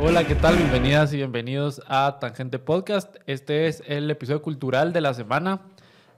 Hola, 0.00 0.24
¿qué 0.26 0.36
tal? 0.36 0.56
Bienvenidas 0.56 1.12
y 1.12 1.16
bienvenidos 1.16 1.82
a 1.88 2.18
Tangente 2.20 2.60
Podcast. 2.60 3.16
Este 3.26 3.66
es 3.66 3.82
el 3.86 4.08
episodio 4.10 4.40
cultural 4.42 4.92
de 4.92 5.00
la 5.00 5.12
semana. 5.12 5.62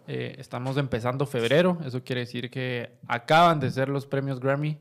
Eh, 0.07 0.37
estamos 0.39 0.77
empezando 0.77 1.25
febrero, 1.25 1.79
eso 1.87 2.05
quiere 2.05 2.21
decir 2.21 2.51
que 2.51 2.91
acaban 3.09 3.59
de 3.59 3.71
ser 3.71 3.89
los 3.89 4.07
premios 4.07 4.39
Grammy 4.39 4.79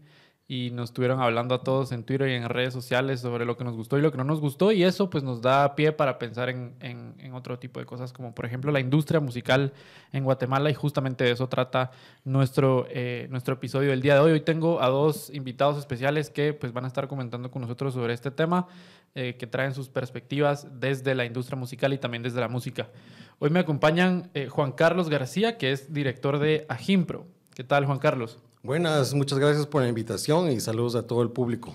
y 0.52 0.72
nos 0.72 0.90
estuvieron 0.90 1.22
hablando 1.22 1.54
a 1.54 1.62
todos 1.62 1.92
en 1.92 2.04
Twitter 2.04 2.28
y 2.28 2.34
en 2.34 2.50
redes 2.50 2.74
sociales 2.74 3.20
sobre 3.20 3.46
lo 3.46 3.56
que 3.56 3.64
nos 3.64 3.76
gustó 3.76 4.00
y 4.00 4.02
lo 4.02 4.12
que 4.12 4.18
no 4.18 4.24
nos 4.24 4.42
gustó 4.42 4.72
y 4.72 4.84
eso 4.84 5.08
pues 5.08 5.24
nos 5.24 5.44
da 5.44 5.76
pie 5.76 5.92
para 5.92 6.18
pensar 6.18 6.50
en, 6.50 6.74
en, 6.80 7.34
otro 7.36 7.60
tipo 7.60 7.80
de 7.80 7.86
cosas 7.86 8.12
como 8.12 8.34
por 8.34 8.48
ejemplo 8.48 8.72
la 8.72 8.80
industria 8.80 9.20
musical 9.20 9.72
en 10.12 10.24
Guatemala 10.24 10.72
y 10.72 10.74
justamente 10.74 11.24
de 11.24 11.32
eso 11.32 11.48
trata 11.48 11.92
nuestro, 12.26 12.88
eh, 12.90 13.28
nuestro 13.30 13.54
episodio 13.54 13.92
del 13.92 14.02
día 14.02 14.16
de 14.16 14.22
hoy. 14.22 14.32
Hoy 14.32 14.42
tengo 14.42 14.82
a 14.82 14.90
dos 14.90 15.30
invitados 15.30 15.78
especiales 15.78 16.32
que 16.32 16.54
pues 16.54 16.74
van 16.74 16.86
a 16.86 16.88
estar 16.88 17.08
comentando 17.08 17.52
con 17.52 17.62
nosotros 17.62 17.94
sobre 17.94 18.16
este 18.16 18.32
tema 18.32 18.66
eh, 19.14 19.36
que 19.38 19.46
traen 19.46 19.76
sus 19.76 19.88
perspectivas 19.88 20.68
desde 20.80 21.14
la 21.14 21.26
industria 21.26 21.60
musical 21.60 21.94
y 21.94 22.00
también 22.00 22.24
desde 22.24 22.40
la 22.40 22.48
música. 22.48 22.90
Hoy 23.38 23.52
me 23.52 23.60
acompañan 23.60 24.32
eh, 24.34 24.48
Juan 24.48 24.72
Carlos 24.72 25.10
García 25.10 25.60
que 25.60 25.72
es 25.72 25.94
director 25.94 26.40
de 26.40 26.66
Ajimpro. 26.70 27.28
¿Qué 27.54 27.64
tal 27.64 27.86
Juan 27.86 28.00
Carlos? 28.00 28.40
Buenas, 28.62 29.14
muchas 29.14 29.40
gracias 29.40 29.66
por 29.66 29.82
la 29.82 29.88
invitación 29.88 30.52
y 30.52 30.60
saludos 30.60 30.96
a 30.96 31.08
todo 31.08 31.22
el 31.22 31.30
público. 31.30 31.74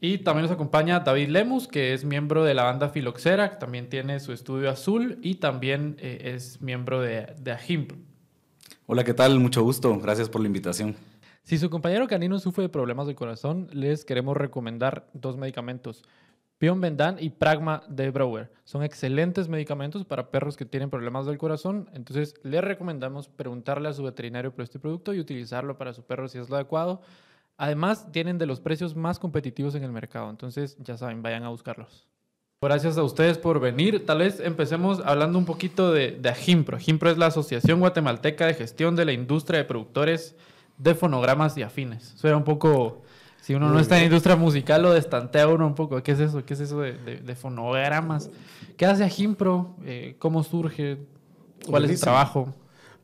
Y 0.00 0.18
también 0.18 0.42
nos 0.42 0.52
acompaña 0.52 1.00
David 1.00 1.30
Lemus, 1.30 1.66
que 1.66 1.94
es 1.94 2.04
miembro 2.04 2.44
de 2.44 2.54
la 2.54 2.62
banda 2.62 2.90
Filoxera, 2.90 3.50
que 3.50 3.56
también 3.56 3.88
tiene 3.88 4.20
su 4.20 4.32
estudio 4.32 4.70
azul 4.70 5.18
y 5.20 5.36
también 5.36 5.96
eh, 5.98 6.32
es 6.36 6.62
miembro 6.62 7.00
de, 7.00 7.34
de 7.40 7.50
AJIMP. 7.50 7.92
Hola, 8.86 9.02
¿qué 9.02 9.14
tal? 9.14 9.40
Mucho 9.40 9.64
gusto. 9.64 9.98
Gracias 9.98 10.28
por 10.28 10.40
la 10.40 10.46
invitación. 10.46 10.94
Si 11.42 11.58
su 11.58 11.70
compañero 11.70 12.06
canino 12.06 12.38
sufre 12.38 12.62
de 12.62 12.68
problemas 12.68 13.08
de 13.08 13.16
corazón, 13.16 13.68
les 13.72 14.04
queremos 14.04 14.36
recomendar 14.36 15.08
dos 15.12 15.36
medicamentos. 15.36 16.04
Pion 16.58 16.80
Bendan 16.80 17.16
y 17.20 17.30
Pragma 17.30 17.82
de 17.88 18.10
Brower. 18.10 18.50
Son 18.64 18.82
excelentes 18.82 19.48
medicamentos 19.48 20.04
para 20.04 20.30
perros 20.30 20.56
que 20.56 20.64
tienen 20.64 20.88
problemas 20.88 21.26
del 21.26 21.36
corazón. 21.36 21.90
Entonces, 21.92 22.34
les 22.42 22.64
recomendamos 22.64 23.28
preguntarle 23.28 23.88
a 23.88 23.92
su 23.92 24.02
veterinario 24.02 24.52
por 24.52 24.62
este 24.62 24.78
producto 24.78 25.12
y 25.12 25.20
utilizarlo 25.20 25.76
para 25.76 25.92
su 25.92 26.02
perro 26.02 26.28
si 26.28 26.38
es 26.38 26.48
lo 26.48 26.56
adecuado. 26.56 27.02
Además, 27.58 28.10
tienen 28.10 28.38
de 28.38 28.46
los 28.46 28.60
precios 28.60 28.96
más 28.96 29.18
competitivos 29.18 29.74
en 29.74 29.84
el 29.84 29.92
mercado. 29.92 30.30
Entonces, 30.30 30.76
ya 30.78 30.96
saben, 30.96 31.22
vayan 31.22 31.44
a 31.44 31.50
buscarlos. 31.50 32.06
Gracias 32.62 32.96
a 32.96 33.02
ustedes 33.02 33.36
por 33.36 33.60
venir. 33.60 34.06
Tal 34.06 34.18
vez 34.18 34.40
empecemos 34.40 35.02
hablando 35.04 35.38
un 35.38 35.44
poquito 35.44 35.92
de, 35.92 36.12
de 36.12 36.28
AGIMPRO. 36.30 36.78
Es 36.78 37.18
la 37.18 37.26
Asociación 37.26 37.80
Guatemalteca 37.80 38.46
de 38.46 38.54
Gestión 38.54 38.96
de 38.96 39.04
la 39.04 39.12
Industria 39.12 39.58
de 39.58 39.66
Productores 39.66 40.34
de 40.78 40.94
Fonogramas 40.94 41.56
y 41.58 41.62
Afines. 41.62 42.14
Eso 42.14 42.28
era 42.28 42.36
un 42.36 42.44
poco 42.44 43.02
si 43.46 43.54
uno 43.54 43.70
no 43.70 43.78
está 43.78 43.96
en 43.98 44.06
industria 44.06 44.34
musical, 44.34 44.82
lo 44.82 44.92
destantea 44.92 45.46
uno 45.46 45.68
un 45.68 45.76
poco. 45.76 46.02
¿Qué 46.02 46.10
es 46.10 46.18
eso? 46.18 46.44
¿Qué 46.44 46.54
es 46.54 46.58
eso 46.58 46.80
de, 46.80 47.36
fonogramas? 47.36 48.28
¿Qué 48.76 48.84
hace 48.84 49.04
Ajimpro? 49.04 49.76
Eh, 49.84 50.16
¿Cómo 50.18 50.42
surge? 50.42 50.98
¿Cuál 51.64 51.84
es 51.84 51.92
el 51.92 52.00
trabajo? 52.00 52.52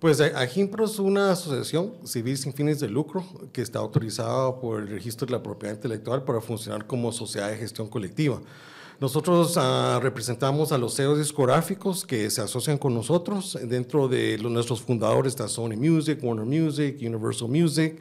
Pues 0.00 0.20
Ajimpro 0.20 0.86
es 0.86 0.98
una 0.98 1.30
asociación 1.30 1.92
civil 2.02 2.36
sin 2.36 2.52
fines 2.52 2.80
de 2.80 2.88
lucro 2.88 3.24
que 3.52 3.62
está 3.62 3.78
autorizada 3.78 4.58
por 4.58 4.80
el 4.80 4.88
registro 4.88 5.26
de 5.26 5.32
la 5.32 5.44
propiedad 5.44 5.76
intelectual 5.76 6.24
para 6.24 6.40
funcionar 6.40 6.88
como 6.88 7.12
sociedad 7.12 7.48
de 7.48 7.58
gestión 7.58 7.86
colectiva. 7.86 8.40
Nosotros 8.98 9.56
ah, 9.58 10.00
representamos 10.02 10.72
a 10.72 10.78
los 10.78 10.96
CEOs 10.96 11.18
discográficos 11.18 12.04
que 12.04 12.28
se 12.30 12.40
asocian 12.40 12.78
con 12.78 12.94
nosotros. 12.94 13.56
Dentro 13.62 14.08
de 14.08 14.38
los, 14.38 14.50
nuestros 14.50 14.82
fundadores 14.82 15.34
está 15.34 15.46
Sony 15.46 15.76
Music, 15.76 16.18
Warner 16.20 16.46
Music, 16.46 16.96
Universal 17.00 17.46
Music. 17.46 18.00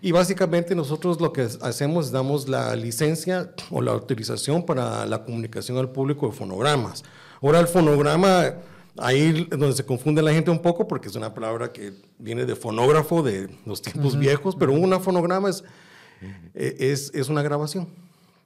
Y 0.00 0.12
básicamente 0.12 0.74
nosotros 0.74 1.20
lo 1.20 1.32
que 1.32 1.42
hacemos 1.60 2.06
es 2.06 2.12
damos 2.12 2.48
la 2.48 2.74
licencia 2.76 3.52
o 3.70 3.80
la 3.80 3.92
autorización 3.92 4.64
para 4.64 5.06
la 5.06 5.24
comunicación 5.24 5.78
al 5.78 5.90
público 5.90 6.26
de 6.26 6.32
fonogramas. 6.32 7.02
Ahora 7.40 7.60
el 7.60 7.68
fonograma, 7.68 8.54
ahí 8.98 9.46
donde 9.50 9.72
se 9.72 9.84
confunde 9.84 10.22
la 10.22 10.32
gente 10.32 10.50
un 10.50 10.60
poco 10.60 10.86
porque 10.86 11.08
es 11.08 11.14
una 11.16 11.32
palabra 11.32 11.72
que 11.72 11.92
viene 12.18 12.44
de 12.44 12.56
fonógrafo 12.56 13.22
de 13.22 13.48
los 13.64 13.82
tiempos 13.82 14.18
viejos, 14.18 14.56
pero 14.56 14.72
una 14.72 15.00
fonograma 15.00 15.50
es, 15.50 15.64
eh, 16.54 16.76
es, 16.78 17.10
es 17.14 17.28
una 17.28 17.42
grabación. 17.42 17.88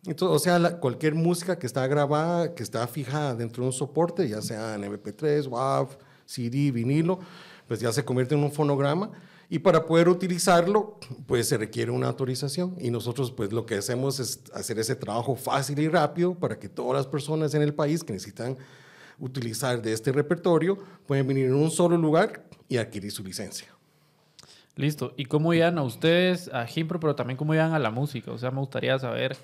Entonces, 0.06 0.36
o 0.36 0.38
sea, 0.38 0.78
cualquier 0.78 1.14
música 1.14 1.58
que 1.58 1.66
está 1.66 1.86
grabada, 1.86 2.54
que 2.54 2.62
está 2.62 2.86
fijada 2.86 3.34
dentro 3.34 3.62
de 3.62 3.68
un 3.68 3.72
soporte, 3.72 4.28
ya 4.28 4.40
sea 4.40 4.74
en 4.74 4.82
MP3, 4.84 5.48
WAV, 5.48 5.88
CD, 6.24 6.70
vinilo, 6.70 7.18
pues 7.66 7.80
ya 7.80 7.92
se 7.92 8.04
convierte 8.04 8.34
en 8.34 8.44
un 8.44 8.52
fonograma 8.52 9.10
y 9.50 9.60
para 9.60 9.86
poder 9.86 10.08
utilizarlo, 10.08 10.98
pues 11.26 11.48
se 11.48 11.56
requiere 11.56 11.90
una 11.90 12.08
autorización 12.08 12.76
y 12.78 12.90
nosotros 12.90 13.30
pues 13.30 13.52
lo 13.52 13.64
que 13.64 13.76
hacemos 13.76 14.20
es 14.20 14.42
hacer 14.52 14.78
ese 14.78 14.94
trabajo 14.94 15.36
fácil 15.36 15.78
y 15.78 15.88
rápido 15.88 16.34
para 16.34 16.58
que 16.58 16.68
todas 16.68 16.94
las 16.94 17.06
personas 17.06 17.54
en 17.54 17.62
el 17.62 17.72
país 17.72 18.04
que 18.04 18.12
necesitan 18.12 18.58
utilizar 19.18 19.80
de 19.80 19.92
este 19.92 20.12
repertorio 20.12 20.78
pueden 21.06 21.26
venir 21.26 21.46
en 21.46 21.54
un 21.54 21.70
solo 21.70 21.96
lugar 21.96 22.44
y 22.68 22.76
adquirir 22.76 23.10
su 23.10 23.24
licencia. 23.24 23.68
Listo. 24.76 25.12
¿Y 25.16 25.24
cómo 25.24 25.52
llegan 25.52 25.78
a 25.78 25.82
ustedes 25.82 26.48
a 26.52 26.64
Gimpro, 26.66 27.00
pero 27.00 27.16
también 27.16 27.36
cómo 27.36 27.52
llegan 27.52 27.72
a 27.72 27.78
la 27.78 27.90
música? 27.90 28.30
O 28.30 28.38
sea, 28.38 28.50
me 28.50 28.60
gustaría 28.60 28.96
saber, 28.98 29.36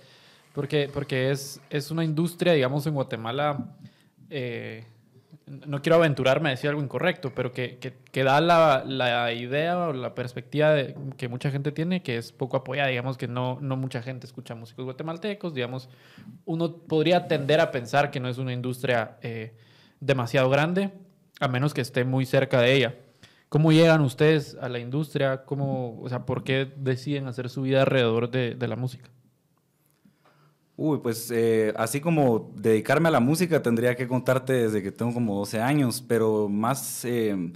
porque, 0.55 0.89
porque 0.93 1.33
es, 1.33 1.61
es 1.71 1.91
una 1.91 2.05
industria, 2.05 2.53
digamos, 2.53 2.87
en 2.87 2.95
Guatemala 2.95 3.75
eh, 4.31 4.85
no 5.47 5.83
quiero 5.83 5.97
aventurarme 5.97 6.49
a 6.49 6.53
decir 6.53 6.71
algo 6.71 6.83
incorrecto, 6.83 7.35
pero 7.35 7.53
que, 7.53 7.79
que, 7.79 8.25
da 8.25 8.41
la, 8.41 8.83
la, 8.87 9.33
idea 9.33 9.89
o 9.89 9.93
la 9.93 10.15
perspectiva 10.15 10.71
de, 10.71 10.95
que 11.19 11.29
mucha 11.29 11.51
gente 11.51 11.71
tiene, 11.71 12.03
que 12.03 12.17
es 12.17 12.33
poco 12.33 12.57
apoyada, 12.57 12.89
digamos 12.89 13.19
que 13.19 13.29
no, 13.29 13.59
no 13.61 13.77
mucha 13.77 14.03
gente 14.03 14.27
escucha 14.27 14.55
músicos 14.55 14.87
guatemaltecos, 14.87 15.55
digamos, 15.55 15.91
uno 16.47 16.77
podría 16.77 17.29
tender 17.29 17.61
a 17.61 17.71
pensar 17.71 18.11
que 18.11 18.21
no 18.21 18.29
es 18.29 18.39
una 18.39 18.53
industria 18.55 19.19
eh, 19.23 19.55
demasiado 20.01 20.49
grande, 20.49 20.93
a 21.41 21.49
menos 21.49 21.75
que 21.75 21.83
esté 21.83 22.05
muy 22.05 22.25
cerca 22.25 22.61
de 22.61 22.73
ella. 22.73 22.95
¿Cómo 23.51 23.71
llegan 23.71 24.01
ustedes 24.01 24.57
a 24.61 24.69
la 24.69 24.79
industria? 24.79 25.45
¿Cómo, 25.45 26.01
o 26.01 26.09
sea, 26.09 26.25
¿Por 26.25 26.43
qué 26.43 26.73
deciden 26.77 27.27
hacer 27.29 27.51
su 27.51 27.63
vida 27.63 27.83
alrededor 27.83 28.31
de, 28.31 28.55
de 28.55 28.69
la 28.69 28.77
música? 28.77 29.11
Uy, 30.77 30.99
pues 30.99 31.31
eh, 31.31 31.73
así 31.77 32.01
como 32.01 32.53
dedicarme 32.57 33.09
a 33.09 33.13
la 33.13 33.21
música 33.21 33.63
tendría 33.63 33.95
que 33.95 34.09
contarte 34.09 34.53
desde 34.55 34.83
que 34.83 34.91
tengo 34.91 35.15
como 35.15 35.37
12 35.39 35.61
años, 35.61 36.03
pero 36.07 36.49
más, 36.49 37.05
eh, 37.05 37.53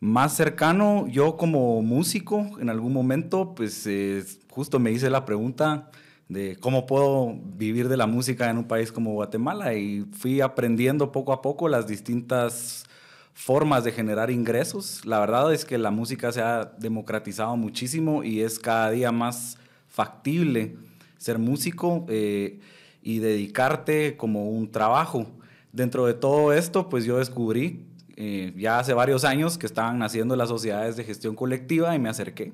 más 0.00 0.34
cercano, 0.36 1.06
yo 1.08 1.38
como 1.38 1.80
músico 1.80 2.46
en 2.60 2.68
algún 2.68 2.92
momento, 2.92 3.54
pues 3.54 3.86
eh, 3.86 4.22
justo 4.50 4.78
me 4.78 4.92
hice 4.92 5.08
la 5.08 5.24
pregunta 5.24 5.90
de 6.28 6.56
cómo 6.60 6.86
puedo 6.86 7.34
vivir 7.56 7.88
de 7.88 7.96
la 7.96 8.06
música 8.06 8.50
en 8.50 8.58
un 8.58 8.64
país 8.68 8.92
como 8.92 9.14
Guatemala 9.14 9.74
y 9.74 10.04
fui 10.12 10.42
aprendiendo 10.42 11.12
poco 11.12 11.32
a 11.32 11.40
poco 11.40 11.68
las 11.68 11.86
distintas 11.86 12.84
formas 13.32 13.84
de 13.84 13.92
generar 13.92 14.30
ingresos. 14.30 15.06
La 15.06 15.20
verdad 15.20 15.54
es 15.54 15.64
que 15.64 15.78
la 15.78 15.90
música 15.90 16.32
se 16.32 16.42
ha 16.42 16.66
democratizado 16.78 17.56
muchísimo 17.56 18.24
y 18.24 18.42
es 18.42 18.58
cada 18.58 18.90
día 18.90 19.10
más 19.12 19.56
factible 19.88 20.76
ser 21.18 21.38
músico 21.38 22.04
eh, 22.08 22.60
y 23.02 23.18
dedicarte 23.18 24.16
como 24.16 24.50
un 24.50 24.70
trabajo. 24.70 25.26
Dentro 25.72 26.06
de 26.06 26.14
todo 26.14 26.52
esto, 26.52 26.88
pues 26.88 27.04
yo 27.04 27.18
descubrí 27.18 27.84
eh, 28.16 28.54
ya 28.56 28.78
hace 28.78 28.94
varios 28.94 29.24
años 29.24 29.58
que 29.58 29.66
estaban 29.66 29.98
naciendo 29.98 30.36
las 30.36 30.48
sociedades 30.48 30.96
de 30.96 31.04
gestión 31.04 31.34
colectiva 31.34 31.94
y 31.94 31.98
me 31.98 32.08
acerqué. 32.08 32.52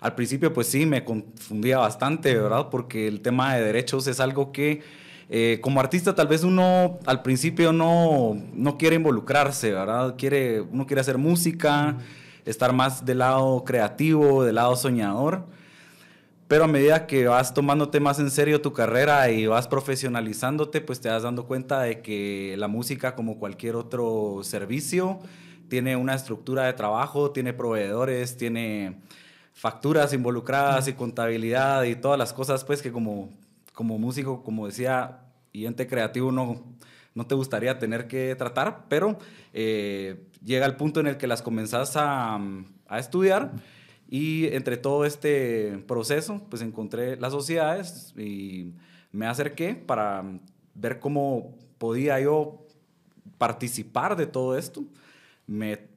Al 0.00 0.14
principio, 0.14 0.52
pues 0.52 0.68
sí, 0.68 0.86
me 0.86 1.04
confundía 1.04 1.78
bastante, 1.78 2.34
¿verdad? 2.36 2.68
Porque 2.70 3.08
el 3.08 3.20
tema 3.20 3.54
de 3.54 3.64
derechos 3.64 4.06
es 4.06 4.20
algo 4.20 4.52
que 4.52 4.80
eh, 5.28 5.58
como 5.60 5.80
artista 5.80 6.14
tal 6.14 6.28
vez 6.28 6.44
uno 6.44 6.98
al 7.06 7.22
principio 7.22 7.72
no, 7.72 8.36
no 8.52 8.78
quiere 8.78 8.96
involucrarse, 8.96 9.72
¿verdad? 9.72 10.14
Quiere, 10.16 10.60
uno 10.60 10.86
quiere 10.86 11.00
hacer 11.00 11.18
música, 11.18 11.98
estar 12.44 12.72
más 12.72 13.04
del 13.04 13.18
lado 13.18 13.64
creativo, 13.64 14.44
del 14.44 14.56
lado 14.56 14.76
soñador 14.76 15.46
pero 16.48 16.64
a 16.64 16.68
medida 16.68 17.06
que 17.06 17.26
vas 17.26 17.54
tomándote 17.54 18.00
más 18.00 18.18
en 18.18 18.30
serio 18.30 18.60
tu 18.60 18.72
carrera 18.72 19.30
y 19.30 19.46
vas 19.46 19.68
profesionalizándote, 19.68 20.80
pues 20.80 21.00
te 21.00 21.08
vas 21.08 21.22
dando 21.22 21.46
cuenta 21.46 21.80
de 21.80 22.02
que 22.02 22.54
la 22.58 22.68
música, 22.68 23.14
como 23.14 23.38
cualquier 23.38 23.76
otro 23.76 24.40
servicio, 24.42 25.20
tiene 25.68 25.96
una 25.96 26.14
estructura 26.14 26.64
de 26.64 26.74
trabajo, 26.74 27.30
tiene 27.30 27.54
proveedores, 27.54 28.36
tiene 28.36 29.00
facturas 29.54 30.12
involucradas 30.12 30.88
y 30.88 30.92
contabilidad 30.92 31.84
y 31.84 31.96
todas 31.96 32.18
las 32.18 32.32
cosas, 32.32 32.64
pues 32.64 32.82
que 32.82 32.92
como, 32.92 33.30
como 33.72 33.98
músico, 33.98 34.42
como 34.42 34.66
decía, 34.66 35.20
y 35.52 35.66
ente 35.66 35.86
creativo 35.86 36.32
no, 36.32 36.62
no 37.14 37.26
te 37.26 37.34
gustaría 37.34 37.78
tener 37.78 38.08
que 38.08 38.34
tratar, 38.36 38.84
pero 38.88 39.18
eh, 39.52 40.26
llega 40.44 40.66
el 40.66 40.76
punto 40.76 41.00
en 41.00 41.06
el 41.06 41.16
que 41.16 41.26
las 41.26 41.42
comenzás 41.42 41.96
a, 41.96 42.38
a 42.88 42.98
estudiar 42.98 43.52
y 44.14 44.48
entre 44.48 44.76
todo 44.76 45.06
este 45.06 45.82
proceso, 45.88 46.42
pues 46.50 46.60
encontré 46.60 47.16
las 47.16 47.32
sociedades 47.32 48.12
y 48.14 48.74
me 49.10 49.26
acerqué 49.26 49.74
para 49.74 50.22
ver 50.74 51.00
cómo 51.00 51.56
podía 51.78 52.20
yo 52.20 52.66
participar 53.38 54.14
de 54.16 54.26
todo 54.26 54.58
esto. 54.58 54.84
Me 55.46 55.88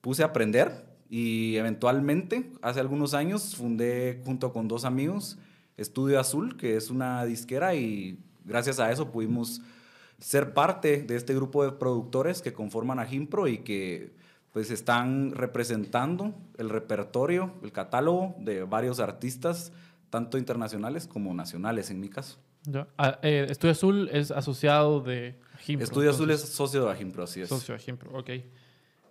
puse 0.00 0.24
a 0.24 0.26
aprender 0.26 0.84
Y 1.08 1.54
eventualmente, 1.54 2.50
hace 2.60 2.80
algunos 2.80 3.14
años, 3.14 3.54
fundé 3.54 4.20
junto 4.24 4.52
con 4.52 4.66
dos 4.66 4.84
amigos 4.84 5.38
Estudio 5.76 6.18
Azul, 6.18 6.56
que 6.56 6.76
es 6.76 6.90
una 6.90 7.24
disquera 7.24 7.76
y 7.76 8.18
gracias 8.44 8.80
a 8.80 8.90
eso 8.90 9.12
pudimos 9.12 9.62
ser 10.18 10.54
parte 10.54 11.02
de 11.02 11.14
este 11.14 11.36
grupo 11.36 11.64
de 11.64 11.70
productores 11.70 12.42
que 12.42 12.52
conforman 12.52 12.98
a 12.98 13.06
Gimpro 13.06 13.46
y 13.46 13.58
que 13.58 14.23
pues 14.54 14.70
están 14.70 15.32
representando 15.32 16.32
el 16.58 16.70
repertorio, 16.70 17.52
el 17.64 17.72
catálogo 17.72 18.36
de 18.38 18.62
varios 18.62 19.00
artistas, 19.00 19.72
tanto 20.10 20.38
internacionales 20.38 21.08
como 21.08 21.34
nacionales 21.34 21.90
en 21.90 21.98
mi 21.98 22.08
caso. 22.08 22.38
Ah, 22.96 23.18
eh, 23.22 23.48
Estudio 23.50 23.72
Azul 23.72 24.08
es 24.12 24.30
asociado 24.30 25.00
de 25.00 25.34
Gimpro. 25.58 25.84
Estudio 25.84 26.10
Azul 26.10 26.30
es 26.30 26.40
socio 26.40 26.84
de 26.84 26.92
Agimpro, 26.92 27.24
así 27.24 27.40
es. 27.40 27.48
Socio 27.48 27.74
de 27.74 27.80
Gimpro, 27.80 28.16
ok. 28.16 28.30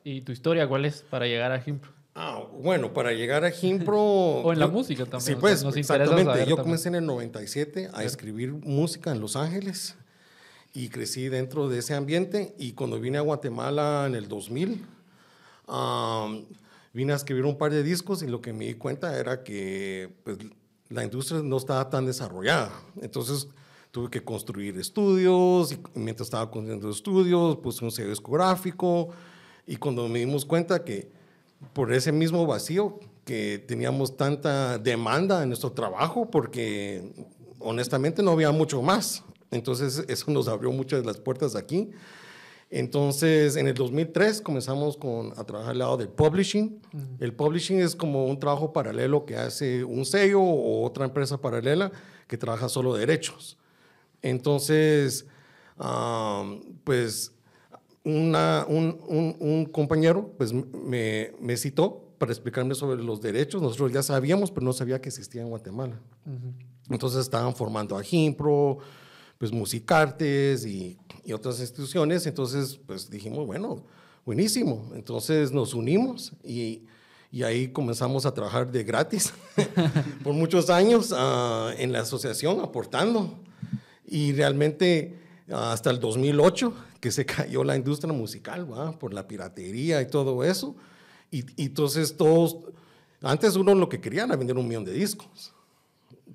¿Y 0.05 0.21
tu 0.21 0.31
historia 0.31 0.65
cuál 0.65 0.85
es 0.85 1.01
para 1.01 1.27
llegar 1.27 1.51
a 1.51 1.59
Gimpro? 1.59 1.91
Ah, 2.15 2.41
bueno, 2.61 2.93
para 2.93 3.11
llegar 3.11 3.43
a 3.43 3.51
Gimpro... 3.51 3.99
o 4.01 4.53
en 4.53 4.59
la 4.59 4.67
música 4.67 5.03
también. 5.03 5.21
Sí, 5.21 5.35
pues, 5.35 5.61
exactamente. 5.75 6.45
Yo 6.47 6.55
comencé 6.55 6.87
en 6.87 6.95
el 6.95 7.05
97 7.05 7.89
a 7.93 8.05
escribir 8.05 8.53
música 8.53 9.11
en 9.11 9.19
Los 9.19 9.35
Ángeles 9.35 9.97
y 10.73 10.87
crecí 10.87 11.27
dentro 11.27 11.67
de 11.67 11.79
ese 11.79 11.95
ambiente 11.95 12.55
y 12.57 12.71
cuando 12.71 12.97
vine 12.97 13.17
a 13.17 13.21
Guatemala 13.21 14.05
en 14.07 14.15
el 14.15 14.29
2000, 14.29 14.92
vine 16.93 17.13
a 17.13 17.15
escribir 17.15 17.45
un 17.45 17.57
par 17.57 17.71
de 17.71 17.83
discos 17.83 18.23
y 18.23 18.27
lo 18.27 18.41
que 18.41 18.53
me 18.53 18.65
di 18.65 18.73
cuenta 18.75 19.17
era 19.17 19.43
que 19.43 20.13
pues, 20.23 20.37
la 20.89 21.03
industria 21.03 21.41
no 21.41 21.57
estaba 21.57 21.89
tan 21.89 22.05
desarrollada. 22.05 22.71
Entonces 23.01 23.47
tuve 23.91 24.09
que 24.09 24.23
construir 24.23 24.77
estudios 24.77 25.71
y 25.71 25.79
mientras 25.95 26.27
estaba 26.27 26.49
construyendo 26.49 26.89
estudios 26.89 27.57
puse 27.57 27.85
un 27.85 27.91
sello 27.91 28.09
discográfico 28.09 29.09
y 29.67 29.75
cuando 29.77 30.07
me 30.07 30.19
dimos 30.19 30.45
cuenta 30.45 30.83
que 30.83 31.11
por 31.73 31.93
ese 31.93 32.11
mismo 32.11 32.45
vacío 32.45 32.99
que 33.23 33.63
teníamos 33.65 34.17
tanta 34.17 34.77
demanda 34.77 35.43
en 35.43 35.49
nuestro 35.49 35.71
trabajo 35.71 36.29
porque 36.29 37.13
honestamente 37.59 38.21
no 38.21 38.31
había 38.31 38.51
mucho 38.51 38.81
más. 38.81 39.23
Entonces 39.51 40.03
eso 40.07 40.31
nos 40.31 40.47
abrió 40.47 40.71
muchas 40.71 41.01
de 41.01 41.05
las 41.05 41.17
puertas 41.17 41.55
aquí. 41.55 41.91
Entonces 42.75 43.55
en 43.55 43.67
el 43.67 43.75
2003 43.75 44.41
comenzamos 44.41 44.97
con, 44.97 45.31
a 45.37 45.43
trabajar 45.43 45.73
al 45.73 45.77
lado 45.77 45.95
del 45.95 46.09
publishing. 46.09 46.81
El 47.19 47.31
publishing 47.35 47.79
es 47.79 47.95
como 47.95 48.25
un 48.25 48.39
trabajo 48.39 48.73
paralelo 48.73 49.25
que 49.25 49.37
hace 49.37 49.83
un 49.83 50.05
sello 50.05 50.41
o 50.41 50.83
otra 50.83 51.05
empresa 51.05 51.39
paralela 51.39 51.91
que 52.27 52.35
trabaja 52.35 52.67
solo 52.69 52.95
derechos. 52.95 53.59
Entonces, 54.23 55.27
pues 56.83 57.31
una, 58.03 58.65
un, 58.67 58.99
un, 59.07 59.35
un, 59.39 59.65
compañero 59.65 60.33
pues, 60.35 60.51
me, 60.51 61.31
me, 61.39 61.57
citó 61.57 62.15
para 62.17 62.31
explicarme 62.31 62.73
sobre 62.73 63.03
los 63.03 63.21
derechos. 63.21 63.61
Nosotros 63.61 63.93
ya 63.93 64.01
sabíamos, 64.01 64.49
pero 64.49 64.65
no 64.65 64.73
sabía 64.73 64.99
que 64.99 65.09
existía 65.09 65.43
en 65.43 65.49
Guatemala. 65.49 65.99
Entonces 66.89 67.19
estaban 67.19 67.55
formando 67.55 67.95
a 67.95 68.01
Gimpro, 68.01 68.79
pues 69.43 69.51
Musicartes 69.51 70.65
y, 70.65 70.97
y, 71.25 71.33
otras 71.33 71.59
instituciones. 71.59 72.25
Entonces, 72.27 72.79
pues 72.87 73.09
dijimos, 73.09 73.45
bueno, 73.45 73.83
buenísimo. 74.25 74.89
Entonces 74.95 75.51
nos 75.51 75.73
unimos 75.73 76.31
y, 76.45 76.83
y 77.29 77.43
ahí 77.43 77.67
comenzamos 77.67 78.25
a 78.25 78.33
trabajar 78.33 78.71
de 78.71 78.85
gratis 78.85 79.33
por 80.23 80.33
muchos 80.33 80.69
años 80.69 81.11
uh, 81.11 81.71
en 81.77 81.91
la 81.91 81.99
asociación, 81.99 82.61
aportando. 82.61 83.37
Y 84.07 84.31
realmente 84.31 85.19
hasta 85.51 85.89
el 85.89 85.99
2008 85.99 86.73
que 87.01 87.11
se 87.11 87.25
cayó 87.25 87.65
la 87.65 87.75
industria 87.75 88.13
musical, 88.13 88.71
¿va? 88.71 88.97
por 88.97 89.13
la 89.13 89.27
piratería 89.27 90.01
y 90.01 90.07
todo 90.07 90.45
eso. 90.45 90.73
Y, 91.31 91.43
entonces 91.61 92.15
todos, 92.15 92.59
antes 93.21 93.57
uno 93.57 93.75
lo 93.75 93.89
que 93.89 93.99
quería 93.99 94.23
era 94.23 94.37
vender 94.37 94.57
un 94.57 94.69
millón 94.69 94.85
de 94.85 94.93
discos, 94.93 95.53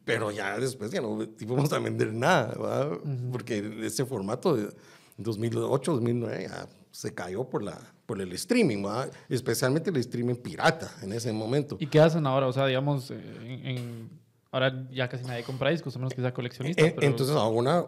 pero 0.09 0.31
ya 0.31 0.59
después 0.59 0.91
ya 0.91 1.03
no 1.03 1.19
íbamos 1.39 1.71
a 1.71 1.79
vender 1.79 2.15
nada, 2.15 2.55
¿va? 2.55 2.99
porque 3.31 3.59
ese 3.83 4.07
formato 4.07 4.57
de 4.57 4.71
2008, 5.19 5.93
2009 5.93 6.47
ya 6.49 6.67
se 6.91 7.13
cayó 7.13 7.45
por, 7.45 7.63
la, 7.63 7.79
por 8.07 8.19
el 8.19 8.33
streaming, 8.33 8.87
¿va? 8.87 9.07
especialmente 9.29 9.91
el 9.91 9.99
streaming 9.99 10.37
pirata 10.37 10.91
en 11.03 11.13
ese 11.13 11.31
momento. 11.31 11.77
¿Y 11.79 11.89
qué 11.89 12.01
hacen 12.01 12.27
ahora? 12.27 12.47
O 12.47 12.53
sea, 12.55 12.65
digamos, 12.65 13.11
en, 13.11 14.09
ahora 14.51 14.89
ya 14.91 15.11
casi 15.11 15.27
nadie 15.27 15.43
compra 15.43 15.69
discos, 15.69 15.95
a 15.95 15.99
menos 15.99 16.15
que 16.15 16.23
sea 16.23 16.33
coleccionista. 16.33 16.83
E, 16.83 16.97
entonces 17.03 17.37
ahora, 17.37 17.87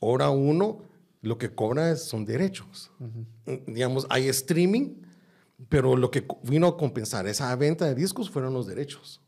ahora 0.00 0.30
uno 0.30 0.78
lo 1.20 1.36
que 1.36 1.54
cobra 1.54 1.96
son 1.96 2.24
derechos. 2.24 2.90
Digamos, 3.66 4.06
hay 4.08 4.26
streaming, 4.28 5.02
pero 5.68 5.98
lo 5.98 6.10
que 6.10 6.26
vino 6.44 6.66
a 6.66 6.78
compensar 6.78 7.26
esa 7.26 7.54
venta 7.56 7.84
de 7.84 7.94
discos 7.94 8.30
fueron 8.30 8.54
los 8.54 8.66
derechos. 8.66 9.20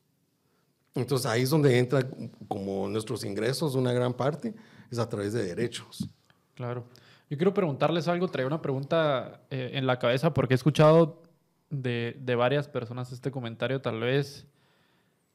Entonces 0.94 1.26
ahí 1.26 1.42
es 1.42 1.50
donde 1.50 1.78
entra 1.78 2.06
como 2.48 2.88
nuestros 2.88 3.24
ingresos, 3.24 3.74
una 3.74 3.92
gran 3.92 4.12
parte 4.12 4.54
es 4.90 4.98
a 4.98 5.08
través 5.08 5.32
de 5.32 5.44
derechos. 5.44 6.08
Claro. 6.54 6.84
Yo 7.28 7.36
quiero 7.36 7.54
preguntarles 7.54 8.08
algo, 8.08 8.28
traía 8.28 8.46
una 8.46 8.60
pregunta 8.60 9.40
eh, 9.50 9.70
en 9.74 9.86
la 9.86 9.98
cabeza 10.00 10.34
porque 10.34 10.54
he 10.54 10.56
escuchado 10.56 11.22
de, 11.70 12.16
de, 12.20 12.34
varias 12.34 12.66
personas 12.66 13.12
este 13.12 13.30
comentario, 13.30 13.80
tal 13.80 14.00
vez, 14.00 14.46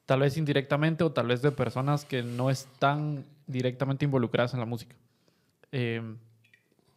tal 0.06 0.20
vez 0.20 0.36
indirectamente 0.36 1.06
o 1.06 1.14
tal 1.14 1.28
vez 1.28 1.42
de 1.42 1.52
personas 1.52 2.04
que 2.04 2.22
no 2.22 2.50
están 2.50 3.24
directamente 3.48 4.04
involucradas 4.04 4.54
en 4.54 4.60
la 4.60 4.66
música. 4.66 4.96
Eh, 5.72 6.02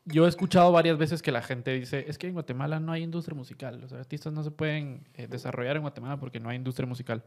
yo 0.05 0.25
he 0.25 0.29
escuchado 0.29 0.73
varias 0.73 0.97
veces 0.99 1.23
que 1.23 1.31
la 1.31 1.43
gente 1.43 1.73
dice, 1.73 2.07
es 2.09 2.17
que 2.17 2.27
en 2.27 2.33
Guatemala 2.33 2.81
no 2.81 2.93
hay 2.93 3.03
industria 3.03 3.37
musical, 3.37 3.81
los 3.81 3.93
artistas 3.93 4.33
no 4.33 4.43
se 4.43 4.51
pueden 4.51 5.07
eh, 5.15 5.27
desarrollar 5.29 5.77
en 5.77 5.83
Guatemala 5.83 6.19
porque 6.19 6.41
no 6.41 6.49
hay 6.49 6.57
industria 6.57 6.87
musical. 6.89 7.23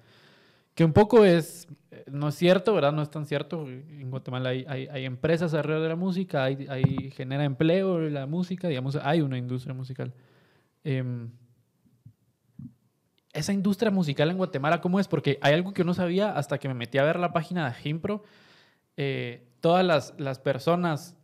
Que 0.75 0.85
un 0.85 0.93
poco 0.93 1.25
es, 1.25 1.67
eh, 1.91 2.05
no 2.11 2.29
es 2.29 2.35
cierto, 2.35 2.73
¿verdad? 2.73 2.93
No 2.93 3.01
es 3.01 3.09
tan 3.09 3.25
cierto. 3.25 3.67
En 3.67 4.09
Guatemala 4.09 4.49
hay, 4.49 4.65
hay, 4.65 5.05
empresas 5.05 5.53
alrededor 5.53 5.83
de 5.83 5.89
la 5.89 5.95
música, 5.95 6.43
hay, 6.43 6.65
hay, 6.69 7.11
genera 7.11 7.43
empleo 7.43 7.99
la 7.99 8.25
música, 8.25 8.67
digamos, 8.67 8.95
hay 8.95 9.21
una 9.21 9.37
industria 9.37 9.73
musical. 9.73 10.13
Em, 10.83 11.29
esa 13.33 13.53
industria 13.53 13.91
musical 13.91 14.29
en 14.29 14.37
Guatemala, 14.37 14.81
¿cómo 14.81 14.99
es? 14.99 15.07
Porque 15.07 15.39
hay 15.41 15.53
algo 15.53 15.73
que 15.73 15.83
no 15.83 15.93
sabía 15.93 16.31
hasta 16.37 16.57
que 16.57 16.67
me 16.67 16.73
metí 16.73 16.97
a 16.97 17.03
ver 17.03 17.19
la 17.19 17.33
página 17.33 17.67
de 17.67 17.73
Gimpro. 17.75 18.23
Eh, 18.97 19.47
todas 19.61 19.85
las, 19.85 20.13
las 20.17 20.39
personas 20.39 21.15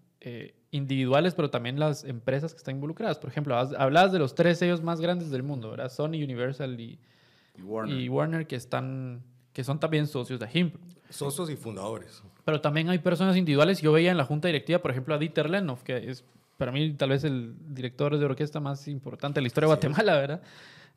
individuales, 0.72 1.36
pero 1.36 1.50
también 1.50 1.80
las 1.80 2.04
empresas 2.04 2.54
que 2.54 2.58
están 2.58 2.76
involucradas. 2.76 3.20
Por 3.20 3.30
ejemplo, 3.30 3.58
hablabas 3.58 4.12
de 4.12 4.20
los 4.20 4.36
tres 4.36 4.60
sellos 4.60 4.82
más 4.82 5.02
grandes 5.02 5.30
del 5.30 5.44
mundo, 5.44 5.72
¿verdad? 5.72 5.90
Sony, 5.90 6.24
Universal 6.24 6.80
y, 6.80 7.00
Warner. 7.64 8.48
que, 8.48 8.56
están, 8.56 9.24
que 9.58 9.64
son 9.64 9.80
también 9.80 10.06
socios 10.06 10.40
de 10.40 10.48
HIMP. 10.54 10.76
Socios 11.10 11.50
y 11.50 11.56
fundadores. 11.56 12.22
Pero 12.46 12.62
también 12.62 12.92
hay 12.92 13.00
personas 13.00 13.36
individuales. 13.36 13.82
Yo 13.82 13.92
veía 13.92 14.12
en 14.12 14.18
la 14.18 14.24
junta 14.24 14.50
directiva, 14.50 14.78
por 14.78 14.92
ejemplo, 14.92 15.16
a 15.16 15.18
Dieter 15.18 15.50
Lenov, 15.50 15.82
que 15.82 16.12
es 16.12 16.24
para 16.58 16.72
mí 16.72 16.94
tal 16.94 17.10
vez 17.10 17.24
el 17.24 17.56
director 17.74 18.16
de 18.16 18.24
orquesta 18.24 18.60
más 18.60 18.88
importante 18.88 19.40
de 19.40 19.42
la 19.42 19.48
historia 19.48 19.66
de 19.66 19.74
Guatemala, 19.74 20.14
¿verdad? 20.16 20.42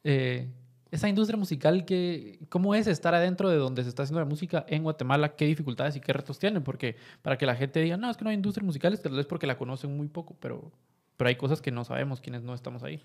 Eh, 0.05 0.47
esa 0.91 1.09
industria 1.09 1.39
musical, 1.39 1.87
que, 1.87 2.39
¿cómo 2.51 2.75
es 2.75 2.87
estar 2.87 3.15
adentro 3.15 3.49
de 3.49 3.57
donde 3.57 3.83
se 3.83 3.89
está 3.89 4.03
haciendo 4.03 4.21
la 4.21 4.27
música 4.27 4.67
en 4.69 4.83
Guatemala? 4.83 5.37
¿Qué 5.37 5.47
dificultades 5.47 5.97
y 5.97 6.01
qué 6.03 6.13
retos 6.13 6.39
tienen? 6.39 6.63
Porque 6.63 6.97
para 7.23 7.39
que 7.39 7.47
la 7.47 7.55
gente 7.55 7.81
diga, 7.81 7.97
no, 7.97 8.11
es 8.11 8.19
que 8.19 8.25
no 8.25 8.29
hay 8.29 8.37
industria 8.37 8.67
musical, 8.67 8.93
es 8.93 9.01
tal 9.01 9.13
vez 9.13 9.25
porque 9.25 9.47
la 9.47 9.57
conocen 9.57 9.97
muy 9.97 10.09
poco, 10.09 10.37
pero, 10.39 10.71
pero 11.17 11.29
hay 11.29 11.37
cosas 11.37 11.63
que 11.63 11.71
no 11.71 11.83
sabemos 11.87 12.21
quienes 12.21 12.43
no 12.43 12.53
estamos 12.53 12.83
ahí. 12.83 13.03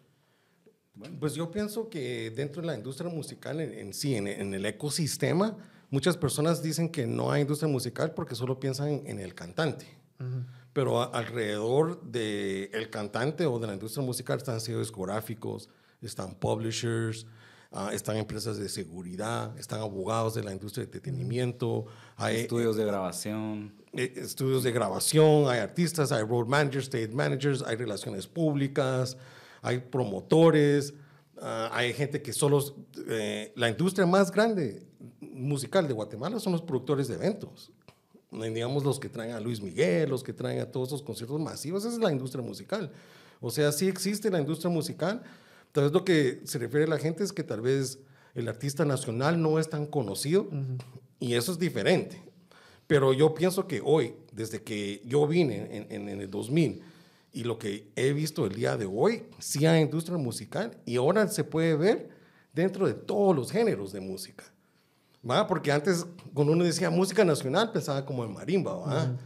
Bueno, 0.96 1.18
pues 1.20 1.34
yo 1.34 1.52
pienso 1.52 1.90
que 1.90 2.32
dentro 2.32 2.62
de 2.62 2.68
la 2.68 2.76
industria 2.76 3.10
musical 3.10 3.60
en, 3.60 3.94
sí, 3.94 4.16
en, 4.16 4.28
el 4.28 4.66
ecosistema, 4.66 5.58
muchas 5.90 6.16
personas 6.16 6.64
dicen 6.64 6.90
que 6.90 7.06
no 7.06 7.32
hay 7.32 7.42
industria 7.42 7.70
musical 7.70 8.14
porque 8.14 8.36
solo 8.36 8.60
piensan 8.60 9.02
en 9.06 9.20
el 9.20 9.36
cantante. 9.36 9.86
Pero 10.72 11.14
alrededor 11.14 12.02
del 12.04 12.70
el 12.74 12.90
cantante 12.90 13.46
o 13.46 13.60
de 13.60 13.68
la 13.68 13.74
industria 13.74 14.06
musical 14.06 14.38
están 14.38 14.62
sellos 14.62 14.82
discográficos, 14.82 15.70
están 16.02 16.36
publishers, 16.36 17.26
Ah, 17.78 17.90
están 17.92 18.16
empresas 18.16 18.58
de 18.58 18.70
seguridad, 18.70 19.58
están 19.60 19.82
abogados 19.82 20.34
de 20.34 20.42
la 20.42 20.54
industria 20.54 20.86
de 20.86 20.86
entretenimiento, 20.86 21.86
hay 22.16 22.38
estudios 22.38 22.78
de 22.78 22.86
grabación. 22.86 23.74
Eh, 23.92 24.14
estudios 24.16 24.64
de 24.64 24.72
grabación, 24.72 25.50
hay 25.50 25.60
artistas, 25.60 26.14
hay 26.14 26.24
road 26.24 26.48
managers, 26.48 26.86
state 26.86 27.10
managers, 27.10 27.62
hay 27.64 27.76
relaciones 27.76 28.28
públicas, 28.28 29.18
hay 29.66 29.80
promotores, 29.80 30.94
ah, 31.42 31.70
hay 31.74 31.94
gente 31.94 32.22
que 32.22 32.34
solo... 32.34 32.64
Eh, 33.08 33.52
la 33.56 33.70
industria 33.70 34.06
más 34.06 34.32
grande 34.32 34.86
musical 35.20 35.88
de 35.88 35.94
Guatemala 35.94 36.40
son 36.40 36.54
los 36.54 36.62
productores 36.62 37.08
de 37.08 37.16
eventos. 37.16 37.72
Digamos 38.32 38.84
los 38.84 39.00
que 39.00 39.08
traen 39.08 39.32
a 39.32 39.40
Luis 39.40 39.62
Miguel, 39.62 40.10
los 40.10 40.24
que 40.24 40.34
traen 40.34 40.60
a 40.60 40.66
todos 40.66 40.90
esos 40.90 41.02
conciertos 41.02 41.40
masivos, 41.40 41.86
esa 41.86 41.94
es 41.94 42.02
la 42.02 42.12
industria 42.12 42.44
musical. 42.44 42.92
O 43.40 43.50
sea, 43.50 43.72
sí 43.72 43.88
existe 43.88 44.30
la 44.30 44.40
industria 44.40 44.70
musical, 44.70 45.24
Tal 45.76 45.84
vez 45.84 45.92
lo 45.92 46.06
que 46.06 46.40
se 46.46 46.58
refiere 46.58 46.86
a 46.86 46.88
la 46.88 46.98
gente 46.98 47.22
es 47.26 47.34
que 47.34 47.44
tal 47.44 47.60
vez 47.60 48.00
el 48.34 48.48
artista 48.48 48.86
nacional 48.86 49.42
no 49.42 49.60
es 49.60 49.70
tan 49.70 49.86
conocido 49.86 50.48
y 51.20 51.34
eso 51.34 51.52
es 51.52 51.60
diferente. 51.60 52.24
Pero 52.88 53.12
yo 53.12 53.34
pienso 53.34 53.68
que 53.68 53.82
hoy, 53.84 54.14
desde 54.32 54.64
que 54.64 55.02
yo 55.04 55.28
vine 55.28 55.68
en, 55.90 56.08
en, 56.08 56.22
el 56.22 56.32
2000 56.32 56.82
y 57.36 57.44
lo 57.44 57.60
que 57.60 57.92
he 57.98 58.14
visto 58.14 58.46
el 58.46 58.56
día 58.56 58.78
de 58.78 58.86
hoy, 58.86 59.26
sí 59.40 59.66
hay 59.66 59.82
industria 59.82 60.18
musical 60.18 60.78
y 60.86 60.96
ahora 60.96 61.28
se 61.28 61.44
puede 61.44 61.76
ver 61.76 62.10
dentro 62.54 62.88
de 62.88 62.94
todos 62.94 63.36
los 63.36 63.52
géneros 63.52 63.92
de 63.92 64.00
música. 64.00 64.46
¿va? 65.30 65.46
Porque 65.46 65.70
antes, 65.70 66.06
cuando 66.34 66.54
uno 66.54 66.64
decía 66.64 66.90
música 66.90 67.26
nacional, 67.26 67.74
pensaba 67.74 68.06
como 68.06 68.24
en 68.24 68.34
marimba. 68.34 68.76
¿va? 68.76 69.18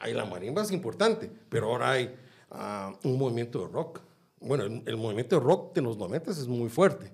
Ay, 0.00 0.14
la 0.14 0.24
marimba 0.24 0.62
es 0.62 0.70
importante, 0.70 1.30
pero 1.50 1.66
ahora 1.66 1.90
hay 1.90 2.16
ah, 2.50 2.94
un 3.04 3.18
movimiento 3.18 3.66
de 3.66 3.68
rock. 3.70 4.00
Bueno, 4.40 4.64
el, 4.64 4.96
movimiento 4.96 5.38
de 5.38 5.44
rock 5.44 5.74
de 5.74 5.82
los 5.82 5.98
90 5.98 6.30
es 6.30 6.48
muy 6.48 6.70
fuerte, 6.70 7.12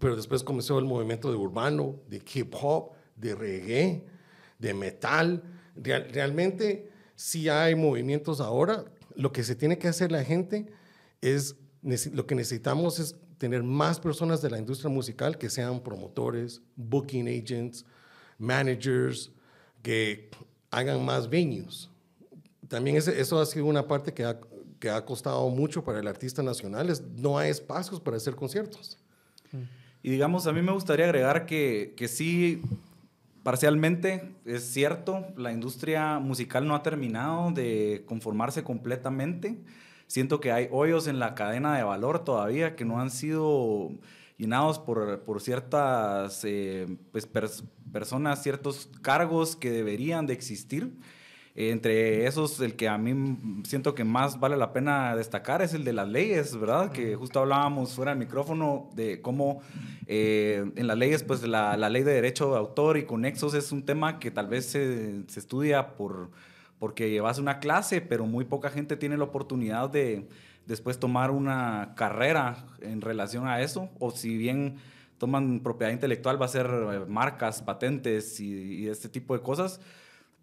pero 0.00 0.16
después 0.16 0.42
comenzó 0.42 0.76
el 0.80 0.86
movimiento 0.86 1.30
de 1.30 1.36
urbano, 1.36 2.00
de 2.08 2.20
hip 2.34 2.52
hop, 2.60 2.90
de 3.14 3.36
reggae, 3.36 4.04
de 4.58 4.74
metal. 4.74 5.40
realmente, 5.76 6.90
si 7.14 7.48
hay 7.48 7.76
movimientos 7.76 8.40
ahora, 8.40 8.86
lo 9.16 9.32
que 9.32 9.44
se 9.44 9.54
tiene 9.54 9.78
que 9.78 9.88
hacer 9.88 10.12
la 10.12 10.24
gente 10.24 10.66
es, 11.20 11.56
lo 12.12 12.26
que 12.26 12.34
necesitamos 12.34 12.98
es 12.98 13.16
tener 13.38 13.62
más 13.62 14.00
personas 14.00 14.40
de 14.42 14.50
la 14.50 14.58
industria 14.58 14.90
musical 14.90 15.38
que 15.38 15.50
sean 15.50 15.80
promotores, 15.80 16.62
booking 16.76 17.28
agents, 17.28 17.84
managers, 18.38 19.30
que 19.82 20.30
hagan 20.70 21.04
más 21.04 21.28
venues. 21.28 21.90
También 22.68 22.96
eso 22.96 23.40
ha 23.40 23.46
sido 23.46 23.66
una 23.66 23.86
parte 23.86 24.12
que 24.12 24.24
ha, 24.24 24.40
que 24.78 24.90
ha 24.90 25.04
costado 25.04 25.48
mucho 25.50 25.84
para 25.84 26.00
el 26.00 26.08
artista 26.08 26.42
nacional, 26.42 26.90
es, 26.90 27.02
no 27.02 27.38
hay 27.38 27.50
espacios 27.50 28.00
para 28.00 28.16
hacer 28.16 28.34
conciertos. 28.34 28.98
Y 30.02 30.10
digamos, 30.10 30.46
a 30.46 30.52
mí 30.52 30.60
me 30.60 30.72
gustaría 30.72 31.06
agregar 31.06 31.46
que, 31.46 31.94
que 31.96 32.08
sí, 32.08 32.60
parcialmente 33.44 34.34
es 34.44 34.64
cierto, 34.64 35.28
la 35.36 35.52
industria 35.52 36.18
musical 36.18 36.66
no 36.66 36.74
ha 36.74 36.82
terminado 36.82 37.52
de 37.52 38.02
conformarse 38.06 38.64
completamente 38.64 39.58
siento 40.06 40.40
que 40.40 40.52
hay 40.52 40.68
hoyos 40.70 41.06
en 41.06 41.18
la 41.18 41.34
cadena 41.34 41.76
de 41.76 41.82
valor 41.82 42.24
todavía 42.24 42.76
que 42.76 42.84
no 42.84 43.00
han 43.00 43.10
sido 43.10 43.90
llenados 44.36 44.78
por, 44.78 45.24
por 45.24 45.40
ciertas 45.40 46.44
eh, 46.44 46.96
pues, 47.12 47.28
personas, 47.92 48.42
ciertos 48.42 48.90
cargos 49.02 49.56
que 49.56 49.70
deberían 49.70 50.26
de 50.26 50.34
existir. 50.34 50.92
Entre 51.56 52.26
esos, 52.26 52.60
el 52.60 52.74
que 52.74 52.88
a 52.88 52.98
mí 52.98 53.62
siento 53.64 53.94
que 53.94 54.02
más 54.04 54.40
vale 54.40 54.56
la 54.56 54.72
pena 54.72 55.14
destacar 55.14 55.62
es 55.62 55.72
el 55.72 55.84
de 55.84 55.92
las 55.92 56.08
leyes, 56.08 56.56
¿verdad? 56.58 56.90
Que 56.90 57.14
justo 57.14 57.40
hablábamos 57.40 57.94
fuera 57.94 58.10
del 58.10 58.18
micrófono 58.18 58.90
de 58.94 59.20
cómo 59.22 59.60
eh, 60.06 60.70
en 60.74 60.86
las 60.86 60.98
leyes, 60.98 61.22
pues 61.22 61.42
la, 61.42 61.76
la, 61.76 61.88
ley 61.88 62.02
de 62.02 62.12
derecho 62.12 62.50
de 62.50 62.58
autor 62.58 62.96
y 62.96 63.04
conexos 63.04 63.54
es 63.54 63.70
un 63.70 63.84
tema 63.84 64.18
que 64.18 64.30
tal 64.30 64.48
vez 64.48 64.66
se, 64.66 65.22
se 65.28 65.40
estudia 65.40 65.94
por 65.96 66.30
porque 66.78 67.08
llevas 67.08 67.38
una 67.38 67.60
clase, 67.60 68.00
pero 68.00 68.26
muy 68.26 68.44
poca 68.44 68.68
gente 68.68 68.96
tiene 68.96 69.16
la 69.16 69.24
oportunidad 69.24 69.88
de 69.88 70.28
después 70.66 70.98
tomar 70.98 71.30
una 71.30 71.94
carrera 71.96 72.66
en 72.80 73.00
relación 73.00 73.46
a 73.46 73.60
eso, 73.62 73.90
o 73.98 74.10
si 74.10 74.36
bien 74.36 74.76
toman 75.18 75.60
propiedad 75.60 75.92
intelectual 75.92 76.40
va 76.40 76.46
a 76.46 76.50
ser 76.50 76.66
eh, 76.66 77.00
marcas, 77.08 77.62
patentes 77.62 78.40
y, 78.40 78.88
este 78.88 79.08
tipo 79.08 79.34
de 79.34 79.42
cosas, 79.42 79.80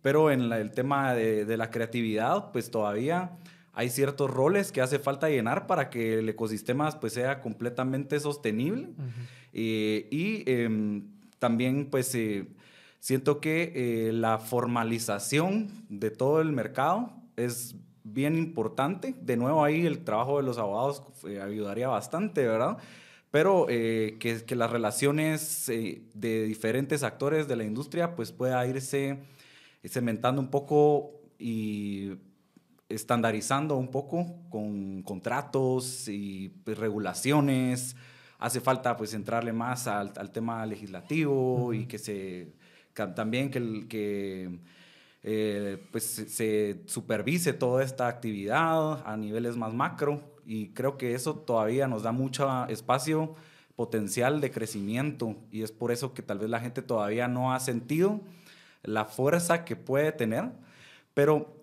pero 0.02 0.32
en 0.32 0.52
el 0.52 0.72
tema 0.72 1.14
de, 1.14 1.58
la 1.58 1.70
creatividad, 1.70 2.52
pues 2.52 2.72
todavía 2.72 3.32
hay 3.74 3.90
ciertos 3.90 4.30
roles 4.30 4.72
que 4.72 4.82
hace 4.82 5.00
falta 5.00 5.30
llenar 5.30 5.68
para 5.68 5.90
que 5.90 6.20
el 6.20 6.30
ecosistema 6.30 6.90
pues 7.00 7.14
sea 7.14 7.42
completamente 7.42 8.20
sostenible 8.20 8.90
eh, 9.54 10.08
y 10.12 10.44
em, 10.50 11.04
también 11.40 11.88
pues 11.90 12.14
eh, 12.16 12.48
Siento 13.02 13.42
que 13.42 13.74
eh, 13.74 14.14
la 14.14 14.38
formalización 14.38 15.72
de 15.90 16.12
todo 16.12 16.40
el 16.40 16.52
mercado 16.52 17.12
es 17.36 17.76
bien 18.04 18.38
importante. 18.38 19.16
De 19.20 19.38
nuevo 19.38 19.64
ahí 19.64 19.88
el 19.88 20.04
trabajo 20.04 20.38
de 20.38 20.44
los 20.44 20.60
abogados 20.60 21.02
eh, 21.28 21.42
ayudaría 21.42 21.88
bastante, 21.88 22.46
¿verdad? 22.46 22.78
Pero 23.32 23.66
eh, 23.70 24.18
que, 24.20 24.46
que, 24.46 24.56
las 24.56 24.70
relaciones 24.70 25.66
de 25.66 26.44
diferentes 26.44 27.02
actores 27.02 27.48
de 27.48 27.56
la 27.56 27.64
industria 27.64 28.16
pues 28.16 28.32
pueda 28.32 28.64
irse 28.68 29.18
cementando 29.90 30.42
un 30.42 30.50
poco 30.50 31.12
y 31.40 32.12
estandarizando 32.90 33.78
un 33.78 33.90
poco 33.90 34.26
con 34.50 35.02
contratos 35.04 36.08
y 36.08 36.50
pues, 36.64 36.78
regulaciones. 36.78 37.96
Hace 38.40 38.60
falta 38.60 38.98
pues 38.98 39.14
entrarle 39.14 39.54
más 39.54 39.88
al, 39.88 40.14
al 40.18 40.32
tema 40.32 40.66
legislativo 40.66 41.74
y 41.74 41.86
que 41.86 42.00
se 42.00 42.54
también 42.94 43.50
que, 43.50 43.88
que 43.88 44.60
eh, 45.24 45.88
pues 45.92 46.04
se 46.04 46.82
supervise 46.86 47.54
toda 47.54 47.84
esta 47.84 48.08
actividad 48.08 49.08
a 49.08 49.18
niveles 49.18 49.56
más 49.58 49.74
macro. 49.74 50.22
Y 50.46 50.70
creo 50.70 50.98
que 50.98 51.14
eso 51.14 51.36
todavía 51.36 51.88
nos 51.88 52.04
da 52.04 52.12
mucho 52.12 52.68
espacio 52.68 53.36
potencial 53.76 54.42
de 54.42 54.52
crecimiento. 54.52 55.36
Y 55.52 55.62
es 55.62 55.72
por 55.72 55.92
eso 55.92 56.14
que 56.14 56.22
tal 56.22 56.40
vez 56.40 56.50
la 56.50 56.60
gente 56.60 56.82
todavía 56.82 57.28
no 57.28 57.54
ha 57.54 57.60
sentido 57.60 58.22
la 58.84 59.06
fuerza 59.06 59.66
que 59.66 59.76
puede 59.76 60.12
tener, 60.12 60.52
pero 61.14 61.56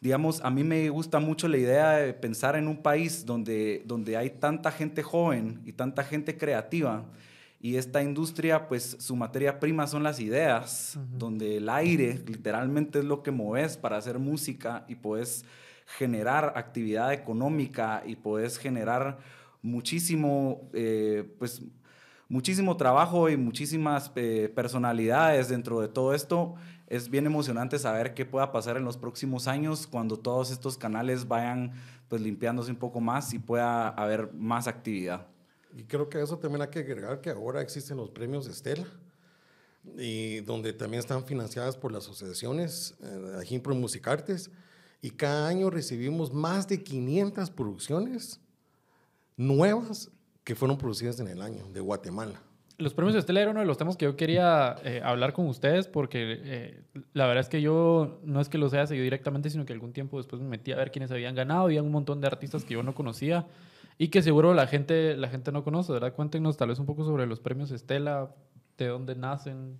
digamos, 0.00 0.40
a 0.42 0.50
mí 0.50 0.64
me 0.64 0.88
gusta 0.90 1.18
mucho 1.18 1.48
la 1.48 1.56
idea 1.56 1.92
de 1.92 2.12
pensar 2.12 2.56
en 2.56 2.68
un 2.68 2.82
país 2.82 3.24
donde, 3.24 3.82
donde 3.86 4.16
hay 4.16 4.30
tanta 4.30 4.70
gente 4.70 5.02
joven 5.02 5.62
y 5.64 5.72
tanta 5.72 6.04
gente 6.04 6.36
creativa 6.36 7.04
y 7.64 7.78
esta 7.78 8.02
industria, 8.02 8.68
pues 8.68 8.98
su 9.00 9.16
materia 9.16 9.58
prima 9.58 9.86
son 9.86 10.02
las 10.02 10.20
ideas, 10.20 10.98
donde 11.16 11.56
el 11.56 11.70
aire 11.70 12.22
literalmente 12.26 12.98
es 12.98 13.06
lo 13.06 13.22
que 13.22 13.30
mueves 13.30 13.78
para 13.78 13.96
hacer 13.96 14.18
música 14.18 14.84
y 14.86 14.96
puedes 14.96 15.46
generar 15.86 16.52
actividad 16.56 17.14
económica 17.14 18.02
y 18.04 18.16
puedes 18.16 18.58
generar 18.58 19.16
muchísimo, 19.62 20.68
eh, 20.74 21.24
pues, 21.38 21.62
muchísimo 22.28 22.76
trabajo 22.76 23.28
y 23.28 23.36
muchísimas 23.36 24.10
eh, 24.16 24.52
personalidades 24.54 25.48
dentro 25.48 25.80
de 25.80 25.88
todo 25.88 26.14
esto. 26.14 26.54
Es 26.86 27.08
bien 27.08 27.26
emocionante 27.26 27.78
saber 27.78 28.14
qué 28.14 28.24
pueda 28.24 28.52
pasar 28.52 28.76
en 28.76 28.84
los 28.84 28.96
próximos 28.96 29.48
años 29.48 29.86
cuando 29.86 30.18
todos 30.18 30.50
estos 30.50 30.76
canales 30.76 31.26
vayan 31.28 31.72
pues 32.08 32.20
limpiándose 32.20 32.70
un 32.70 32.76
poco 32.76 33.00
más 33.00 33.32
y 33.32 33.38
pueda 33.38 33.88
haber 33.88 34.32
más 34.34 34.66
actividad. 34.68 35.26
Y 35.76 35.84
creo 35.84 36.08
que 36.08 36.22
eso 36.22 36.38
también 36.38 36.62
hay 36.62 36.68
que 36.68 36.80
agregar 36.80 37.20
que 37.20 37.30
ahora 37.30 37.60
existen 37.60 37.96
los 37.96 38.10
premios 38.10 38.46
Estela, 38.46 38.86
y 39.98 40.40
donde 40.40 40.72
también 40.72 41.00
están 41.00 41.24
financiadas 41.24 41.76
por 41.76 41.92
las 41.92 42.04
asociaciones, 42.04 42.94
eh, 43.02 43.38
Ajimpro 43.40 43.74
Musicartes, 43.74 44.50
y 45.02 45.10
cada 45.10 45.48
año 45.48 45.68
recibimos 45.68 46.32
más 46.32 46.66
de 46.68 46.82
500 46.82 47.50
producciones 47.50 48.40
nuevas 49.36 50.10
que 50.44 50.54
fueron 50.54 50.78
producidas 50.78 51.18
en 51.20 51.28
el 51.28 51.42
año 51.42 51.66
de 51.72 51.80
Guatemala. 51.80 52.40
Los 52.76 52.92
premios 52.92 53.14
Estela 53.14 53.40
era 53.40 53.52
uno 53.52 53.60
de 53.60 53.66
los 53.66 53.78
temas 53.78 53.96
que 53.96 54.04
yo 54.04 54.16
quería 54.16 54.76
eh, 54.84 55.00
hablar 55.02 55.32
con 55.32 55.46
ustedes 55.46 55.86
porque 55.86 56.40
eh, 56.42 56.82
la 57.12 57.26
verdad 57.26 57.42
es 57.42 57.48
que 57.48 57.62
yo 57.62 58.18
no 58.24 58.40
es 58.40 58.48
que 58.48 58.58
los 58.58 58.74
haya 58.74 58.86
seguido 58.86 59.04
directamente, 59.04 59.48
sino 59.48 59.64
que 59.64 59.72
algún 59.72 59.92
tiempo 59.92 60.18
después 60.18 60.42
me 60.42 60.48
metí 60.48 60.72
a 60.72 60.76
ver 60.76 60.90
quiénes 60.90 61.10
habían 61.12 61.34
ganado. 61.36 61.62
Había 61.62 61.82
un 61.82 61.92
montón 61.92 62.20
de 62.20 62.26
artistas 62.26 62.64
que 62.64 62.74
yo 62.74 62.82
no 62.82 62.94
conocía 62.94 63.46
y 63.96 64.08
que 64.08 64.22
seguro 64.22 64.54
la 64.54 64.66
gente, 64.66 65.16
la 65.16 65.28
gente 65.28 65.52
no 65.52 65.62
conoce, 65.62 65.92
¿verdad? 65.92 66.14
Cuéntenos 66.14 66.56
tal 66.56 66.68
vez 66.68 66.80
un 66.80 66.86
poco 66.86 67.04
sobre 67.04 67.26
los 67.26 67.38
premios 67.38 67.70
Estela, 67.70 68.34
de 68.76 68.88
dónde 68.88 69.14
nacen. 69.14 69.78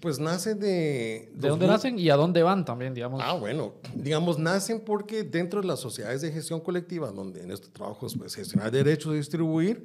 Pues 0.00 0.18
nace 0.18 0.54
de... 0.54 1.30
¿De 1.34 1.48
dónde 1.48 1.66
nacen 1.66 1.98
y 1.98 2.10
a 2.10 2.16
dónde 2.16 2.42
van 2.42 2.64
también, 2.64 2.94
digamos? 2.94 3.20
Ah, 3.24 3.34
bueno, 3.34 3.74
digamos, 3.94 4.38
nacen 4.38 4.80
porque 4.80 5.22
dentro 5.22 5.60
de 5.60 5.66
las 5.66 5.80
sociedades 5.80 6.20
de 6.20 6.32
gestión 6.32 6.60
colectiva, 6.60 7.10
donde 7.10 7.42
en 7.42 7.50
estos 7.50 7.72
trabajos, 7.72 8.16
pues 8.16 8.34
gestionar 8.34 8.70
derechos 8.70 9.12
de 9.12 9.18
distribuir, 9.18 9.84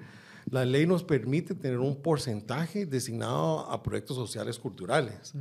la 0.50 0.66
ley 0.66 0.86
nos 0.88 1.04
permite 1.04 1.54
tener 1.54 1.80
un 1.80 1.96
porcentaje 1.96 2.86
designado 2.86 3.60
a 3.70 3.84
proyectos 3.84 4.16
sociales 4.16 4.58
culturales. 4.58 5.34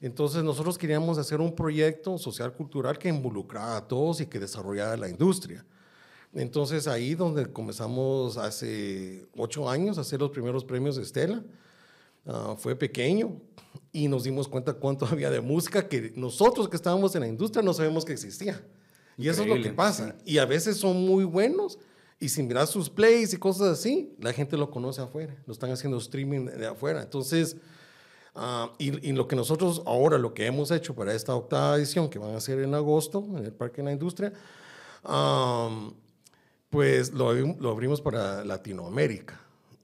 Entonces 0.00 0.42
nosotros 0.42 0.76
queríamos 0.76 1.18
hacer 1.18 1.40
un 1.40 1.54
proyecto 1.54 2.18
social 2.18 2.52
cultural 2.52 2.98
que 2.98 3.08
involucrara 3.08 3.76
a 3.76 3.88
todos 3.88 4.20
y 4.20 4.26
que 4.26 4.38
desarrollara 4.38 4.96
la 4.96 5.08
industria. 5.08 5.64
Entonces 6.32 6.86
ahí 6.86 7.14
donde 7.14 7.46
comenzamos 7.50 8.36
hace 8.36 9.26
ocho 9.36 9.68
años 9.68 9.98
a 9.98 10.02
hacer 10.02 10.20
los 10.20 10.30
primeros 10.30 10.64
premios 10.64 10.96
de 10.96 11.02
Estela, 11.02 11.42
ah, 12.26 12.54
fue 12.58 12.76
pequeño 12.76 13.40
y 13.92 14.08
nos 14.08 14.24
dimos 14.24 14.48
cuenta 14.48 14.72
cuánto 14.74 15.06
había 15.10 15.30
de 15.30 15.40
música 15.40 15.88
que 15.88 16.12
nosotros 16.16 16.68
que 16.68 16.76
estábamos 16.76 17.14
en 17.14 17.22
la 17.22 17.28
industria 17.28 17.62
no 17.62 17.72
sabemos 17.74 18.04
que 18.04 18.12
existía. 18.12 18.64
Y 19.16 19.28
eso 19.28 19.42
es 19.42 19.48
lo 19.48 19.62
que 19.62 19.70
pasa. 19.70 20.16
Y 20.24 20.38
a 20.38 20.46
veces 20.46 20.78
son 20.78 21.04
muy 21.04 21.24
buenos 21.24 21.78
y 22.18 22.28
sin 22.28 22.46
mirar 22.46 22.66
sus 22.66 22.88
plays 22.88 23.32
y 23.32 23.38
cosas 23.38 23.68
así, 23.68 24.14
la 24.18 24.32
gente 24.32 24.56
lo 24.56 24.70
conoce 24.70 25.00
afuera, 25.00 25.34
lo 25.46 25.52
están 25.52 25.70
haciendo 25.70 25.98
streaming 25.98 26.46
de 26.46 26.66
afuera. 26.66 27.02
Entonces, 27.02 27.56
ah, 28.34 28.72
y, 28.78 29.12
lo 29.12 29.26
que 29.26 29.36
nosotros 29.36 29.82
ahora, 29.86 30.18
lo 30.18 30.34
que 30.34 30.46
hemos 30.46 30.70
hecho 30.70 30.94
para 30.94 31.14
esta 31.14 31.34
octava 31.34 31.76
edición, 31.76 32.08
que 32.08 32.18
van 32.18 32.34
a 32.34 32.40
ser 32.40 32.60
en 32.60 32.74
agosto 32.74 33.24
en 33.36 33.44
el 33.44 33.52
Parque 33.52 33.78
de 33.78 33.84
la 33.84 33.92
Industria, 33.92 34.32
um, 35.02 35.92
pues 36.68 37.12
lo, 37.12 37.32
lo 37.32 37.70
abrimos 37.70 38.00
para 38.00 38.44
Latinoamérica. 38.44 39.39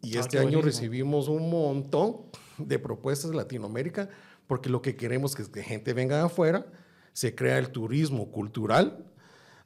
Y 0.06 0.16
ah, 0.16 0.20
este 0.20 0.38
año 0.38 0.62
recibimos 0.62 1.26
un 1.26 1.50
montón 1.50 2.18
de 2.58 2.78
propuestas 2.78 3.32
de 3.32 3.36
Latinoamérica 3.36 4.08
porque 4.46 4.70
lo 4.70 4.80
que 4.80 4.94
queremos 4.94 5.36
es 5.36 5.48
que 5.48 5.64
gente 5.64 5.92
venga 5.94 6.18
de 6.18 6.26
afuera, 6.26 6.64
se 7.12 7.34
crea 7.34 7.58
el 7.58 7.70
turismo 7.70 8.30
cultural, 8.30 9.04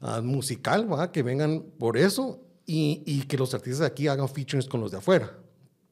uh, 0.01 0.23
musical, 0.23 0.91
¿va? 0.91 1.11
que 1.11 1.21
vengan 1.21 1.61
por 1.77 1.95
eso 1.95 2.39
y, 2.65 3.03
y, 3.05 3.21
que 3.27 3.37
los 3.37 3.53
artistas 3.53 3.81
de 3.81 3.85
aquí 3.85 4.07
hagan 4.07 4.27
features 4.27 4.67
con 4.67 4.81
los 4.81 4.89
de 4.89 4.97
afuera. 4.97 5.37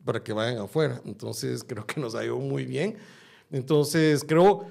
para 0.04 0.24
que 0.24 0.34
vayan 0.34 0.58
afuera. 0.58 1.00
Entonces, 1.06 1.64
creo 1.68 1.86
que 1.86 2.02
nos 2.02 2.16
ha 2.16 2.26
ido 2.26 2.40
muy 2.40 2.66
bien. 2.66 2.98
Entonces, 3.52 4.26
creo 4.28 4.66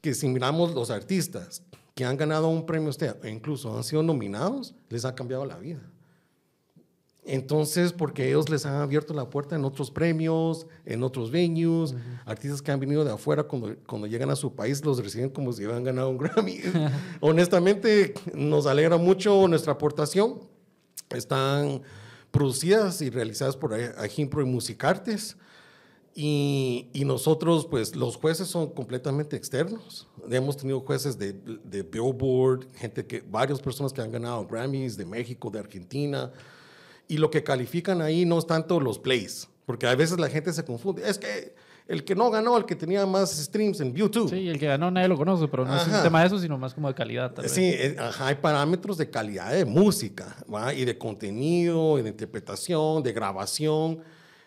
que 0.00 0.14
si 0.14 0.26
miramos 0.26 0.74
los 0.74 0.88
artistas 0.88 1.62
que 1.94 2.06
han 2.06 2.16
ganado 2.16 2.48
un 2.48 2.64
premio 2.64 2.88
usted 2.88 3.14
e 3.22 3.28
incluso 3.28 3.76
han 3.76 3.84
sido 3.84 4.02
nominados, 4.02 4.74
les 4.88 5.04
ha 5.04 5.14
cambiado 5.14 5.44
la 5.44 5.58
vida. 5.58 5.82
Entonces, 7.30 7.92
porque 7.92 8.26
ellos 8.26 8.48
les 8.48 8.64
han 8.64 8.76
abierto 8.76 9.12
la 9.12 9.28
puerta 9.28 9.54
en 9.54 9.62
otros 9.66 9.90
premios, 9.90 10.66
en 10.86 11.02
otros 11.02 11.30
venues, 11.30 11.94
artistas 12.24 12.62
que 12.62 12.72
han 12.72 12.80
venido 12.80 13.04
de 13.04 13.12
afuera, 13.12 13.42
cuando, 13.42 13.76
cuando 13.86 14.06
llegan 14.06 14.30
a 14.30 14.36
su 14.36 14.54
país, 14.54 14.82
los 14.82 15.02
reciben 15.04 15.28
como 15.28 15.52
si 15.52 15.62
hubieran 15.62 15.84
ganado 15.84 16.08
un 16.08 16.16
Grammy. 16.16 16.58
Honestamente, 17.20 18.14
nos 18.32 18.66
alegra 18.66 18.96
mucho 18.96 19.46
nuestra 19.46 19.74
aportación. 19.74 20.40
Están 21.10 21.82
producidas 22.30 23.02
y 23.02 23.10
realizadas 23.10 23.58
por 23.58 23.74
Ajimpro 23.74 24.40
y 24.40 24.46
Musicartes. 24.46 25.36
Y, 26.14 26.88
y, 26.94 27.04
nosotros, 27.04 27.66
pues 27.66 27.94
los 27.94 28.16
jueces 28.16 28.48
son 28.48 28.70
completamente 28.70 29.36
externos. 29.36 30.08
Hemos 30.30 30.56
tenido 30.56 30.80
jueces 30.80 31.18
de, 31.18 31.34
de 31.34 31.82
Billboard, 31.82 32.66
gente 32.74 33.06
que, 33.06 33.20
varias 33.20 33.60
personas 33.60 33.92
que 33.92 34.00
han 34.00 34.10
ganado 34.10 34.46
Grammys 34.46 34.96
de 34.96 35.04
México, 35.04 35.50
de 35.50 35.58
Argentina, 35.58 36.32
y 37.08 37.16
lo 37.16 37.30
que 37.30 37.42
califican 37.42 38.02
ahí 38.02 38.24
no 38.24 38.38
es 38.38 38.46
tanto 38.46 38.78
los 38.78 38.98
plays, 38.98 39.48
porque 39.66 39.86
a 39.86 39.94
veces 39.94 40.20
la 40.20 40.28
gente 40.28 40.52
se 40.52 40.64
confunde. 40.64 41.08
Es 41.08 41.18
que 41.18 41.54
el 41.88 42.04
que 42.04 42.14
no 42.14 42.30
ganó, 42.30 42.56
el 42.58 42.66
que 42.66 42.76
tenía 42.76 43.06
más 43.06 43.30
streams 43.30 43.80
en 43.80 43.94
YouTube. 43.94 44.28
Sí, 44.28 44.46
el 44.46 44.58
que 44.58 44.66
ganó 44.66 44.90
nadie 44.90 45.08
lo 45.08 45.16
conoce, 45.16 45.48
pero 45.48 45.64
no 45.64 45.74
es 45.74 45.86
un 45.86 46.02
tema 46.02 46.20
de 46.20 46.26
eso, 46.26 46.38
sino 46.38 46.58
más 46.58 46.74
como 46.74 46.88
de 46.88 46.94
calidad. 46.94 47.34
sí, 47.46 47.64
eh, 47.64 47.96
hay 48.20 48.34
parámetros 48.34 48.98
de 48.98 49.08
calidad 49.08 49.52
de 49.52 49.64
música, 49.64 50.36
¿va? 50.52 50.74
y 50.74 50.84
de 50.84 50.98
contenido, 50.98 51.98
y 51.98 52.02
de 52.02 52.10
interpretación, 52.10 53.02
de 53.02 53.12
grabación. 53.12 54.00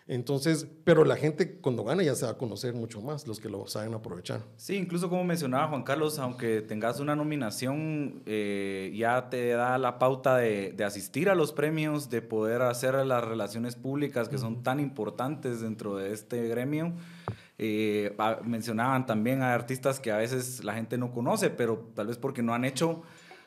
Entonces, 0.06 0.66
pero 0.84 1.04
la 1.04 1.16
gente 1.16 1.58
cuando 1.60 1.84
gana 1.84 2.02
ya 2.02 2.14
se 2.14 2.24
va 2.24 2.32
a 2.32 2.38
conocer 2.38 2.74
mucho 2.74 3.00
más, 3.00 3.26
los 3.26 3.40
que 3.40 3.48
lo 3.48 3.66
saben 3.66 3.94
aprovechar. 3.94 4.42
Sí, 4.56 4.76
incluso 4.76 5.08
como 5.08 5.24
mencionaba 5.24 5.68
Juan 5.68 5.84
Carlos, 5.84 6.18
aunque 6.18 6.60
tengas 6.60 7.00
una 7.00 7.14
nominación, 7.14 8.22
eh, 8.26 8.92
ya 8.94 9.30
te 9.30 9.50
da 9.50 9.78
la 9.78 9.98
pauta 9.98 10.36
de, 10.36 10.72
de, 10.72 10.84
asistir 10.84 11.30
a 11.30 11.34
los 11.34 11.52
premios, 11.52 12.10
de 12.10 12.20
poder 12.20 12.62
hacer 12.62 12.94
las 13.06 13.24
relaciones 13.24 13.76
públicas 13.76 14.28
que 14.28 14.38
son 14.38 14.62
tan 14.62 14.80
importantes 14.80 15.60
dentro 15.60 15.96
de 15.96 16.12
este 16.12 16.48
gremio. 16.48 16.92
Eh, 17.58 18.16
mencionaban 18.44 19.06
también 19.06 19.42
a 19.42 19.54
artistas 19.54 20.00
que 20.00 20.10
a 20.10 20.16
veces 20.16 20.64
la 20.64 20.74
gente 20.74 20.98
no 20.98 21.12
conoce, 21.12 21.48
pero 21.48 21.90
tal 21.94 22.08
vez 22.08 22.16
porque 22.16 22.42
no 22.42 22.54
han 22.54 22.64
hecho 22.64 23.02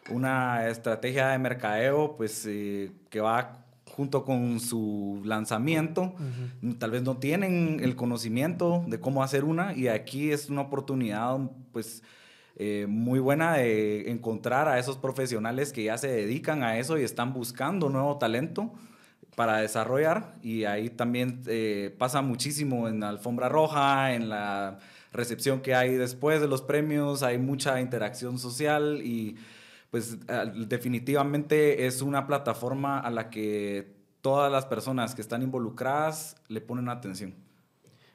una 0.09 0.69
estrategia 0.69 1.29
de 1.29 1.39
mercadeo, 1.39 2.15
pues 2.15 2.45
eh, 2.47 2.91
que 3.09 3.19
va 3.19 3.64
junto 3.95 4.25
con 4.25 4.59
su 4.59 5.21
lanzamiento, 5.23 6.13
tal 6.79 6.91
vez 6.91 7.03
no 7.03 7.15
tienen 7.15 7.79
el 7.81 7.95
conocimiento 7.95 8.83
de 8.87 8.99
cómo 8.99 9.23
hacer 9.23 9.45
una 9.45 9.73
y 9.73 9.87
aquí 9.87 10.31
es 10.31 10.49
una 10.49 10.61
oportunidad 10.61 11.39
pues 11.71 12.03
eh, 12.57 12.87
muy 12.89 13.19
buena 13.19 13.53
de 13.53 14.11
encontrar 14.11 14.67
a 14.67 14.79
esos 14.79 14.97
profesionales 14.97 15.71
que 15.71 15.85
ya 15.85 15.97
se 15.97 16.09
dedican 16.09 16.61
a 16.61 16.77
eso 16.77 16.97
y 16.97 17.03
están 17.03 17.31
buscando 17.31 17.89
nuevo 17.89 18.17
talento 18.17 18.73
para 19.37 19.59
desarrollar 19.59 20.35
y 20.41 20.65
ahí 20.65 20.89
también 20.89 21.41
eh, 21.47 21.95
pasa 21.97 22.21
muchísimo 22.21 22.89
en 22.89 22.99
la 22.99 23.07
alfombra 23.07 23.47
roja, 23.47 24.13
en 24.13 24.27
la 24.27 24.77
recepción 25.13 25.61
que 25.61 25.73
hay 25.73 25.95
después 25.95 26.41
de 26.41 26.49
los 26.49 26.61
premios, 26.61 27.23
hay 27.23 27.37
mucha 27.37 27.79
interacción 27.79 28.39
social 28.39 28.99
y 29.01 29.37
pues 29.89 30.17
definitivamente 30.67 31.85
es 31.85 32.01
una 32.01 32.27
plataforma 32.27 32.99
a 32.99 33.09
la 33.09 33.29
que 33.29 33.95
todas 34.21 34.51
las 34.51 34.65
personas 34.65 35.13
que 35.13 35.21
están 35.21 35.43
involucradas 35.43 36.35
le 36.47 36.59
ponen 36.59 36.89
atención. 36.89 37.35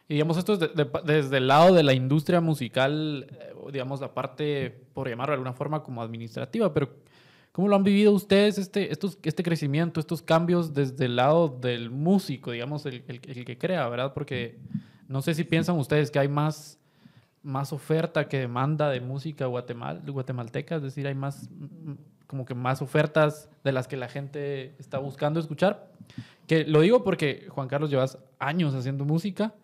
Y 0.08 0.14
digamos, 0.14 0.36
esto 0.38 0.54
es 0.54 0.70
desde 1.04 1.36
el 1.36 1.46
lado 1.46 1.72
de 1.72 1.84
la 1.84 1.92
industria 1.92 2.40
musical, 2.40 3.28
eh, 3.30 3.54
digamos, 3.72 4.00
la 4.00 4.12
parte, 4.12 4.70
por 4.92 5.08
llamarlo 5.08 5.30
de 5.30 5.34
alguna 5.36 5.52
forma, 5.52 5.84
como 5.84 6.02
administrativa, 6.02 6.74
pero 6.74 6.90
¿cómo 7.52 7.68
lo 7.68 7.76
han 7.76 7.84
vivido 7.84 8.10
ustedes 8.10 8.58
este, 8.58 8.90
estos, 8.90 9.20
este 9.22 9.44
crecimiento, 9.44 10.00
estos 10.00 10.20
cambios 10.20 10.74
desde 10.74 11.04
el 11.04 11.14
lado 11.14 11.48
del 11.48 11.90
músico, 11.90 12.50
digamos, 12.50 12.86
el, 12.86 13.04
el, 13.06 13.20
el 13.24 13.44
que 13.44 13.56
crea, 13.56 13.88
¿verdad? 13.88 14.12
Porque 14.12 14.58
no 15.06 15.22
sé 15.22 15.32
si 15.34 15.44
piensan 15.44 15.78
ustedes 15.78 16.10
que 16.10 16.18
hay 16.18 16.26
más 16.26 16.79
más 17.42 17.72
oferta 17.72 18.28
que 18.28 18.38
demanda 18.38 18.90
de 18.90 19.00
música 19.00 19.46
guatemal, 19.46 20.02
guatemalteca, 20.06 20.76
es 20.76 20.82
decir, 20.82 21.06
hay 21.06 21.14
más, 21.14 21.48
como 22.26 22.44
que 22.44 22.54
más 22.54 22.82
ofertas 22.82 23.48
de 23.64 23.72
las 23.72 23.88
que 23.88 23.96
la 23.96 24.08
gente 24.08 24.74
está 24.78 24.98
buscando 24.98 25.40
escuchar. 25.40 25.90
Que 26.46 26.64
lo 26.64 26.80
digo 26.80 27.02
porque, 27.02 27.46
Juan 27.48 27.68
Carlos, 27.68 27.90
llevas 27.90 28.18
años 28.38 28.74
haciendo 28.74 29.04
música 29.04 29.54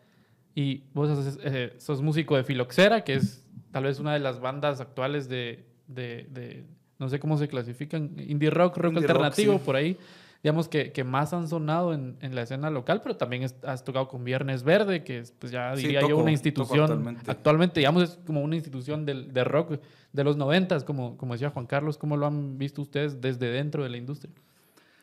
y 0.55 0.85
vos 0.95 1.39
eh, 1.43 1.75
sos 1.79 2.01
músico 2.01 2.37
de 2.37 2.45
Filoxera, 2.45 3.05
que 3.05 3.15
es 3.15 3.47
tal 3.73 3.85
vez 3.85 4.01
una 4.01 4.15
de 4.15 4.21
las 4.21 4.41
bandas 4.41 4.81
actuales 4.81 5.29
de, 5.29 5.67
de, 5.87 6.65
no 6.99 7.09
sé 7.09 7.21
cómo 7.21 7.37
se 7.37 7.49
clasifican, 7.49 8.17
indie 8.19 8.51
rock, 8.51 8.79
rock 8.79 8.97
alternativo, 8.97 9.59
por 9.59 9.77
ahí 9.77 9.99
digamos, 10.47 10.69
que, 10.69 10.93
que 10.93 11.03
más 11.03 11.33
han 11.33 11.49
sonado 11.49 11.93
en, 11.93 12.17
en, 12.21 12.37
la 12.37 12.43
escena 12.43 12.71
local, 12.71 13.01
pero 13.03 13.17
también 13.17 13.51
has 13.65 13.83
tocado 13.83 14.07
con 14.07 14.23
Viernes 14.23 14.63
Verde, 14.63 15.03
que 15.03 15.19
es, 15.19 15.33
pues 15.33 15.51
ya 15.51 15.75
diría 15.75 16.03
yo, 16.03 16.17
una 16.19 16.31
institución, 16.31 17.19
actualmente. 17.27 17.81
digamos, 17.81 18.05
es 18.05 18.19
como 18.25 18.43
una 18.43 18.55
institución 18.55 19.05
del, 19.05 19.33
de 19.33 19.43
rock 19.43 19.81
de 20.13 20.23
los 20.23 20.37
noventas, 20.37 20.85
como, 20.85 21.17
como 21.17 21.33
decía 21.33 21.51
Juan 21.51 21.67
Carlos, 21.67 21.99
¿cómo 21.99 22.17
lo 22.17 22.29
han 22.29 22.59
visto 22.59 22.81
ustedes 22.81 23.21
desde 23.21 23.51
dentro 23.51 23.83
de 23.83 23.89
la 23.89 23.97
industria? 23.97 24.33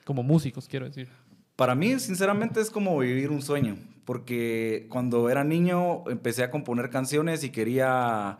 Como 0.06 0.24
músicos, 0.24 0.70
quiero 0.70 0.86
decir. 0.86 1.10
Para 1.58 1.76
mí, 1.76 2.00
sinceramente, 2.00 2.62
es 2.62 2.72
como 2.72 2.98
vivir 3.00 3.30
un 3.30 3.42
sueño, 3.42 3.76
porque 4.06 4.88
cuando 4.90 5.30
era 5.30 5.44
niño 5.44 6.10
empecé 6.10 6.44
a 6.44 6.52
componer 6.52 6.90
canciones 6.90 7.44
y 7.44 7.50
quería 7.50 8.38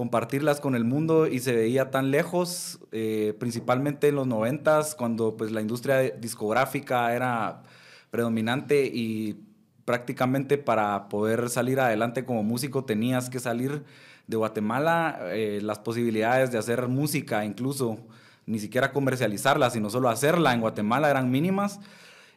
compartirlas 0.00 0.60
con 0.60 0.74
el 0.74 0.84
mundo 0.84 1.26
y 1.26 1.40
se 1.40 1.52
veía 1.54 1.90
tan 1.90 2.10
lejos, 2.10 2.80
eh, 2.90 3.36
principalmente 3.38 4.08
en 4.08 4.14
los 4.14 4.26
noventas, 4.26 4.94
cuando 4.94 5.36
pues 5.36 5.52
la 5.52 5.60
industria 5.60 5.98
discográfica 5.98 7.14
era 7.14 7.64
predominante 8.10 8.86
y 8.86 9.44
prácticamente 9.84 10.56
para 10.56 11.10
poder 11.10 11.50
salir 11.50 11.80
adelante 11.80 12.24
como 12.24 12.42
músico 12.42 12.86
tenías 12.86 13.28
que 13.28 13.40
salir 13.40 13.84
de 14.26 14.38
Guatemala, 14.38 15.18
eh, 15.32 15.60
las 15.62 15.80
posibilidades 15.80 16.50
de 16.50 16.56
hacer 16.56 16.88
música, 16.88 17.44
incluso 17.44 17.98
ni 18.46 18.58
siquiera 18.58 18.92
comercializarla, 18.92 19.68
sino 19.68 19.90
solo 19.90 20.08
hacerla 20.08 20.54
en 20.54 20.62
Guatemala 20.62 21.10
eran 21.10 21.30
mínimas. 21.30 21.78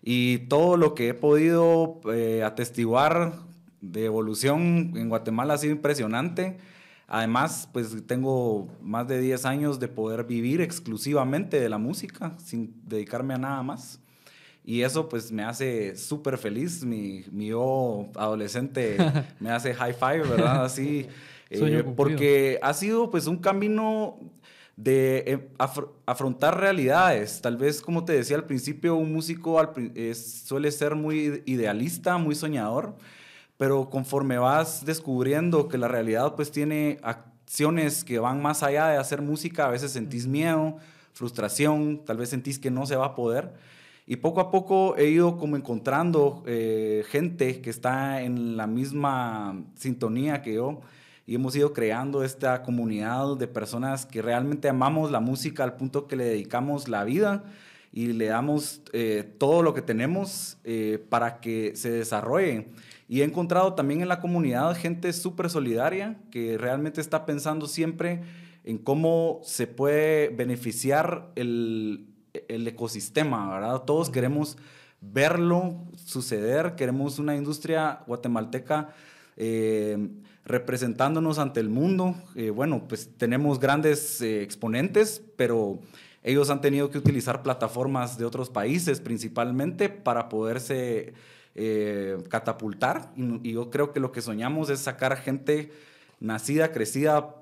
Y 0.02 0.40
todo 0.50 0.76
lo 0.76 0.96
que 0.96 1.08
he 1.08 1.14
podido 1.14 2.02
eh, 2.12 2.44
atestiguar 2.44 3.32
de 3.80 4.04
evolución 4.04 4.92
en 4.98 5.08
Guatemala 5.08 5.54
ha 5.54 5.58
sido 5.58 5.72
impresionante. 5.72 6.58
Además, 7.14 7.70
pues 7.72 7.96
tengo 8.08 8.68
más 8.82 9.08
de 9.08 9.22
10 9.22 9.46
años 9.46 9.80
de 9.80 9.88
poder 9.88 10.24
vivir 10.24 10.62
exclusivamente 10.62 11.60
de 11.60 11.70
la 11.70 11.78
música, 11.78 12.36
sin 12.44 12.74
dedicarme 12.88 13.36
a 13.36 13.38
nada 13.38 13.62
más. 13.62 14.00
Y 14.66 14.82
eso 14.82 15.08
pues 15.10 15.32
me 15.32 15.44
hace 15.44 15.96
súper 15.96 16.40
feliz, 16.40 16.84
mi, 16.84 17.24
mi, 17.32 17.50
yo 17.50 18.08
adolescente 18.16 18.98
me 19.40 19.52
hace 19.52 19.76
high 19.76 19.94
five, 19.94 20.28
¿verdad? 20.28 20.66
Así, 20.66 21.06
eh, 21.52 21.84
porque 21.96 22.58
ha 22.64 22.74
sido 22.74 23.12
pues 23.12 23.28
un 23.28 23.38
camino 23.38 24.18
de 24.76 25.24
eh, 25.28 25.50
afrontar 26.08 26.60
realidades. 26.60 27.42
Tal 27.42 27.58
vez, 27.58 27.80
como 27.84 28.06
te 28.06 28.14
decía 28.14 28.38
al 28.38 28.46
principio, 28.46 28.96
un 28.96 29.14
músico 29.14 29.62
suele 30.16 30.72
ser 30.72 30.96
muy 30.96 31.44
idealista, 31.46 32.18
muy 32.18 32.34
soñador, 32.34 32.96
pero 33.64 33.90
conforme 33.90 34.38
vas 34.38 34.84
descubriendo 34.84 35.70
que 35.70 35.78
la 35.78 35.88
realidad 35.88 36.36
pues 36.36 36.52
tiene 36.52 37.00
acciones 37.02 38.04
que 38.04 38.20
van 38.20 38.42
más 38.42 38.62
allá 38.62 38.88
de 38.88 38.98
hacer 38.98 39.22
música, 39.22 39.68
a 39.68 39.70
veces 39.70 39.92
sentís 39.92 40.28
miedo, 40.28 40.76
frustración, 41.14 42.02
tal 42.04 42.18
vez 42.18 42.28
sentís 42.28 42.60
que 42.60 42.70
no 42.70 42.86
se 42.86 42.98
va 42.98 43.06
a 43.06 43.16
poder. 43.16 43.54
Y 44.06 44.18
poco 44.18 44.42
a 44.42 44.52
poco 44.52 44.98
he 44.98 45.08
ido 45.08 45.38
como 45.38 45.56
encontrando 45.56 46.44
eh, 46.46 47.06
gente 47.08 47.62
que 47.62 47.70
está 47.70 48.22
en 48.22 48.58
la 48.58 48.68
misma 48.68 49.64
sintonía 49.76 50.42
que 50.42 50.56
yo 50.56 50.82
y 51.26 51.36
hemos 51.36 51.56
ido 51.56 51.72
creando 51.72 52.26
esta 52.26 52.64
comunidad 52.64 53.38
de 53.38 53.48
personas 53.48 54.06
que 54.06 54.22
realmente 54.22 54.68
amamos 54.68 55.10
la 55.10 55.22
música 55.22 55.64
al 55.64 55.78
punto 55.78 56.06
que 56.06 56.18
le 56.18 56.26
dedicamos 56.26 56.90
la 56.90 57.06
vida 57.06 57.46
y 57.94 58.08
le 58.08 58.26
damos 58.26 58.82
eh, 58.92 59.24
todo 59.38 59.62
lo 59.64 59.74
que 59.74 59.84
tenemos 59.84 60.58
eh, 60.66 61.02
para 61.10 61.40
que 61.40 61.78
se 61.78 61.92
desarrolle. 61.92 62.68
Y 63.14 63.22
he 63.22 63.26
encontrado 63.26 63.76
también 63.76 64.02
en 64.02 64.08
la 64.08 64.20
comunidad 64.20 64.76
gente 64.76 65.14
súper 65.14 65.48
solidaria 65.48 66.18
que 66.32 66.58
realmente 66.58 67.00
está 67.00 67.28
pensando 67.28 67.68
siempre 67.68 68.24
en 68.64 68.80
cómo 68.80 69.40
se 69.44 69.68
puede 69.68 70.30
beneficiar 70.30 71.30
el, 71.36 72.08
el 72.48 72.68
ecosistema, 72.68 73.54
¿verdad? 73.54 73.84
Todos 73.84 74.10
queremos 74.10 74.58
verlo 75.00 75.76
suceder, 75.94 76.74
queremos 76.74 77.20
una 77.20 77.36
industria 77.36 78.00
guatemalteca 78.08 78.90
eh, 79.38 80.10
representándonos 80.44 81.38
ante 81.38 81.60
el 81.60 81.70
mundo. 81.70 82.16
Eh, 82.34 82.50
bueno, 82.50 82.88
pues 82.88 83.12
tenemos 83.16 83.60
grandes 83.60 84.22
eh, 84.22 84.42
exponentes, 84.42 85.22
pero 85.36 85.78
ellos 86.24 86.50
han 86.50 86.62
tenido 86.62 86.90
que 86.90 86.98
utilizar 86.98 87.44
plataformas 87.44 88.18
de 88.18 88.26
otros 88.26 88.50
países 88.50 89.00
principalmente 89.02 89.88
para 89.88 90.30
poderse 90.30 91.14
eh, 91.56 92.18
catapultar. 92.30 93.12
Y, 93.16 93.50
y 93.50 93.54
yo 93.54 93.70
creo 93.70 93.94
que 93.94 94.00
lo 94.00 94.12
que 94.12 94.22
soñamos 94.22 94.70
es 94.70 94.80
sacar 94.80 95.18
gente 95.18 95.72
nacida, 96.20 96.72
crecida 96.72 97.36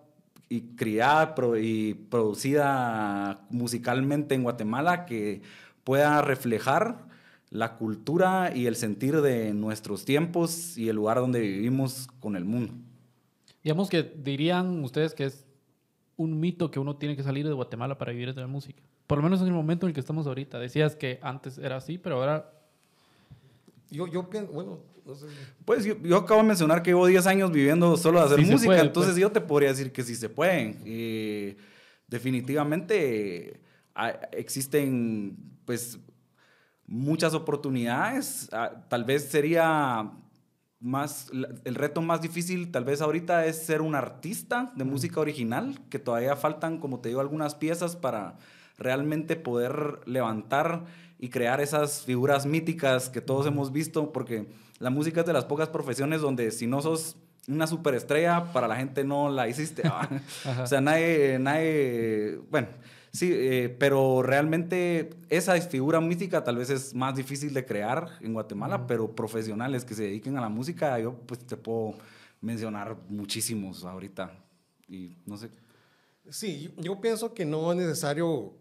y 0.50 0.76
criada 0.76 1.34
pro- 1.36 1.58
y 1.58 1.94
producida 1.94 3.42
musicalmente 3.50 4.36
en 4.36 4.44
Guatemala 4.44 5.06
que 5.06 5.42
pueda 5.84 6.22
reflejar 6.22 7.10
la 7.50 7.76
cultura 7.76 8.52
y 8.56 8.66
el 8.68 8.76
sentir 8.76 9.22
de 9.22 9.54
nuestros 9.54 10.06
tiempos 10.06 10.78
y 10.78 10.90
el 10.90 10.96
lugar 10.96 11.18
donde 11.18 11.42
vivimos 11.42 12.08
con 12.20 12.36
el 12.36 12.46
mundo. 12.46 12.74
Digamos 13.64 13.90
que 13.90 14.04
dirían 14.04 14.84
ustedes 14.84 15.14
que 15.14 15.26
es 15.26 15.46
un 16.18 16.40
mito 16.40 16.72
que 16.72 16.80
uno 16.80 16.96
tiene 16.96 17.16
que 17.16 17.24
salir 17.24 17.48
de 17.48 17.54
Guatemala 17.54 17.98
para 17.98 18.12
vivir 18.12 18.34
de 18.34 18.42
la 18.42 18.48
música. 18.48 18.82
Por 19.08 19.18
lo 19.18 19.24
menos 19.24 19.42
en 19.42 19.48
el 19.48 19.54
momento 19.54 19.86
en 19.86 19.90
el 19.90 19.94
que 19.94 20.00
estamos 20.00 20.28
ahorita. 20.28 20.60
Decías 20.60 20.96
que 20.96 21.20
antes 21.22 21.58
era 21.58 21.78
así, 21.78 21.98
pero 21.98 22.16
ahora 22.18 22.54
Yo, 23.92 24.08
yo 24.08 24.30
pienso, 24.30 24.52
bueno, 24.52 24.80
no 25.06 25.14
sé. 25.14 25.28
Pues 25.66 25.84
yo, 25.84 25.96
yo 26.02 26.18
acabo 26.18 26.42
de 26.42 26.48
mencionar 26.48 26.82
que 26.82 26.92
llevo 26.92 27.06
10 27.06 27.28
años 27.28 27.52
viviendo 27.52 27.98
solo 27.98 28.20
de 28.20 28.26
hacer 28.26 28.40
Sí 28.40 28.52
música, 28.52 28.68
puede, 28.68 28.82
entonces 28.82 29.14
pues. 29.14 29.22
yo 29.22 29.32
te 29.32 29.42
podría 29.42 29.70
decir 29.70 29.92
que 29.92 30.04
sí 30.04 30.16
se 30.16 30.30
pueden. 30.30 30.82
Y 30.86 31.58
definitivamente 32.08 33.62
ah, 33.94 34.10
existen 34.32 35.38
pues 35.66 36.00
muchas 36.88 37.34
oportunidades. 37.34 38.50
Ah, 38.52 38.86
Tal 38.90 39.04
vez 39.04 39.26
sería 39.26 40.12
más, 40.80 41.30
el 41.64 41.76
reto 41.76 42.02
más 42.02 42.22
difícil 42.22 42.72
tal 42.72 42.84
vez 42.86 43.02
ahorita 43.02 43.46
es 43.46 43.58
ser 43.66 43.82
un 43.82 43.94
artista 43.94 44.72
de 44.76 44.84
música 44.84 45.20
original, 45.20 45.80
que 45.90 46.00
todavía 46.00 46.36
faltan, 46.36 46.80
como 46.80 47.00
te 47.00 47.10
digo, 47.10 47.22
algunas 47.22 47.56
piezas 47.56 47.96
para 47.96 48.38
realmente 48.78 49.36
poder 49.36 50.00
levantar 50.06 50.86
y 51.22 51.30
crear 51.30 51.62
esas 51.62 52.02
figuras 52.02 52.48
míticas 52.48 53.08
que 53.08 53.22
todos 53.22 53.46
hemos 53.46 53.72
visto, 53.72 54.12
porque 54.12 54.48
la 54.80 54.90
música 54.90 55.20
es 55.20 55.28
de 55.28 55.34
las 55.34 55.46
pocas 55.46 55.70
profesiones 55.70 56.20
donde 56.20 56.50
si 56.50 56.66
no 56.66 56.82
sos 56.82 57.16
una 57.48 57.68
superestrella, 57.68 58.52
para 58.52 58.68
la 58.68 58.76
gente 58.76 59.04
no 59.04 59.30
la 59.30 59.48
hiciste. 59.48 59.84
o 60.62 60.66
sea, 60.66 60.82
nadie, 60.82 61.38
nadie, 61.40 62.40
bueno, 62.50 62.70
sí, 63.14 63.30
eh, 63.32 63.76
pero 63.78 64.24
realmente 64.24 65.12
esa 65.30 65.62
figura 65.62 66.02
mítica 66.02 66.44
tal 66.44 66.58
vez 66.58 66.72
es 66.72 66.96
más 66.96 67.16
difícil 67.16 67.54
de 67.54 67.66
crear 67.66 68.18
en 68.22 68.34
Guatemala, 68.34 68.88
pero 68.88 69.16
profesionales 69.16 69.86
que 69.86 69.94
se 69.94 70.04
dediquen 70.04 70.38
a 70.38 70.42
la 70.42 70.50
música, 70.50 70.98
yo 70.98 71.14
pues 71.14 71.46
te 71.46 71.56
puedo 71.56 71.94
mencionar 72.42 72.98
muchísimos 73.10 73.86
ahorita. 73.86 74.34
Y 74.88 75.18
no 75.28 75.38
sé. 75.38 75.52
Sí, 76.32 76.74
yo 76.78 77.00
pienso 77.00 77.32
que 77.32 77.46
no 77.46 77.72
es 77.74 77.78
necesario 77.78 78.54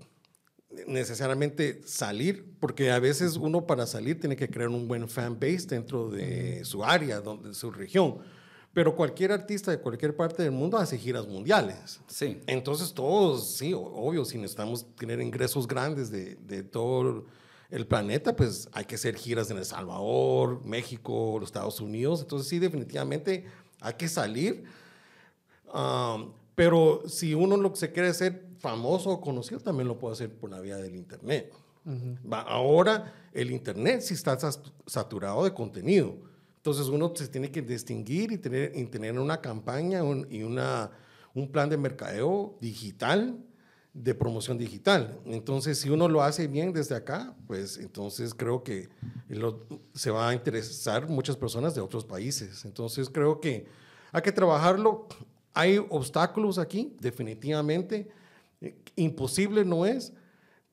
necesariamente 0.86 1.80
salir, 1.84 2.44
porque 2.60 2.90
a 2.90 2.98
veces 2.98 3.36
uno 3.36 3.66
para 3.66 3.86
salir 3.86 4.20
tiene 4.20 4.36
que 4.36 4.48
crear 4.48 4.68
un 4.68 4.86
buen 4.86 5.08
fan 5.08 5.38
base 5.38 5.66
dentro 5.68 6.10
de 6.10 6.64
su 6.64 6.84
área, 6.84 7.20
donde, 7.20 7.54
su 7.54 7.70
región. 7.70 8.18
Pero 8.72 8.94
cualquier 8.94 9.32
artista 9.32 9.72
de 9.72 9.80
cualquier 9.80 10.14
parte 10.14 10.44
del 10.44 10.52
mundo 10.52 10.78
hace 10.78 10.96
giras 10.96 11.26
mundiales. 11.26 12.00
Sí. 12.06 12.40
Entonces 12.46 12.94
todos, 12.94 13.56
sí, 13.56 13.72
obvio, 13.74 14.24
si 14.24 14.38
necesitamos 14.38 14.86
tener 14.94 15.20
ingresos 15.20 15.66
grandes 15.66 16.10
de, 16.10 16.36
de 16.36 16.62
todo 16.62 17.26
el 17.70 17.86
planeta, 17.86 18.34
pues 18.34 18.68
hay 18.72 18.84
que 18.84 18.94
hacer 18.94 19.16
giras 19.16 19.50
en 19.50 19.58
El 19.58 19.64
Salvador, 19.64 20.64
México, 20.64 21.36
los 21.40 21.48
Estados 21.48 21.80
Unidos. 21.80 22.20
Entonces 22.22 22.48
sí, 22.48 22.60
definitivamente 22.60 23.44
hay 23.80 23.94
que 23.94 24.08
salir. 24.08 24.64
Um, 25.72 26.32
pero 26.54 27.02
si 27.06 27.34
uno 27.34 27.56
lo 27.56 27.72
que 27.72 27.78
se 27.78 27.92
quiere 27.92 28.08
hacer 28.08 28.49
famoso 28.60 29.10
o 29.10 29.20
conocido, 29.20 29.58
también 29.60 29.88
lo 29.88 29.98
puede 29.98 30.12
hacer 30.14 30.30
por 30.32 30.50
la 30.50 30.60
vía 30.60 30.76
del 30.76 30.94
Internet. 30.94 31.52
Va, 32.30 32.42
Ahora 32.42 33.12
el 33.32 33.50
Internet 33.50 34.02
sí 34.02 34.14
está 34.14 34.38
saturado 34.86 35.44
de 35.44 35.52
contenido. 35.54 36.14
Entonces 36.56 36.86
uno 36.88 37.10
se 37.16 37.26
tiene 37.28 37.50
que 37.50 37.62
distinguir 37.62 38.30
y 38.32 38.38
tener, 38.38 38.72
y 38.76 38.84
tener 38.84 39.18
una 39.18 39.40
campaña 39.40 40.02
un- 40.04 40.26
y 40.30 40.42
una, 40.42 40.90
un 41.34 41.50
plan 41.50 41.70
de 41.70 41.78
mercadeo 41.78 42.54
digital, 42.60 43.38
de 43.94 44.14
promoción 44.14 44.58
digital. 44.58 45.18
Entonces 45.24 45.78
si 45.80 45.88
uno 45.88 46.06
lo 46.06 46.22
hace 46.22 46.46
bien 46.46 46.72
desde 46.74 46.94
acá, 46.94 47.34
pues 47.46 47.78
entonces 47.78 48.34
creo 48.34 48.62
que 48.62 48.88
lo- 49.28 49.66
se 49.94 50.10
va 50.10 50.28
a 50.28 50.34
interesar 50.34 51.08
muchas 51.08 51.36
personas 51.36 51.74
de 51.74 51.80
otros 51.80 52.04
países. 52.04 52.64
Entonces 52.66 53.08
creo 53.08 53.40
que 53.40 53.66
hay 54.12 54.20
que 54.22 54.32
trabajarlo. 54.32 55.06
Hay 55.54 55.78
obstáculos 55.88 56.58
aquí, 56.58 56.94
definitivamente. 57.00 58.08
Imposible 58.96 59.64
no 59.64 59.86
es, 59.86 60.12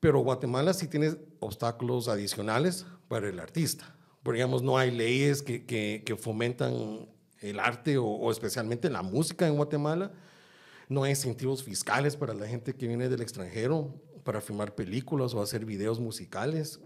pero 0.00 0.20
Guatemala 0.20 0.74
sí 0.74 0.88
tiene 0.88 1.16
obstáculos 1.40 2.08
adicionales 2.08 2.86
para 3.08 3.28
el 3.28 3.40
artista. 3.40 3.96
Por 4.22 4.34
digamos, 4.34 4.62
no 4.62 4.76
hay 4.76 4.90
leyes 4.90 5.42
que, 5.42 5.64
que- 5.64 6.02
que 6.04 6.16
fomentan 6.16 7.08
el 7.40 7.58
arte 7.60 7.96
o, 7.98 8.04
o 8.06 8.30
especialmente 8.30 8.90
la 8.90 9.02
música 9.02 9.46
en 9.46 9.56
Guatemala. 9.56 10.12
No 10.88 11.02
hay 11.04 11.10
incentivos 11.10 11.62
fiscales 11.62 12.16
para 12.16 12.34
la 12.34 12.46
gente 12.46 12.74
que 12.74 12.86
viene 12.88 13.08
del 13.08 13.22
extranjero 13.22 13.94
para 14.24 14.40
filmar 14.40 14.74
películas 14.74 15.32
o 15.34 15.40
hacer 15.42 15.64
videos 15.64 16.00
musicales. 16.00 16.80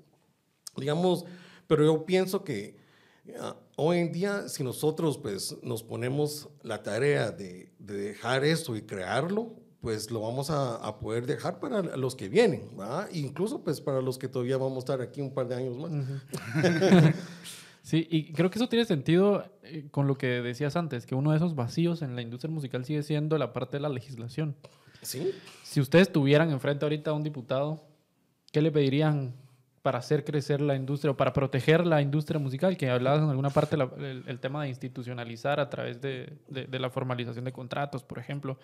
Digamos, 0.77 1.25
pero 1.67 1.85
yo 1.85 2.05
pienso 2.07 2.45
que 2.45 2.77
ah, 3.41 3.57
hoy 3.77 3.99
en 3.99 4.13
día, 4.13 4.49
si 4.49 4.63
nosotros 4.63 5.19
pues, 5.19 5.57
nos 5.63 5.83
ponemos 5.83 6.49
la 6.63 6.83
tarea 6.83 7.31
de, 7.33 7.73
de 7.79 7.95
dejar 7.95 8.45
esto 8.45 8.77
y 8.77 8.83
crearlo, 8.83 9.55
pues 9.83 10.11
lo 10.11 10.21
vamos 10.23 10.49
a, 10.49 10.77
a 10.77 10.99
poder 10.99 11.27
dejar 11.27 11.61
para 11.61 11.83
los 11.99 12.15
que 12.17 12.29
vienen, 12.31 12.75
¿verdad? 12.79 13.09
Incluso 13.13 13.63
pues 13.63 13.81
para 13.83 14.01
los 14.01 14.17
que 14.17 14.29
todavía 14.29 14.57
vamos 14.57 14.77
a 14.77 14.79
estar 14.79 15.01
aquí 15.03 15.21
un 15.21 15.35
par 15.35 15.49
de 15.49 15.57
años 15.57 15.77
más. 15.77 15.93
Sí, 17.85 18.07
y 18.11 18.33
creo 18.33 18.49
que 18.49 18.61
eso 18.61 18.69
tiene 18.69 18.85
sentido 18.85 19.45
eh, 19.65 19.89
con 19.91 20.07
lo 20.07 20.17
que 20.17 20.41
decías 20.41 20.77
antes, 20.77 21.05
que 21.05 21.17
uno 21.17 21.33
de 21.33 21.39
esos 21.39 21.57
vacíos 21.57 22.01
en 22.03 22.15
la 22.15 22.23
industria 22.23 22.49
musical 22.49 22.85
sigue 22.85 23.03
siendo 23.03 23.37
la 23.39 23.53
parte 23.53 23.77
de 23.79 23.81
la 23.81 23.89
legislación. 23.89 24.55
¿Sí? 25.01 25.33
Si 25.65 25.81
ustedes 25.81 26.13
tuvieran 26.13 26.51
enfrente 26.53 26.85
ahorita 26.85 27.11
a 27.11 27.15
un 27.15 27.25
diputado, 27.25 27.83
¿qué 28.53 28.63
le 28.63 28.71
pedirían 28.71 29.35
para 29.83 29.99
hacer 29.99 30.23
crecer 30.25 30.61
la 30.61 30.77
industria 30.77 31.11
o 31.11 31.17
para 31.17 31.33
proteger 31.33 31.85
la 31.85 32.01
industria 32.01 32.39
musical? 32.39 32.77
Que 32.77 32.89
hablabas 32.89 33.21
en 33.25 33.31
alguna 33.31 33.51
parte 33.51 33.77
la- 33.77 33.91
el, 33.99 34.23
el 34.29 34.39
tema 34.39 34.63
de 34.63 34.69
institucionalizar 34.69 35.59
a 35.59 35.69
través 35.69 36.01
de, 36.01 36.39
de- 36.47 36.67
de 36.67 36.79
la 36.79 36.89
formalización 36.89 37.45
de 37.45 37.51
contratos, 37.53 38.05
por 38.05 38.21
ejemplo. 38.21 38.59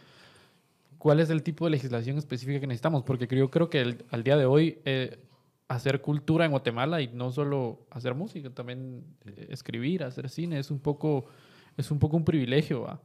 ¿Cuál 0.98 1.20
es 1.20 1.30
el 1.30 1.42
tipo 1.42 1.64
de 1.64 1.70
legislación 1.70 2.18
específica 2.18 2.60
que 2.60 2.66
necesitamos? 2.66 3.02
Porque 3.04 3.26
yo 3.34 3.50
creo 3.50 3.70
que 3.70 3.80
el- 3.80 4.04
al 4.10 4.24
día 4.24 4.36
de 4.36 4.44
hoy 4.46 4.78
eh, 4.84 5.18
hacer 5.68 6.00
cultura 6.00 6.44
en 6.44 6.50
Guatemala 6.50 7.00
y 7.00 7.08
no 7.08 7.30
solo 7.30 7.86
hacer 7.90 8.14
música, 8.14 8.50
también 8.50 9.04
eh, 9.26 9.46
escribir, 9.50 10.02
hacer 10.02 10.28
cine, 10.28 10.58
es 10.58 10.70
un 10.70 10.80
poco, 10.80 11.26
es 11.76 11.90
un, 11.90 11.98
poco 11.98 12.16
un 12.16 12.24
privilegio. 12.24 12.82
¿va? 12.82 13.00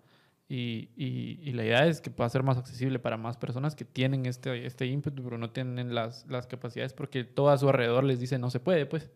Y, 0.49 0.89
y- 0.95 1.39
y 1.43 1.51
la 1.53 1.65
idea 1.65 1.87
es 1.87 2.01
que 2.01 2.09
pueda 2.09 2.29
ser 2.29 2.41
más 2.43 2.57
accesible 2.57 2.99
para 2.99 3.17
más 3.17 3.37
personas 3.37 3.75
que 3.75 3.85
tienen 3.85 4.25
este, 4.25 4.65
este 4.65 4.85
ímpetu, 4.87 5.23
pero 5.23 5.37
no 5.37 5.51
tienen 5.51 5.93
las, 5.93 6.25
las 6.29 6.47
capacidades 6.47 6.93
porque 6.93 7.23
todo 7.23 7.49
a 7.49 7.57
su 7.57 7.67
alrededor 7.69 8.03
les 8.03 8.19
dice 8.19 8.37
no 8.39 8.49
se 8.49 8.59
puede, 8.59 8.85
pues. 8.85 9.09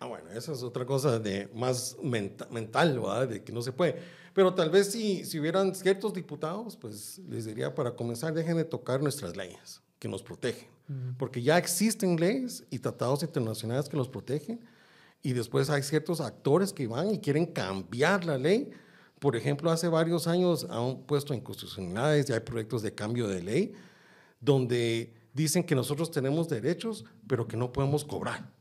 Ah, 0.00 0.06
bueno, 0.06 0.28
esa 0.30 0.52
es 0.52 0.62
otra 0.62 0.84
cosa 0.84 1.18
de 1.18 1.48
más 1.54 1.96
menta- 2.02 2.48
mental, 2.50 2.98
¿verdad? 3.00 3.28
De 3.28 3.42
que 3.42 3.52
no 3.52 3.62
se 3.62 3.72
puede. 3.72 3.96
Pero 4.38 4.54
tal 4.54 4.70
vez 4.70 4.92
si, 4.92 5.24
si 5.24 5.40
hubieran 5.40 5.74
ciertos 5.74 6.14
diputados, 6.14 6.76
pues 6.76 7.20
les 7.28 7.44
diría 7.44 7.74
para 7.74 7.96
comenzar, 7.96 8.32
dejen 8.32 8.56
de 8.56 8.64
tocar 8.64 9.02
nuestras 9.02 9.36
leyes 9.36 9.82
que 9.98 10.06
nos 10.06 10.22
protegen. 10.22 10.68
Porque 11.18 11.42
ya 11.42 11.58
existen 11.58 12.14
leyes 12.14 12.64
y 12.70 12.78
tratados 12.78 13.24
internacionales 13.24 13.88
que 13.88 13.96
los 13.96 14.08
protegen. 14.08 14.60
Y 15.22 15.32
después 15.32 15.70
hay 15.70 15.82
ciertos 15.82 16.20
actores 16.20 16.72
que 16.72 16.86
van 16.86 17.10
y 17.10 17.18
quieren 17.18 17.46
cambiar 17.46 18.24
la 18.24 18.38
ley. 18.38 18.70
Por 19.18 19.34
ejemplo, 19.34 19.72
hace 19.72 19.88
varios 19.88 20.28
años 20.28 20.68
han 20.70 20.98
puesto 20.98 21.34
inconstitucionalidades 21.34 22.30
y 22.30 22.32
hay 22.32 22.38
proyectos 22.38 22.82
de 22.82 22.94
cambio 22.94 23.26
de 23.26 23.42
ley 23.42 23.72
donde 24.38 25.14
dicen 25.34 25.64
que 25.64 25.74
nosotros 25.74 26.12
tenemos 26.12 26.48
derechos, 26.48 27.04
pero 27.26 27.48
que 27.48 27.56
no 27.56 27.72
podemos 27.72 28.04
cobrar 28.04 28.56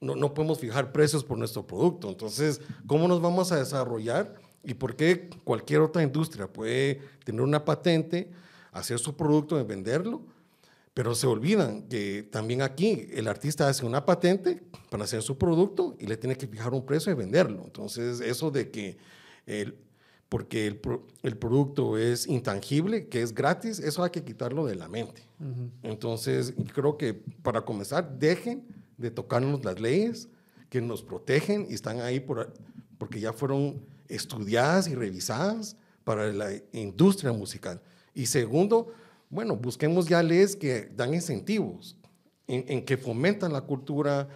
no, 0.00 0.16
no 0.16 0.32
podemos 0.32 0.58
fijar 0.58 0.92
precios 0.92 1.22
por 1.22 1.36
nuestro 1.36 1.66
producto. 1.66 2.08
Entonces, 2.08 2.60
¿cómo 2.86 3.06
nos 3.06 3.20
vamos 3.20 3.52
a 3.52 3.56
desarrollar? 3.56 4.40
¿Y 4.62 4.74
por 4.74 4.96
qué 4.96 5.30
cualquier 5.44 5.80
otra 5.80 6.02
industria 6.02 6.46
puede 6.46 7.00
tener 7.24 7.40
una 7.40 7.64
patente, 7.64 8.30
hacer 8.72 8.98
su 8.98 9.16
producto 9.16 9.58
y 9.58 9.64
venderlo? 9.64 10.22
Pero 10.92 11.14
se 11.14 11.26
olvidan 11.26 11.84
que 11.88 12.24
también 12.24 12.62
aquí 12.62 13.06
el 13.12 13.28
artista 13.28 13.68
hace 13.68 13.86
una 13.86 14.04
patente 14.04 14.62
para 14.90 15.04
hacer 15.04 15.22
su 15.22 15.38
producto 15.38 15.96
y 15.98 16.06
le 16.06 16.16
tiene 16.16 16.36
que 16.36 16.46
fijar 16.46 16.74
un 16.74 16.84
precio 16.84 17.12
y 17.12 17.14
venderlo. 17.14 17.62
Entonces, 17.64 18.20
eso 18.20 18.50
de 18.50 18.70
que 18.70 18.98
el, 19.46 19.76
porque 20.28 20.66
el, 20.66 20.80
el 21.22 21.36
producto 21.36 21.96
es 21.96 22.26
intangible, 22.26 23.08
que 23.08 23.22
es 23.22 23.34
gratis, 23.34 23.78
eso 23.78 24.04
hay 24.04 24.10
que 24.10 24.24
quitarlo 24.24 24.66
de 24.66 24.76
la 24.76 24.88
mente. 24.88 25.22
Entonces, 25.82 26.54
creo 26.74 26.98
que 26.98 27.14
para 27.14 27.62
comenzar, 27.62 28.18
dejen 28.18 28.66
de 28.98 29.10
tocarnos 29.10 29.64
las 29.64 29.80
leyes 29.80 30.28
que 30.68 30.80
nos 30.80 31.02
protegen 31.02 31.66
y 31.68 31.74
están 31.74 32.00
ahí 32.00 32.20
por, 32.20 32.52
porque 32.98 33.18
ya 33.18 33.32
fueron 33.32 33.80
estudiadas 34.10 34.88
y 34.88 34.94
revisadas 34.94 35.76
para 36.04 36.32
la 36.32 36.50
industria 36.72 37.32
musical. 37.32 37.80
Y 38.14 38.26
segundo, 38.26 38.92
bueno, 39.28 39.56
busquemos 39.56 40.06
ya 40.06 40.22
leyes 40.22 40.56
que 40.56 40.90
dan 40.94 41.14
incentivos, 41.14 41.96
en, 42.46 42.84
que 42.84 42.96
fomentan 42.96 43.52
la 43.52 43.60
cultura, 43.60 44.28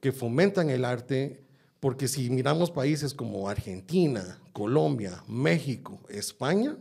que 0.00 0.12
fomentan 0.12 0.70
el 0.70 0.84
arte, 0.84 1.42
Porque 1.80 2.08
si 2.08 2.30
miramos 2.30 2.70
países 2.70 3.14
como 3.14 3.48
Argentina, 3.48 4.40
Colombia, 4.52 5.22
México, 5.28 6.00
España, 6.08 6.76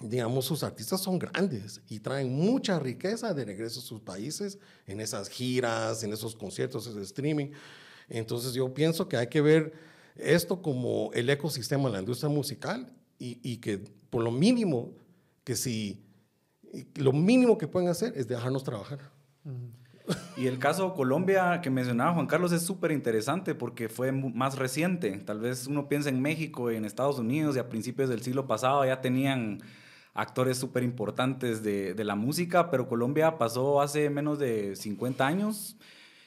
digamos, 0.00 0.44
sus 0.44 0.62
artistas 0.62 1.00
son 1.00 1.18
grandes 1.18 1.80
y 1.88 1.98
traen 2.00 2.32
mucha 2.32 2.78
riqueza 2.78 3.34
de 3.34 3.44
regreso 3.44 3.80
a 3.80 3.82
sus 3.82 4.00
países 4.00 4.58
en 4.86 5.00
esas 5.00 5.28
giras, 5.28 6.02
en 6.04 6.12
esos 6.12 6.36
conciertos, 6.36 6.86
ese 6.86 7.00
streaming. 7.02 7.50
Entonces 8.08 8.52
yo 8.52 8.72
pienso 8.72 9.08
que 9.08 9.16
hay 9.16 9.28
que 9.28 9.40
ver 9.40 9.72
esto 10.18 10.62
como 10.62 11.10
el 11.14 11.30
ecosistema 11.30 11.88
de 11.88 11.94
la 11.94 12.00
industria 12.00 12.28
musical 12.28 12.92
y, 13.18 13.38
y 13.42 13.58
que 13.58 13.78
por 14.10 14.22
lo 14.22 14.30
mínimo, 14.30 14.92
que 15.44 15.56
si, 15.56 16.04
lo 16.94 17.12
mínimo 17.12 17.58
que 17.58 17.68
pueden 17.68 17.88
hacer 17.88 18.12
es 18.16 18.28
dejarnos 18.28 18.64
trabajar. 18.64 18.98
Y 20.36 20.46
el 20.46 20.58
caso 20.58 20.94
Colombia 20.94 21.60
que 21.60 21.68
mencionaba 21.68 22.14
Juan 22.14 22.26
Carlos 22.26 22.52
es 22.52 22.62
súper 22.62 22.92
interesante 22.92 23.54
porque 23.54 23.88
fue 23.88 24.10
más 24.10 24.56
reciente. 24.56 25.10
Tal 25.18 25.40
vez 25.40 25.66
uno 25.66 25.88
piensa 25.88 26.08
en 26.08 26.22
México 26.22 26.70
y 26.70 26.76
en 26.76 26.84
Estados 26.84 27.18
Unidos 27.18 27.56
y 27.56 27.58
a 27.58 27.68
principios 27.68 28.08
del 28.08 28.22
siglo 28.22 28.46
pasado 28.46 28.84
ya 28.86 29.02
tenían 29.02 29.60
actores 30.14 30.56
súper 30.56 30.82
importantes 30.82 31.62
de, 31.62 31.94
de, 31.94 32.04
la 32.04 32.16
música, 32.16 32.70
pero 32.70 32.88
Colombia 32.88 33.38
pasó 33.38 33.80
hace 33.80 34.10
menos 34.10 34.38
de 34.38 34.74
50 34.74 35.24
años 35.24 35.76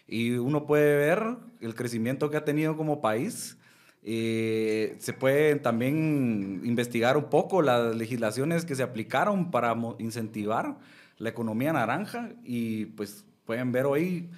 y 0.07 0.33
uno 0.33 0.65
puede 0.65 0.95
ver 0.95 1.23
el 1.59 1.75
crecimiento 1.75 2.29
que 2.29 2.37
ha 2.37 2.45
tenido 2.45 2.77
como 2.77 3.01
país. 3.01 3.57
Eh, 4.03 4.95
se 4.99 5.13
puede 5.13 5.57
también 5.57 6.61
investigar 6.63 7.17
un 7.17 7.25
poco 7.25 7.61
las 7.61 7.95
legislaciones 7.95 8.65
que 8.65 8.75
se 8.75 8.81
aplicaron 8.81 9.51
para 9.51 9.75
incentivar 9.99 10.77
la 11.17 11.29
economía 11.29 11.71
naranja 11.71 12.29
y 12.43 12.85
pues 12.85 13.25
pueden 13.45 13.71
ver 13.71 13.85
hoy 13.85 14.29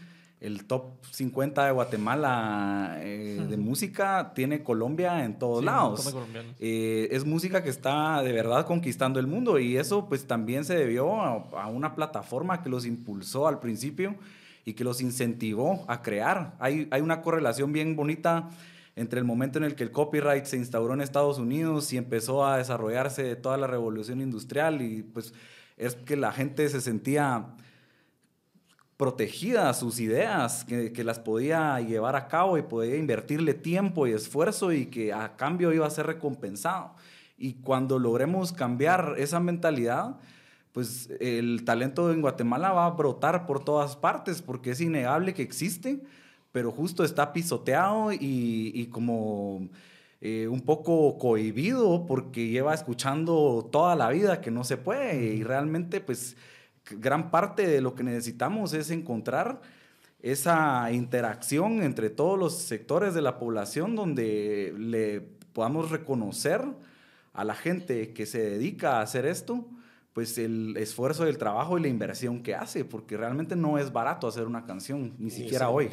el 0.41 0.65
top 0.65 1.05
50 1.09 1.65
de 1.65 1.71
Guatemala 1.71 2.97
eh, 2.99 3.41
de 3.49 3.55
música 3.55 4.33
tiene 4.35 4.61
Colombia 4.61 5.23
en 5.23 5.39
todos 5.39 5.63
lados. 5.63 6.13
Eh, 6.59 7.07
es 7.11 7.23
música 7.23 7.63
que 7.63 7.69
está 7.69 8.21
de 8.21 8.33
verdad 8.33 8.65
conquistando 8.65 9.21
el 9.21 9.27
mundo 9.27 9.57
y 9.57 9.77
eso 9.77 10.09
pues 10.09 10.27
también 10.27 10.65
se 10.65 10.75
debió 10.75 11.21
a, 11.21 11.67
una 11.67 11.95
plataforma 11.95 12.61
que 12.61 12.67
los 12.67 12.85
impulsó 12.85 13.47
al 13.47 13.61
principio 13.61 14.15
y 14.65 14.73
que 14.73 14.83
los 14.83 14.99
incentivó 14.99 15.85
a 15.87 16.01
crear. 16.01 16.55
Hay, 16.59 16.89
hay 16.91 16.99
una 16.99 17.21
correlación 17.21 17.71
bien 17.71 17.95
bonita 17.95 18.49
entre 18.95 19.19
el 19.19 19.25
momento 19.25 19.57
en 19.57 19.63
el 19.63 19.75
que 19.75 19.83
el 19.83 19.91
copyright 19.91 20.45
se 20.45 20.57
instauró 20.57 20.93
en 20.93 21.01
Estados 21.01 21.39
Unidos 21.39 21.91
y 21.93 21.97
empezó 21.97 22.45
a 22.45 22.57
desarrollarse 22.57 23.35
toda 23.35 23.57
la 23.57 23.67
revolución 23.67 24.21
industrial 24.21 24.81
y 24.81 25.03
pues 25.03 25.33
es 25.77 25.95
que 25.95 26.15
la 26.15 26.31
gente 26.31 26.69
se 26.69 26.81
sentía 26.81 27.47
protegida 28.97 29.73
sus 29.73 29.99
ideas, 29.99 30.63
que, 30.63 30.93
que, 30.93 31.03
las 31.03 31.19
podía 31.19 31.79
llevar 31.81 32.15
a 32.15 32.27
cabo 32.27 32.57
y 32.57 32.61
podía 32.61 32.95
invertirle 32.95 33.55
tiempo 33.55 34.05
y 34.05 34.11
esfuerzo 34.11 34.71
y 34.71 34.85
que 34.85 35.11
a 35.11 35.35
cambio 35.35 35.73
iba 35.73 35.87
a 35.87 35.89
ser 35.89 36.05
recompensado. 36.05 36.93
Y 37.35 37.55
cuando 37.55 37.97
logremos 37.97 38.53
cambiar 38.53 39.15
esa 39.17 39.39
mentalidad, 39.39 40.17
pues 40.73 41.09
el 41.19 41.65
talento 41.65 42.11
en 42.11 42.21
Guatemala 42.21 42.71
va 42.71 42.85
a 42.85 42.91
brotar 42.91 43.45
por 43.45 43.63
todas 43.63 43.95
partes 43.95 44.41
porque 44.41 44.71
es 44.71 44.81
innegable 44.81 45.33
que 45.33 45.43
existe, 45.43 46.01
pero 46.53 46.71
justo 46.71 47.03
está 47.03 47.33
pisoteado 47.33 48.13
y, 48.13 48.71
y 48.73 48.85
como 48.87 49.67
eh, 50.25 50.47
un 50.47 50.61
poco 50.61 51.17
cohibido 51.17 52.05
porque 52.07 52.47
lleva 52.47 52.73
escuchando 52.73 53.67
toda 53.69 53.93
la 53.97 54.07
vida 54.09 54.39
que 54.39 54.51
no 54.51 54.63
se 54.63 54.77
puede. 54.77 55.35
Y 55.35 55.43
realmente 55.43 55.99
pues 55.99 56.37
gran 56.91 57.29
parte 57.29 57.67
de 57.67 57.81
lo 57.81 57.93
que 57.93 58.03
necesitamos 58.03 58.71
es 58.71 58.89
encontrar 58.89 59.59
esa 60.21 60.89
interacción 60.93 61.83
entre 61.83 62.09
todos 62.09 62.39
los 62.39 62.57
sectores 62.57 63.13
de 63.13 63.21
la 63.21 63.37
población 63.37 63.97
donde 63.97 64.73
le 64.77 65.19
podamos 65.51 65.91
reconocer 65.91 66.61
a 67.33 67.43
la 67.43 67.55
gente 67.55 68.13
que 68.13 68.25
se 68.25 68.39
dedica 68.41 68.99
a 68.99 69.01
hacer 69.01 69.25
esto, 69.25 69.65
pues 70.13 70.37
el 70.37 70.77
esfuerzo 70.77 71.25
del 71.25 71.37
trabajo 71.37 71.77
y 71.77 71.81
la 71.81 71.87
inversión 71.87 72.43
que 72.43 72.53
hace, 72.53 72.85
porque 72.85 73.17
realmente 73.17 73.55
no 73.55 73.77
es 73.77 73.91
barato 73.91 74.27
hacer 74.27 74.45
una 74.45 74.65
canción, 74.65 75.15
ni, 75.17 75.31
siquiera 75.31 75.69
hoy. 75.69 75.89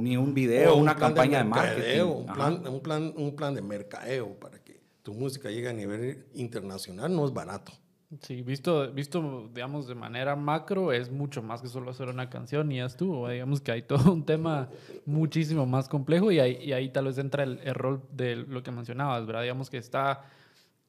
ni 0.00 0.16
un 0.16 0.32
video, 0.32 0.76
una 0.76 0.96
campaña 0.96 1.38
de, 1.38 1.44
marketing. 1.44 2.00
Un 2.02 2.26
plan, 2.26 2.66
un, 2.66 2.80
plan, 2.80 3.12
un 3.16 3.36
plan 3.36 3.54
de 3.54 3.62
mercadeo 3.62 4.34
para 4.38 4.58
que 4.64 4.80
tu 5.02 5.12
música 5.12 5.50
llegue 5.50 5.68
a 5.68 5.72
nivel 5.72 6.26
internacional 6.34 7.14
no 7.14 7.26
es 7.26 7.32
barato. 7.32 7.72
Sí, 8.20 8.42
visto, 8.42 8.90
visto, 8.92 9.50
digamos, 9.52 9.88
de 9.88 9.96
manera 9.96 10.36
macro, 10.36 10.92
es 10.92 11.10
mucho 11.10 11.42
más 11.42 11.60
que 11.60 11.68
solo 11.68 11.90
hacer 11.90 12.08
una 12.08 12.30
canción 12.30 12.70
y 12.70 12.76
ya 12.76 12.86
estuvo. 12.86 13.28
Digamos 13.28 13.60
que 13.60 13.72
hay 13.72 13.82
todo 13.82 14.12
un 14.12 14.24
tema 14.24 14.68
muchísimo 15.04 15.66
más 15.66 15.88
complejo 15.88 16.30
y 16.30 16.38
ahí, 16.38 16.56
y 16.62 16.72
ahí 16.72 16.88
tal 16.88 17.06
vez 17.06 17.18
entra 17.18 17.42
el, 17.42 17.74
rol 17.74 18.02
de 18.12 18.36
lo 18.36 18.62
que 18.62 18.70
mencionabas, 18.70 19.26
¿verdad? 19.26 19.42
Digamos 19.42 19.70
que 19.70 19.78
está 19.78 20.24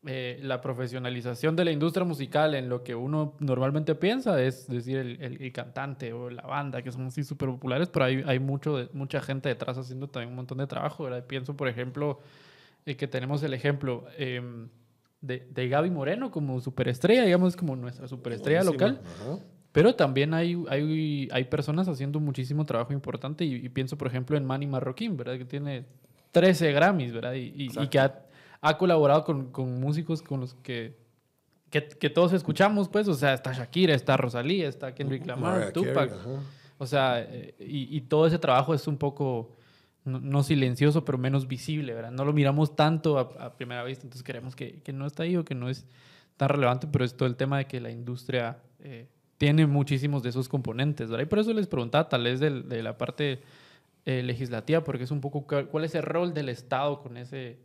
eh, 0.05 0.39
la 0.43 0.61
profesionalización 0.61 1.55
de 1.55 1.65
la 1.65 1.71
industria 1.71 2.05
musical 2.05 2.55
en 2.55 2.69
lo 2.69 2.83
que 2.83 2.95
uno 2.95 3.35
normalmente 3.39 3.95
piensa, 3.95 4.41
es 4.41 4.67
decir, 4.67 4.97
el, 4.97 5.21
el, 5.21 5.51
cantante 5.51 6.13
o 6.13 6.29
la 6.29 6.43
banda, 6.43 6.81
que 6.81 6.91
son 6.91 7.07
así 7.07 7.23
súper 7.23 7.49
populares, 7.49 7.89
pero 7.89 8.05
hay, 8.05 8.23
hay 8.25 8.39
mucho, 8.39 8.87
mucha 8.93 9.21
gente 9.21 9.49
detrás 9.49 9.77
haciendo 9.77 10.07
también 10.07 10.29
un 10.29 10.35
montón 10.35 10.59
de 10.59 10.67
trabajo, 10.67 11.05
¿verdad? 11.05 11.25
Pienso, 11.25 11.57
por 11.57 11.67
ejemplo, 11.67 12.19
eh, 12.85 12.95
que 12.95 13.07
tenemos 13.07 13.43
el 13.43 13.53
ejemplo... 13.53 14.05
Eh, 14.17 14.41
de, 15.21 15.47
de 15.49 15.67
Gaby 15.67 15.89
Moreno 15.89 16.31
como 16.31 16.59
superestrella, 16.59 17.23
digamos, 17.23 17.55
como 17.55 17.75
nuestra 17.75 18.07
superestrella 18.07 18.63
local. 18.63 19.01
Pero 19.71 19.95
también 19.95 20.33
hay, 20.33 20.57
hay, 20.69 21.27
hay 21.31 21.43
personas 21.45 21.87
haciendo 21.87 22.19
muchísimo 22.19 22.65
trabajo 22.65 22.93
importante 22.93 23.45
y, 23.45 23.69
pienso, 23.69 23.97
por 23.97 24.07
ejemplo, 24.07 24.37
en 24.37 24.45
Manny 24.45 24.65
Marroquín, 24.65 25.15
¿verdad? 25.17 25.37
Que 25.37 25.45
tiene 25.45 25.85
13 26.31 26.71
Grammys, 26.71 27.13
¿verdad? 27.13 27.33
Y, 27.33 27.53
y, 27.55 27.87
que 27.87 27.99
ha, 27.99 28.26
ha 28.67 28.77
colaborado 28.77 29.23
con, 29.23 29.51
con, 29.51 29.79
músicos 29.79 30.21
con 30.21 30.41
los 30.41 30.53
que, 30.55 30.97
que, 31.69 31.87
que, 31.87 32.09
todos 32.09 32.33
escuchamos, 32.33 32.89
pues, 32.89 33.07
o 33.07 33.13
sea, 33.13 33.33
está 33.33 33.53
Shakira, 33.53 33.93
está 33.93 34.17
Rosalía, 34.17 34.67
está 34.67 34.93
Kendrick 34.93 35.25
Lamar, 35.25 35.71
Tupac. 35.71 36.11
o 36.77 36.85
sea, 36.85 37.21
eh, 37.21 37.55
y, 37.59 38.01
todo 38.01 38.27
ese 38.27 38.39
trabajo 38.39 38.73
es 38.73 38.87
un 38.87 38.97
poco 38.97 39.55
no, 40.03 40.43
silencioso, 40.43 41.05
pero 41.05 41.17
menos 41.17 41.47
visible, 41.47 41.93
¿verdad? 41.93 42.11
No 42.11 42.25
lo 42.25 42.33
miramos 42.33 42.75
tanto 42.75 43.17
a, 43.19 43.55
primera 43.55 43.83
vista, 43.83 44.03
entonces 44.03 44.23
creemos 44.23 44.55
que, 44.55 44.81
que, 44.81 44.93
no 44.93 45.05
está 45.05 45.23
ahí 45.23 45.37
o 45.37 45.45
que 45.45 45.55
no 45.55 45.69
es 45.69 45.85
tan 46.35 46.49
relevante, 46.49 46.87
pero 46.91 47.05
es 47.05 47.15
todo 47.15 47.27
el 47.27 47.35
tema 47.35 47.57
de 47.57 47.65
que 47.65 47.79
la 47.79 47.89
industria 47.89 48.57
eh, 48.79 49.07
tiene 49.37 49.65
muchísimos 49.65 50.23
de 50.23 50.29
esos 50.29 50.49
componentes, 50.49 51.09
¿verdad? 51.09 51.25
Y 51.25 51.29
por 51.29 51.39
eso 51.39 51.53
les 51.53 51.67
preguntaba 51.67 52.09
tal 52.09 52.23
vez 52.23 52.39
de, 52.39 52.81
la 52.83 52.97
parte 52.97 53.41
eh, 54.05 54.23
legislativa, 54.23 54.83
porque 54.83 55.03
es 55.03 55.11
un 55.11 55.21
poco 55.21 55.45
cuál 55.45 55.83
es 55.83 55.95
el 55.95 56.03
rol 56.03 56.33
del 56.33 56.49
Estado 56.49 57.01
con 57.01 57.17
ese 57.17 57.57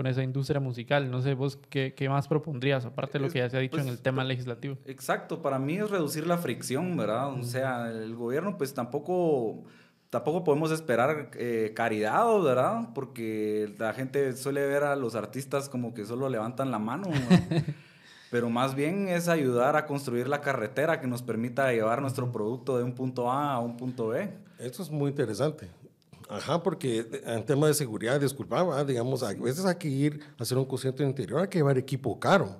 con 0.00 0.06
esa 0.06 0.22
industria 0.22 0.60
musical. 0.60 1.10
No 1.10 1.20
sé, 1.20 1.34
vos 1.34 1.58
qué, 1.68 1.92
qué 1.94 2.08
más 2.08 2.26
propondrías, 2.26 2.86
aparte 2.86 3.18
de 3.18 3.26
lo 3.26 3.30
que 3.30 3.40
ya 3.40 3.50
se 3.50 3.58
ha 3.58 3.60
dicho 3.60 3.76
en 3.76 3.82
pues, 3.82 3.96
el 3.96 4.00
tema 4.00 4.24
legislativo. 4.24 4.78
Exacto, 4.86 5.42
para 5.42 5.58
mí 5.58 5.76
es 5.76 5.90
reducir 5.90 6.26
la 6.26 6.38
fricción, 6.38 6.96
¿verdad? 6.96 7.30
O 7.34 7.42
sea, 7.42 7.90
el 7.90 8.14
gobierno 8.14 8.56
pues 8.56 8.72
tampoco 8.72 9.62
tampoco 10.08 10.42
podemos 10.42 10.70
esperar 10.70 11.32
eh, 11.34 11.72
caridad, 11.74 12.24
¿verdad? 12.40 12.88
Porque 12.94 13.74
la 13.78 13.92
gente 13.92 14.34
suele 14.38 14.66
ver 14.66 14.84
a 14.84 14.96
los 14.96 15.14
artistas 15.14 15.68
como 15.68 15.92
que 15.92 16.06
solo 16.06 16.30
levantan 16.30 16.70
la 16.70 16.78
mano. 16.78 17.06
Pero 18.30 18.48
más 18.48 18.74
bien 18.74 19.08
es 19.08 19.28
ayudar 19.28 19.76
a 19.76 19.84
construir 19.84 20.28
la 20.28 20.40
carretera 20.40 20.98
que 20.98 21.08
nos 21.08 21.20
permita 21.20 21.70
llevar 21.72 22.00
nuestro 22.00 22.32
producto 22.32 22.78
de 22.78 22.84
un 22.84 22.94
punto 22.94 23.30
A 23.30 23.52
a 23.52 23.58
un 23.58 23.76
punto 23.76 24.08
B. 24.08 24.32
Eso 24.58 24.82
es 24.82 24.90
muy 24.90 25.10
interesante. 25.10 25.68
Ajá, 26.30 26.62
porque 26.62 27.06
en 27.26 27.44
tema 27.44 27.66
de 27.66 27.74
seguridad, 27.74 28.20
disculpa, 28.20 28.84
digamos, 28.84 29.22
a 29.24 29.32
veces 29.34 29.64
hay 29.64 29.74
que 29.74 29.88
ir 29.88 30.20
a 30.38 30.42
hacer 30.44 30.56
un 30.56 30.64
concierto 30.64 31.02
interior, 31.02 31.40
hay 31.40 31.48
que 31.48 31.58
llevar 31.58 31.76
equipo 31.76 32.18
caro. 32.20 32.56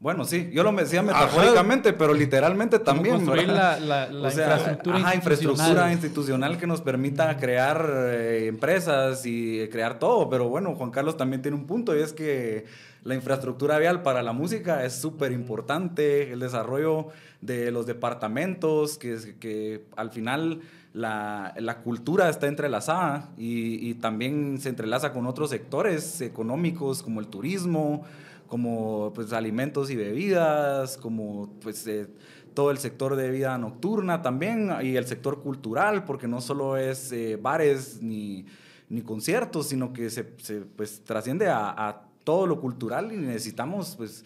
Bueno, 0.00 0.24
sí, 0.24 0.48
yo 0.52 0.62
lo 0.62 0.70
decía 0.72 1.02
metafóricamente, 1.02 1.92
pero 1.92 2.14
literalmente 2.14 2.78
también. 2.78 3.16
Construir 3.16 3.48
la, 3.48 3.80
la, 3.80 4.06
infraestructura, 4.08 4.96
ajá, 4.98 5.14
infraestructura 5.16 5.92
institucional 5.92 6.56
que 6.56 6.68
nos 6.68 6.82
permita 6.82 7.36
crear 7.36 7.84
eh, 7.90 8.46
empresas 8.46 9.26
y 9.26 9.66
crear 9.72 9.98
todo. 9.98 10.30
Pero 10.30 10.48
bueno, 10.48 10.76
Juan 10.76 10.92
Carlos 10.92 11.16
también 11.16 11.42
tiene 11.42 11.56
un 11.56 11.66
punto 11.66 11.96
y 11.96 12.00
es 12.00 12.12
que 12.12 12.66
la 13.02 13.16
infraestructura 13.16 13.78
vial 13.78 14.02
para 14.02 14.22
la 14.22 14.32
música 14.32 14.84
es 14.84 14.92
súper 14.92 15.32
importante. 15.32 16.30
El 16.32 16.38
desarrollo 16.38 17.08
de 17.40 17.72
los 17.72 17.86
departamentos, 17.86 18.98
que, 18.98 19.34
que 19.40 19.82
al 19.96 20.12
final 20.12 20.60
la, 20.94 21.54
la, 21.58 21.78
cultura 21.78 22.28
está 22.28 22.46
entrelazada 22.46 23.30
y, 23.36 23.94
también 23.94 24.58
se 24.60 24.68
entrelaza 24.68 25.12
con 25.12 25.26
otros 25.26 25.50
sectores 25.50 26.20
económicos 26.20 27.02
como 27.02 27.20
el 27.20 27.28
turismo 27.28 28.04
como 28.48 29.12
pues 29.14 29.32
alimentos 29.32 29.90
y 29.90 29.96
bebidas, 29.96 30.96
como 30.96 31.50
pues 31.60 31.86
eh, 31.86 32.08
todo 32.54 32.70
el 32.70 32.78
sector 32.78 33.14
de 33.14 33.30
vida 33.30 33.56
nocturna 33.58 34.22
también 34.22 34.72
y 34.82 34.96
el 34.96 35.06
sector 35.06 35.42
cultural, 35.42 36.04
porque 36.04 36.26
no 36.26 36.40
solo 36.40 36.76
es 36.76 37.12
eh, 37.12 37.38
bares 37.40 38.02
ni, 38.02 38.46
ni, 38.88 39.02
conciertos, 39.02 39.68
sino 39.68 39.92
que 39.92 40.10
se, 40.10 40.24
pues 40.24 41.04
trasciende 41.04 41.48
a, 41.48 41.68
a, 41.68 42.08
todo 42.24 42.46
lo 42.46 42.60
cultural 42.60 43.12
y 43.12 43.16
necesitamos 43.16 43.94
pues 43.96 44.24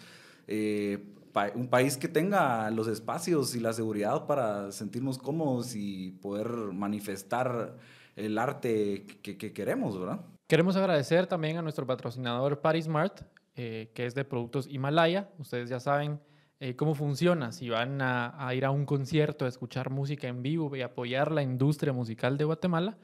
eh, 0.49 1.05
un 1.55 1.69
país 1.69 1.97
que 1.97 2.09
tenga 2.09 2.71
los 2.71 2.89
espacios 2.89 3.55
y 3.55 3.61
la 3.61 3.73
seguridad 3.73 4.27
para 4.27 4.73
sentirnos 4.73 5.19
cómodos 5.19 5.75
y 5.75 6.11
poder 6.23 6.49
manifestar 6.49 7.77
el 8.17 8.39
arte 8.39 9.07
que, 9.23 9.37
que 9.39 9.53
queremos, 9.53 9.99
¿verdad? 9.99 10.21
Queremos 10.47 10.77
agradecer 10.77 11.27
también 11.27 11.57
a 11.57 11.63
nuestro 11.63 11.87
patrocinador 11.87 12.61
Paris 12.61 12.85
Smart, 12.85 13.23
eh, 13.55 13.91
que 13.95 14.07
es 14.07 14.15
de 14.15 14.25
productos 14.25 14.67
Himalaya. 14.67 15.31
Ustedes 15.39 15.71
ya 15.71 15.81
saben 15.81 16.21
eh, 16.61 16.77
cómo 16.77 16.95
funciona. 16.95 17.53
Si 17.53 17.71
van 17.71 18.03
a, 18.03 18.47
a, 18.47 18.55
ir 18.55 18.65
a 18.65 18.71
un 18.71 18.85
concierto, 18.85 19.47
a 19.47 19.49
escuchar 19.49 19.91
música 19.91 20.29
en 20.29 20.43
vivo 20.43 20.77
y 20.77 20.83
apoyar 20.83 21.33
la 21.33 21.43
industria 21.43 21.93
musical 21.93 22.37
de 22.37 22.45
Guatemala, 22.45 22.99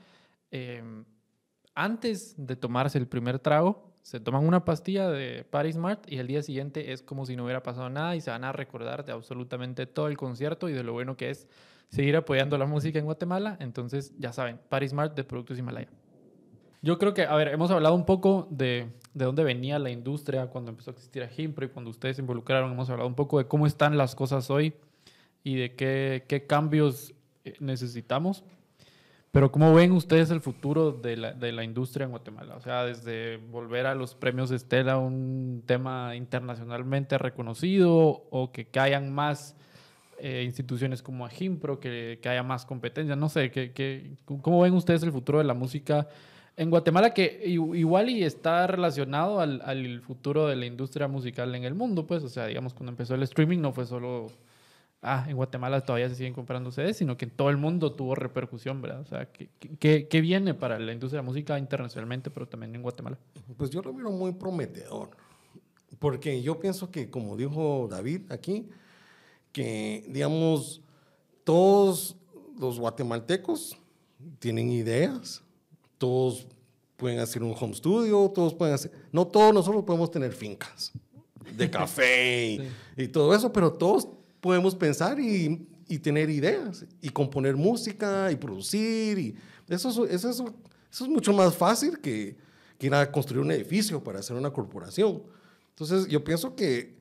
eh, 0.50 0.82
antes 1.74 2.34
de 2.36 2.56
tomarse 2.56 2.98
el 2.98 3.06
primer 3.06 3.38
trago, 3.38 3.87
se 4.08 4.20
toman 4.20 4.46
una 4.46 4.64
pastilla 4.64 5.10
de 5.10 5.44
Paris 5.44 5.74
Smart 5.74 6.10
y 6.10 6.16
el 6.16 6.26
día 6.28 6.42
siguiente 6.42 6.92
es 6.92 7.02
como 7.02 7.26
si 7.26 7.36
no 7.36 7.44
hubiera 7.44 7.62
pasado 7.62 7.90
nada 7.90 8.16
y 8.16 8.22
se 8.22 8.30
van 8.30 8.42
a 8.42 8.52
recordar 8.52 9.04
de 9.04 9.12
absolutamente 9.12 9.84
todo 9.84 10.08
el 10.08 10.16
concierto 10.16 10.70
y 10.70 10.72
de 10.72 10.82
lo 10.82 10.94
bueno 10.94 11.18
que 11.18 11.28
es 11.28 11.46
seguir 11.90 12.16
apoyando 12.16 12.56
la 12.56 12.64
música 12.64 12.98
en 12.98 13.04
Guatemala. 13.04 13.58
Entonces, 13.60 14.14
ya 14.18 14.32
saben, 14.32 14.58
Paris 14.70 14.92
Smart 14.92 15.14
de 15.14 15.24
productos 15.24 15.58
Himalaya. 15.58 15.90
Yo 16.80 16.96
creo 16.96 17.12
que, 17.12 17.24
a 17.24 17.36
ver, 17.36 17.48
hemos 17.48 17.70
hablado 17.70 17.94
un 17.94 18.06
poco 18.06 18.48
de, 18.50 18.88
de 19.12 19.24
dónde 19.26 19.44
venía 19.44 19.78
la 19.78 19.90
industria 19.90 20.46
cuando 20.46 20.70
empezó 20.70 20.90
a 20.90 20.94
existir 20.94 21.22
a 21.22 21.28
Gimpro 21.28 21.66
y 21.66 21.68
cuando 21.68 21.90
ustedes 21.90 22.16
se 22.16 22.22
involucraron. 22.22 22.72
Hemos 22.72 22.88
hablado 22.88 23.08
un 23.08 23.14
poco 23.14 23.36
de 23.36 23.46
cómo 23.46 23.66
están 23.66 23.98
las 23.98 24.14
cosas 24.14 24.48
hoy 24.48 24.72
y 25.44 25.56
de 25.56 25.74
qué, 25.74 26.24
qué 26.26 26.46
cambios 26.46 27.12
eh, 27.44 27.56
necesitamos. 27.60 28.42
Pero 29.30 29.52
¿cómo 29.52 29.74
ven 29.74 29.92
ustedes 29.92 30.30
el 30.30 30.40
futuro 30.40 30.90
de 30.90 31.16
la, 31.16 31.32
de 31.32 31.52
la, 31.52 31.62
industria 31.62 32.04
en 32.04 32.10
Guatemala? 32.10 32.56
O 32.56 32.60
sea, 32.60 32.84
desde 32.84 33.36
volver 33.36 33.86
a 33.86 33.94
los 33.94 34.14
premios 34.14 34.50
Estela 34.50 34.96
un 34.98 35.62
tema 35.66 36.16
internacionalmente 36.16 37.18
reconocido 37.18 38.24
o 38.30 38.52
que 38.52 38.66
hayan 38.78 39.12
más 39.12 39.54
eh, 40.20 40.42
instituciones 40.44 41.00
como 41.00 41.24
Agimpro, 41.24 41.78
que, 41.78 42.18
que, 42.20 42.28
haya 42.28 42.42
más 42.42 42.66
competencia. 42.66 43.14
No 43.14 43.28
sé, 43.28 43.52
que, 43.52 43.72
que, 43.72 44.16
¿cómo 44.24 44.60
ven 44.62 44.74
ustedes 44.74 45.04
el 45.04 45.12
futuro 45.12 45.38
de 45.38 45.44
la 45.44 45.54
música 45.54 46.08
en 46.56 46.70
Guatemala? 46.70 47.14
Que 47.14 47.42
igual 47.46 48.10
y 48.10 48.24
está 48.24 48.66
relacionado 48.66 49.40
al, 49.40 49.62
al 49.64 50.00
futuro 50.00 50.48
de 50.48 50.56
la 50.56 50.66
industria 50.66 51.06
musical 51.06 51.54
en 51.54 51.62
el 51.62 51.74
mundo, 51.74 52.04
pues, 52.04 52.24
o 52.24 52.28
sea, 52.28 52.46
digamos, 52.46 52.74
cuando 52.74 52.90
empezó 52.90 53.14
el 53.14 53.22
streaming 53.22 53.60
no 53.60 53.72
fue 53.72 53.86
solo 53.86 54.32
ah, 55.02 55.26
en 55.28 55.36
Guatemala 55.36 55.80
todavía 55.80 56.08
se 56.08 56.16
siguen 56.16 56.34
comprando 56.34 56.70
CDs, 56.70 56.96
sino 56.96 57.16
que 57.16 57.26
en 57.26 57.30
todo 57.30 57.50
el 57.50 57.56
mundo 57.56 57.92
tuvo 57.92 58.14
repercusión, 58.14 58.82
¿verdad? 58.82 59.00
O 59.00 59.04
sea, 59.04 59.30
¿qué, 59.30 59.48
qué, 59.78 60.08
qué 60.08 60.20
viene 60.20 60.54
para 60.54 60.78
la 60.78 60.92
industria 60.92 61.20
de 61.20 61.24
la 61.24 61.30
música 61.30 61.58
internacionalmente, 61.58 62.30
pero 62.30 62.46
también 62.48 62.74
en 62.74 62.82
Guatemala? 62.82 63.18
Pues 63.56 63.70
yo 63.70 63.82
lo 63.82 63.92
miro 63.92 64.10
muy 64.10 64.32
prometedor, 64.32 65.10
porque 65.98 66.42
yo 66.42 66.58
pienso 66.58 66.90
que, 66.90 67.10
como 67.10 67.36
dijo 67.36 67.88
David 67.90 68.30
aquí, 68.30 68.68
que, 69.52 70.04
digamos, 70.08 70.82
todos 71.44 72.16
los 72.58 72.78
guatemaltecos 72.78 73.76
tienen 74.38 74.70
ideas, 74.70 75.42
todos 75.96 76.46
pueden 76.96 77.20
hacer 77.20 77.42
un 77.42 77.54
home 77.58 77.74
studio, 77.74 78.30
todos 78.34 78.54
pueden 78.54 78.74
hacer, 78.74 78.90
no 79.12 79.26
todos 79.26 79.54
nosotros 79.54 79.84
podemos 79.84 80.10
tener 80.10 80.32
fincas 80.32 80.92
de 81.56 81.70
café 81.70 82.46
y, 82.46 82.58
sí. 82.96 83.02
y 83.04 83.08
todo 83.08 83.34
eso, 83.34 83.52
pero 83.52 83.72
todos 83.72 84.08
podemos 84.40 84.74
pensar 84.74 85.18
y, 85.18 85.66
y, 85.88 85.98
tener 85.98 86.30
ideas 86.30 86.84
y 87.00 87.08
componer 87.08 87.56
música 87.56 88.30
y 88.30 88.36
producir. 88.36 89.18
Y 89.18 89.36
eso, 89.68 89.88
eso, 89.88 90.06
eso, 90.06 90.54
eso 90.90 91.04
es 91.04 91.10
mucho 91.10 91.32
más 91.32 91.56
fácil 91.56 91.98
que, 92.00 92.36
que, 92.78 92.86
ir 92.86 92.94
a 92.94 93.10
construir 93.10 93.44
un 93.44 93.50
edificio 93.50 94.02
para 94.02 94.20
hacer 94.20 94.36
una 94.36 94.50
corporación. 94.50 95.22
Entonces 95.70 96.08
yo 96.08 96.22
pienso 96.22 96.54
que, 96.54 96.96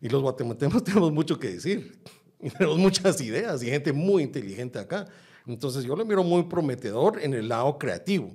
y 0.00 0.08
los 0.08 0.22
guatemaltecos 0.22 0.84
tenemos 0.84 1.12
mucho 1.12 1.38
que 1.38 1.50
decir, 1.50 1.98
y 2.40 2.50
tenemos 2.50 2.78
muchas 2.78 3.20
ideas 3.20 3.62
y 3.62 3.66
gente 3.66 3.92
muy 3.92 4.22
inteligente 4.22 4.78
acá. 4.78 5.06
Entonces 5.46 5.84
yo 5.84 5.96
lo 5.96 6.04
miro 6.04 6.24
muy 6.24 6.44
prometedor 6.44 7.20
en 7.22 7.34
el 7.34 7.48
lado 7.48 7.78
creativo. 7.78 8.32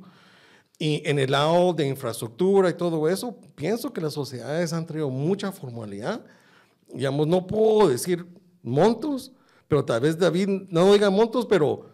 Y 0.80 1.02
en 1.10 1.18
el 1.18 1.32
lado 1.32 1.74
de 1.74 1.88
infraestructura 1.88 2.70
y 2.70 2.74
todo 2.74 3.10
eso, 3.10 3.36
pienso 3.56 3.92
que 3.92 4.00
las 4.00 4.14
sociedades 4.14 4.74
han 4.74 4.86
traído 4.86 5.10
mucha 5.10 5.52
formalidad. 5.52 6.24
Digamos, 6.94 7.28
no 7.28 7.48
puedo 7.48 7.90
decir 7.90 8.26
montos, 8.68 9.32
pero 9.68 9.84
tal 9.84 10.02
vez 10.02 10.18
David 10.18 10.48
no 10.70 10.94
diga 10.94 11.10
montos, 11.10 11.46
pero 11.46 11.90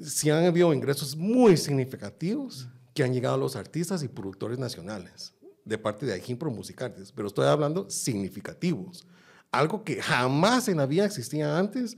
sí 0.00 0.30
han 0.30 0.44
habido 0.44 0.72
ingresos 0.72 1.16
muy 1.16 1.56
significativos 1.56 2.68
que 2.94 3.02
han 3.04 3.12
llegado 3.12 3.36
a 3.36 3.38
los 3.38 3.56
artistas 3.56 4.02
y 4.02 4.08
productores 4.08 4.58
nacionales 4.58 5.34
de 5.64 5.78
parte 5.78 6.06
de 6.06 6.14
Ajimpro 6.14 6.50
Musicales, 6.50 7.12
pero 7.12 7.28
estoy 7.28 7.46
hablando 7.46 7.88
significativos, 7.90 9.06
algo 9.50 9.84
que 9.84 10.00
jamás 10.00 10.68
en 10.68 10.78
la 10.78 10.86
vida 10.86 11.04
existía 11.04 11.58
antes, 11.58 11.96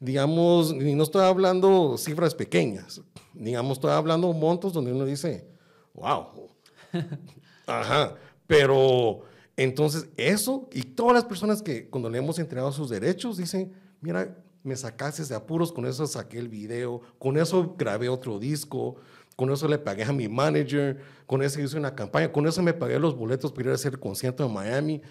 digamos, 0.00 0.72
y 0.72 0.94
no 0.94 1.02
estoy 1.04 1.22
hablando 1.22 1.96
cifras 1.98 2.34
pequeñas, 2.34 3.02
digamos, 3.34 3.78
estoy 3.78 3.92
hablando 3.92 4.32
montos 4.32 4.72
donde 4.72 4.92
uno 4.92 5.04
dice, 5.04 5.46
wow, 5.94 6.50
ajá, 7.66 8.16
pero 8.46 9.22
entonces, 9.56 10.08
eso 10.16 10.68
y 10.72 10.82
todas 10.82 11.14
las 11.14 11.24
personas 11.24 11.62
que 11.62 11.88
cuando 11.88 12.08
le 12.08 12.18
hemos 12.18 12.38
entregado 12.38 12.72
sus 12.72 12.88
derechos 12.88 13.36
dicen, 13.36 13.72
mira, 14.00 14.36
me 14.62 14.76
sacaste 14.76 15.24
de 15.24 15.34
apuros, 15.34 15.72
con 15.72 15.86
eso 15.86 16.06
saqué 16.06 16.38
el 16.38 16.48
video, 16.48 17.00
con 17.18 17.36
eso 17.36 17.74
grabé 17.76 18.08
otro 18.08 18.38
disco, 18.38 18.96
con 19.36 19.50
eso 19.50 19.66
le 19.68 19.78
pagué 19.78 20.04
a 20.04 20.12
mi 20.12 20.28
manager, 20.28 21.00
con 21.26 21.42
eso 21.42 21.60
hice 21.60 21.76
una 21.76 21.94
campaña, 21.94 22.30
con 22.30 22.46
eso 22.46 22.62
me 22.62 22.72
pagué 22.72 22.98
los 22.98 23.16
boletos 23.16 23.52
para 23.52 23.64
ir 23.64 23.70
a 23.70 23.74
hacer 23.74 23.94
el 23.94 24.00
concierto 24.00 24.44
en 24.46 24.52
Miami, 24.52 25.02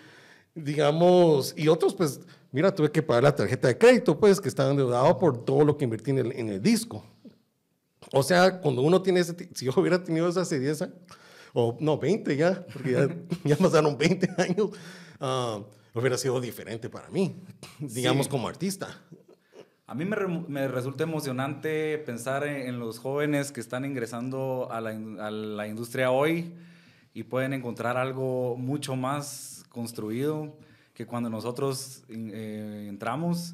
digamos, 0.55 1.53
y 1.57 1.67
otros, 1.67 1.93
pues, 1.95 2.21
mira, 2.51 2.73
tuve 2.73 2.91
que 2.91 3.01
pagar 3.01 3.23
la 3.23 3.35
tarjeta 3.35 3.67
de 3.67 3.77
crédito, 3.77 4.19
pues, 4.19 4.39
que 4.39 4.49
estaba 4.49 4.71
endeudado 4.71 5.17
por 5.17 5.43
todo 5.43 5.63
lo 5.65 5.77
que 5.77 5.85
invertí 5.85 6.11
en 6.11 6.17
el, 6.19 6.31
en 6.33 6.49
el 6.49 6.61
disco. 6.61 7.03
O 8.13 8.23
sea, 8.23 8.59
cuando 8.59 8.81
uno 8.81 9.01
tiene 9.01 9.21
ese, 9.21 9.35
si 9.53 9.65
yo 9.65 9.73
hubiera 9.77 10.03
tenido 10.03 10.27
esa 10.27 10.41
hace 10.41 10.59
10 10.59 10.81
años, 10.81 10.95
o 11.53 11.77
no, 11.79 11.97
20 11.97 12.35
ya, 12.35 12.65
porque 12.71 12.91
ya, 12.91 13.09
ya 13.43 13.55
pasaron 13.57 13.97
20 13.97 14.29
años, 14.37 14.69
uh, 15.19 15.63
hubiera 15.93 16.17
sido 16.17 16.39
diferente 16.39 16.89
para 16.89 17.09
mí, 17.09 17.35
digamos, 17.79 18.25
sí. 18.25 18.29
como 18.29 18.47
artista. 18.47 19.01
A 19.87 19.93
mí 19.93 20.05
me, 20.05 20.15
re, 20.15 20.27
me 20.27 20.67
resulta 20.69 21.03
emocionante 21.03 21.97
pensar 21.97 22.45
en, 22.45 22.67
en, 22.67 22.79
los 22.79 22.97
jóvenes 22.97 23.51
que 23.51 23.59
están 23.59 23.83
ingresando 23.83 24.69
a 24.71 24.79
la, 24.79 24.91
a 24.91 25.31
la, 25.31 25.67
industria 25.67 26.11
hoy 26.11 26.53
y 27.13 27.23
pueden 27.23 27.51
encontrar 27.51 27.97
algo 27.97 28.55
mucho 28.55 28.95
más 28.95 29.65
construido 29.67 30.55
que 30.93 31.05
cuando 31.05 31.29
nosotros 31.29 32.03
eh, 32.07 32.85
entramos. 32.87 33.53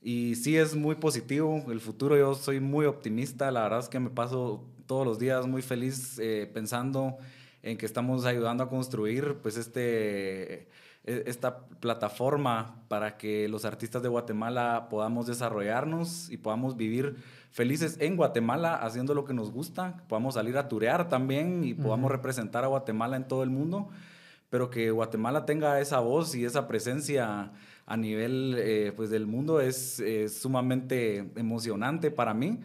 Y 0.00 0.36
sí 0.36 0.56
es 0.56 0.76
muy 0.76 0.94
positivo 0.96 1.64
el 1.68 1.80
futuro, 1.80 2.16
yo 2.16 2.34
soy 2.34 2.60
muy 2.60 2.86
optimista, 2.86 3.50
la 3.50 3.62
verdad 3.62 3.80
es 3.80 3.88
que 3.88 3.98
me 3.98 4.10
paso 4.10 4.64
todos 4.86 5.06
los 5.06 5.18
días 5.18 5.46
muy 5.46 5.62
feliz 5.62 6.18
eh, 6.18 6.50
pensando 6.52 7.18
en 7.62 7.78
que 7.78 7.86
estamos 7.86 8.24
ayudando 8.26 8.62
a 8.64 8.68
construir 8.68 9.38
pues 9.42 9.56
este, 9.56 10.68
e, 11.04 11.24
esta 11.26 11.66
plataforma 11.80 12.82
para 12.88 13.16
que 13.16 13.48
los 13.48 13.64
artistas 13.64 14.02
de 14.02 14.08
Guatemala 14.08 14.88
podamos 14.90 15.26
desarrollarnos 15.26 16.30
y 16.30 16.36
podamos 16.36 16.76
vivir 16.76 17.16
felices 17.50 17.96
en 18.00 18.16
Guatemala 18.16 18.74
haciendo 18.76 19.14
lo 19.14 19.24
que 19.24 19.32
nos 19.32 19.50
gusta, 19.50 20.02
podamos 20.08 20.34
salir 20.34 20.58
a 20.58 20.68
turear 20.68 21.08
también 21.08 21.64
y 21.64 21.74
podamos 21.74 22.10
uh 22.10 22.12
-huh. 22.12 22.16
representar 22.16 22.64
a 22.64 22.68
Guatemala 22.68 23.16
en 23.16 23.28
todo 23.28 23.42
el 23.42 23.50
mundo, 23.50 23.88
pero 24.50 24.70
que 24.70 24.90
Guatemala 24.90 25.46
tenga 25.46 25.80
esa 25.80 26.00
voz 26.00 26.34
y 26.34 26.44
esa 26.44 26.66
presencia 26.66 27.52
a 27.86 27.96
nivel 27.96 28.56
eh, 28.58 28.92
pues 28.96 29.10
del 29.10 29.26
mundo 29.26 29.60
es 29.60 30.00
eh, 30.00 30.28
sumamente 30.28 31.30
emocionante 31.36 32.10
para 32.10 32.34
mí. 32.34 32.60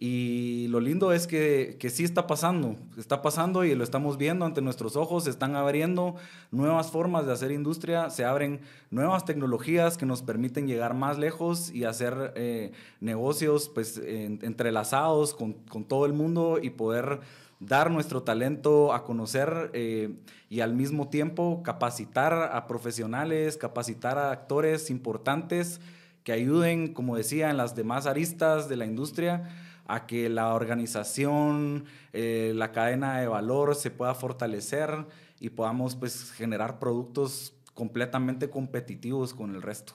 Y 0.00 0.68
lo 0.68 0.78
lindo 0.78 1.12
es 1.12 1.26
que, 1.26 1.76
que, 1.80 1.90
sí 1.90 2.04
está 2.04 2.28
pasando, 2.28 2.76
está 2.96 3.20
pasando 3.20 3.64
y 3.64 3.74
lo 3.74 3.82
estamos 3.82 4.16
viendo 4.16 4.44
ante 4.44 4.62
nuestros 4.62 4.94
ojos, 4.94 5.24
se 5.24 5.30
están 5.30 5.56
abriendo 5.56 6.14
nuevas 6.52 6.92
formas 6.92 7.26
de 7.26 7.32
hacer 7.32 7.50
industria, 7.50 8.08
se 8.08 8.24
abren 8.24 8.60
nuevas 8.92 9.24
tecnologías 9.24 9.98
que 9.98 10.06
nos 10.06 10.22
permiten 10.22 10.68
llegar 10.68 10.94
más 10.94 11.18
lejos 11.18 11.72
y 11.72 11.82
hacer 11.82 12.32
eh, 12.36 12.70
negocios 13.00 13.68
pues, 13.74 13.98
en, 13.98 14.38
entrelazados 14.42 15.34
con, 15.34 15.54
con, 15.54 15.82
todo 15.82 16.06
el 16.06 16.12
mundo 16.12 16.60
y 16.62 16.70
poder 16.70 17.18
dar 17.58 17.90
nuestro 17.90 18.22
talento 18.22 18.92
a 18.92 19.02
conocer 19.02 19.72
eh, 19.72 20.14
y 20.48 20.60
al 20.60 20.74
mismo 20.74 21.08
tiempo 21.08 21.64
capacitar 21.64 22.34
a 22.52 22.68
profesionales, 22.68 23.56
capacitar 23.56 24.16
a 24.16 24.30
actores 24.30 24.90
importantes 24.90 25.80
que 26.22 26.30
ayuden, 26.30 26.94
como 26.94 27.16
decía, 27.16 27.50
en 27.50 27.56
las 27.56 27.74
demás 27.74 28.06
aristas 28.06 28.68
de 28.68 28.76
la 28.76 28.86
industria 28.86 29.48
a 29.88 30.06
que 30.06 30.28
la 30.28 30.54
organización, 30.54 31.86
eh, 32.12 32.52
la 32.54 32.72
cadena 32.72 33.18
de 33.18 33.26
valor 33.26 33.74
se 33.74 33.90
pueda 33.90 34.14
fortalecer 34.14 35.06
y 35.40 35.48
podamos 35.48 35.96
pues, 35.96 36.30
generar 36.32 36.78
productos 36.78 37.54
completamente 37.72 38.50
competitivos 38.50 39.32
con 39.32 39.54
el 39.54 39.62
resto. 39.62 39.94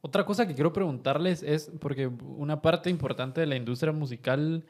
Otra 0.00 0.24
cosa 0.24 0.48
que 0.48 0.54
quiero 0.54 0.72
preguntarles 0.72 1.44
es, 1.44 1.70
porque 1.80 2.08
una 2.08 2.60
parte 2.60 2.90
importante 2.90 3.40
de 3.40 3.46
la 3.46 3.54
industria 3.54 3.92
musical, 3.92 4.64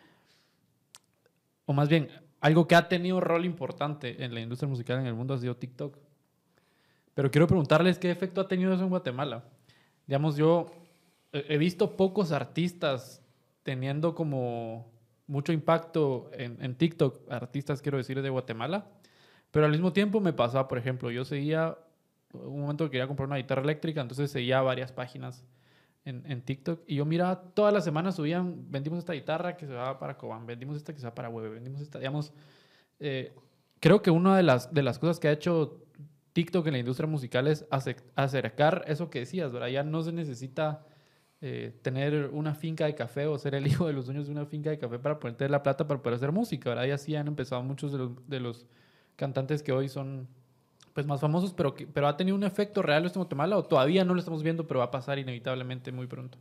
o 1.65 1.73
más 1.73 1.89
bien, 1.89 2.11
algo 2.43 2.69
que 2.69 2.75
ha 2.75 2.89
tenido 2.89 3.17
un 3.17 3.23
rol 3.23 3.47
importante 3.47 4.23
en 4.23 4.35
la 4.35 4.41
industria 4.41 4.69
musical 4.69 4.99
en 4.99 5.07
el 5.07 5.15
mundo 5.15 5.33
ha 5.33 5.39
sido 5.39 5.57
TikTok. 5.57 5.97
Pero 7.15 7.31
quiero 7.31 7.47
preguntarles 7.47 7.99
qué 7.99 8.11
efecto 8.11 8.43
ha 8.43 8.49
tenido 8.49 8.75
eso 8.75 8.83
en 8.83 8.91
Guatemala. 8.91 9.45
Digamos, 10.07 10.37
yo 10.37 10.71
he 11.33 11.57
visto 11.57 11.97
pocos 11.97 12.31
artistas 12.31 13.22
teniendo 13.63 14.15
como 14.15 14.91
mucho 15.27 15.53
impacto 15.53 16.31
en, 16.35 16.75
TikTok, 16.75 17.31
artistas 17.31 17.81
quiero 17.81 17.99
decir 17.99 18.21
de 18.21 18.29
Guatemala, 18.29 18.87
pero 19.51 19.67
al 19.67 19.73
mismo 19.73 19.93
tiempo 19.93 20.21
me 20.21 20.33
pasaba, 20.33 20.69
por 20.69 20.79
ejemplo, 20.79 21.11
yo 21.11 21.25
seguía 21.25 21.79
un 22.33 22.61
momento 22.61 22.85
que 22.85 22.93
quería 22.93 23.07
comprar 23.07 23.27
una 23.27 23.37
guitarra 23.37 23.63
eléctrica, 23.63 24.01
entonces 24.01 24.31
seguía 24.31 24.61
varias 24.63 24.93
páginas 24.93 25.45
en, 26.05 26.43
TikTok 26.43 26.83
y 26.87 26.97
yo 26.97 27.05
miraba 27.05 27.41
todas 27.55 27.73
las 27.73 27.85
semanas 27.85 28.17
subían, 28.17 28.71
vendimos 28.71 28.99
esta 28.99 29.13
guitarra 29.13 29.57
que 29.57 29.67
se 29.67 29.73
va 29.73 29.99
para 29.99 30.19
Cobán, 30.19 30.47
vendimos 30.47 30.77
esta 30.77 30.93
que 30.93 30.99
se 30.99 31.07
va 31.07 31.15
para 31.15 31.29
Web, 31.29 31.53
vendimos 31.53 31.81
esta, 31.81 31.99
digamos, 31.99 32.33
eh, 32.99 33.33
creo 33.79 34.03
que 34.03 34.11
una 34.11 34.37
de 34.37 34.43
las, 34.43 34.75
de 34.75 34.83
las 34.83 34.99
cosas 34.99 35.21
que 35.21 35.29
ha 35.29 35.33
hecho 35.33 35.83
TikTok 36.33 36.67
en 36.67 36.73
la 36.73 36.79
industria 36.79 37.07
musical 37.07 37.47
es 37.47 37.65
acercar 38.17 38.85
eso 38.87 39.11
que 39.11 39.21
decías, 39.21 39.53
¿verdad? 39.53 39.69
Ya 39.69 39.83
no 39.83 40.03
se 40.03 40.13
necesita 40.13 40.85
eh, 41.45 41.77
tener 41.83 42.31
una 42.33 42.55
finca 42.55 42.87
de 42.87 42.95
café 42.95 43.27
o 43.27 43.37
ser 43.37 43.57
el 43.57 43.67
hijo 43.67 43.89
de 43.89 43.93
los 43.93 44.07
dueños 44.07 44.27
de 44.27 44.33
una 44.33 44.47
finca 44.47 44.71
de 44.71 44.79
café 44.79 45.01
para 45.01 45.19
poder 45.19 45.37
tener 45.37 45.51
la 45.51 45.61
plata 45.65 45.89
para 45.89 46.01
poder 46.01 46.17
hacer 46.17 46.31
música, 46.31 46.69
¿verdad? 46.71 46.85
Y 46.85 46.93
así 46.93 47.17
han 47.17 47.27
empezado 47.27 47.61
muchos 47.65 47.93
de 48.29 48.41
los, 48.41 48.65
cantantes 49.17 49.63
que 49.63 49.73
hoy 49.73 49.89
son 49.89 50.29
pues 50.95 51.07
más 51.07 51.21
famosos, 51.21 51.53
pero, 51.53 51.75
pero 51.93 52.07
ha 52.07 52.17
tenido 52.17 52.37
un 52.37 52.45
efecto 52.45 52.81
real 52.81 53.05
esto 53.05 53.19
en 53.19 53.25
Guatemala 53.25 53.57
o 53.59 53.65
todavía 53.65 54.05
no 54.05 54.15
lo 54.15 54.21
estamos 54.21 54.43
viendo, 54.43 54.67
pero 54.69 54.79
va 54.79 54.87
a 54.87 54.91
pasar 54.91 55.19
inevitablemente 55.19 55.91
muy 55.91 56.07
pronto. 56.07 56.39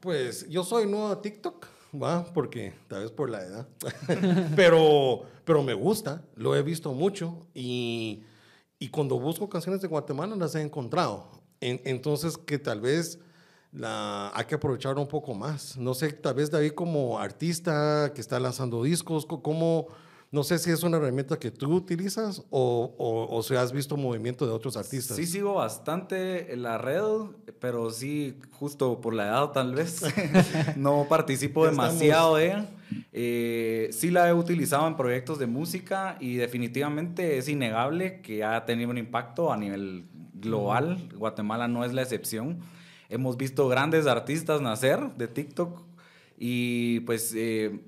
Pues 0.00 0.48
yo 0.48 0.62
soy 0.62 0.86
nuevo 0.86 1.08
a 1.08 1.22
TikTok, 1.22 1.66
va, 2.00 2.24
porque 2.24 2.74
tal 2.88 3.02
vez 3.02 3.10
por 3.10 3.30
la 3.30 3.42
edad, 3.42 3.68
pero, 4.56 5.22
pero 5.44 5.62
me 5.62 5.72
gusta, 5.74 6.22
lo 6.36 6.54
he 6.54 6.62
visto 6.62 6.92
mucho 6.92 7.46
y, 7.54 8.22
y 8.78 8.88
cuando 8.88 9.18
busco 9.18 9.48
canciones 9.48 9.80
de 9.80 9.88
Guatemala 9.88 10.36
las 10.36 10.54
he 10.54 10.60
encontrado. 10.60 11.41
Entonces 11.62 12.36
que 12.36 12.58
tal 12.58 12.80
vez 12.80 13.18
la, 13.72 14.30
hay 14.34 14.44
que 14.44 14.54
aprovechar 14.54 14.98
un 14.98 15.08
poco 15.08 15.34
más. 15.34 15.76
No 15.76 15.94
sé, 15.94 16.12
tal 16.12 16.34
vez 16.34 16.50
David 16.50 16.72
como 16.72 17.18
artista 17.18 18.12
que 18.14 18.20
está 18.20 18.38
lanzando 18.38 18.82
discos, 18.82 19.26
¿cómo, 19.26 19.88
no 20.30 20.42
sé 20.44 20.58
si 20.58 20.70
es 20.70 20.82
una 20.82 20.96
herramienta 20.96 21.38
que 21.38 21.50
tú 21.50 21.74
utilizas 21.74 22.42
o, 22.50 22.94
o, 22.98 23.42
si 23.42 23.54
has 23.54 23.72
visto 23.72 23.96
movimiento 23.96 24.46
de 24.46 24.52
otros 24.52 24.76
artistas. 24.76 25.16
Sí, 25.16 25.26
sigo 25.26 25.54
bastante 25.54 26.52
en 26.52 26.62
la 26.62 26.78
red, 26.78 27.02
pero 27.60 27.90
sí, 27.90 28.38
justo 28.50 29.00
por 29.00 29.14
la 29.14 29.26
edad 29.26 29.50
tal 29.50 29.74
vez, 29.74 30.02
no 30.76 31.06
participo 31.08 31.66
demasiado 31.66 32.36
de 32.36 32.46
ella. 32.46 32.70
Eh, 33.12 33.88
sí 33.92 34.10
la 34.10 34.28
he 34.28 34.32
utilizado 34.34 34.86
en 34.86 34.96
proyectos 34.96 35.38
de 35.38 35.46
música 35.46 36.16
y 36.18 36.36
definitivamente 36.36 37.38
es 37.38 37.48
innegable 37.48 38.20
que 38.20 38.42
ha 38.42 38.64
tenido 38.64 38.90
un 38.90 38.98
impacto 38.98 39.52
a 39.52 39.56
nivel 39.56 40.04
global. 40.42 41.08
Guatemala 41.16 41.68
no 41.68 41.84
es 41.84 41.92
la 41.92 42.02
excepción. 42.02 42.58
Hemos 43.08 43.36
visto 43.36 43.68
grandes 43.68 44.06
artistas 44.06 44.60
nacer 44.60 45.00
de 45.16 45.28
TikTok 45.28 45.82
y 46.38 47.00
pues... 47.00 47.32
Eh, 47.34 47.80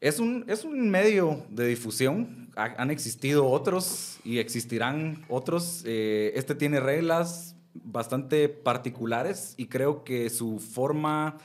es 0.00 0.20
un, 0.20 0.44
es 0.46 0.64
un 0.64 0.90
medio 0.90 1.44
de 1.48 1.66
difusión. 1.66 2.50
han 2.54 2.90
existido 2.90 3.48
otros 3.48 4.18
y 4.24 4.38
existirán 4.38 5.24
otros. 5.28 5.82
Eh, 5.84 6.32
este 6.36 6.54
tiene 6.54 6.80
reglas 6.80 7.56
bastante 7.74 8.48
particulares 8.48 9.54
y 9.56 9.66
creo 9.66 10.04
que 10.04 10.30
su 10.30 10.58
forma 10.58 11.38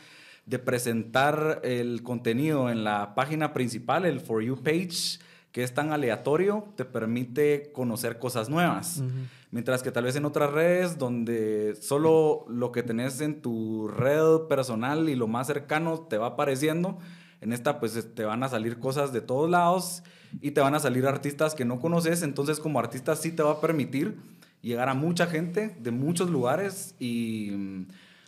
de 0.45 0.59
presentar 0.59 1.61
el 1.63 2.03
contenido 2.03 2.69
en 2.69 2.83
la 2.83 3.15
página 3.15 3.53
principal, 3.53 4.05
el 4.05 4.19
For 4.19 4.43
You 4.43 4.61
page, 4.61 5.19
que 5.51 5.63
es 5.63 5.73
tan 5.73 5.91
aleatorio, 5.91 6.65
te 6.75 6.85
permite 6.85 7.71
conocer 7.73 8.19
cosas 8.19 8.49
nuevas. 8.49 9.03
Mientras 9.51 9.83
que 9.83 9.91
tal 9.91 10.05
vez 10.05 10.15
en 10.15 10.25
otras 10.25 10.51
redes 10.51 10.97
donde 10.97 11.75
solo 11.79 12.45
lo 12.47 12.71
que 12.71 12.83
tenés 12.83 13.19
en 13.19 13.41
tu 13.41 13.89
red 13.89 14.47
personal 14.47 15.09
y 15.09 15.15
lo 15.15 15.27
más 15.27 15.47
cercano 15.47 15.99
te 15.99 16.17
va 16.17 16.27
apareciendo, 16.27 16.97
en 17.41 17.51
esta 17.51 17.79
pues 17.79 18.13
te 18.15 18.23
van 18.23 18.43
a 18.43 18.49
salir 18.49 18.79
cosas 18.79 19.11
de 19.11 19.19
todos 19.19 19.49
lados 19.49 20.03
y 20.41 20.51
te 20.51 20.61
van 20.61 20.75
a 20.75 20.79
salir 20.79 21.05
artistas 21.05 21.53
que 21.53 21.65
no 21.65 21.79
conoces, 21.79 22.21
entonces 22.21 22.59
como 22.59 22.79
artista 22.79 23.15
sí 23.15 23.31
te 23.31 23.43
va 23.43 23.51
a 23.51 23.61
permitir 23.61 24.17
llegar 24.61 24.87
a 24.89 24.93
mucha 24.93 25.27
gente 25.27 25.75
de 25.79 25.91
muchos 25.91 26.29
lugares 26.29 26.95
y 26.99 27.51
mm, 27.51 27.85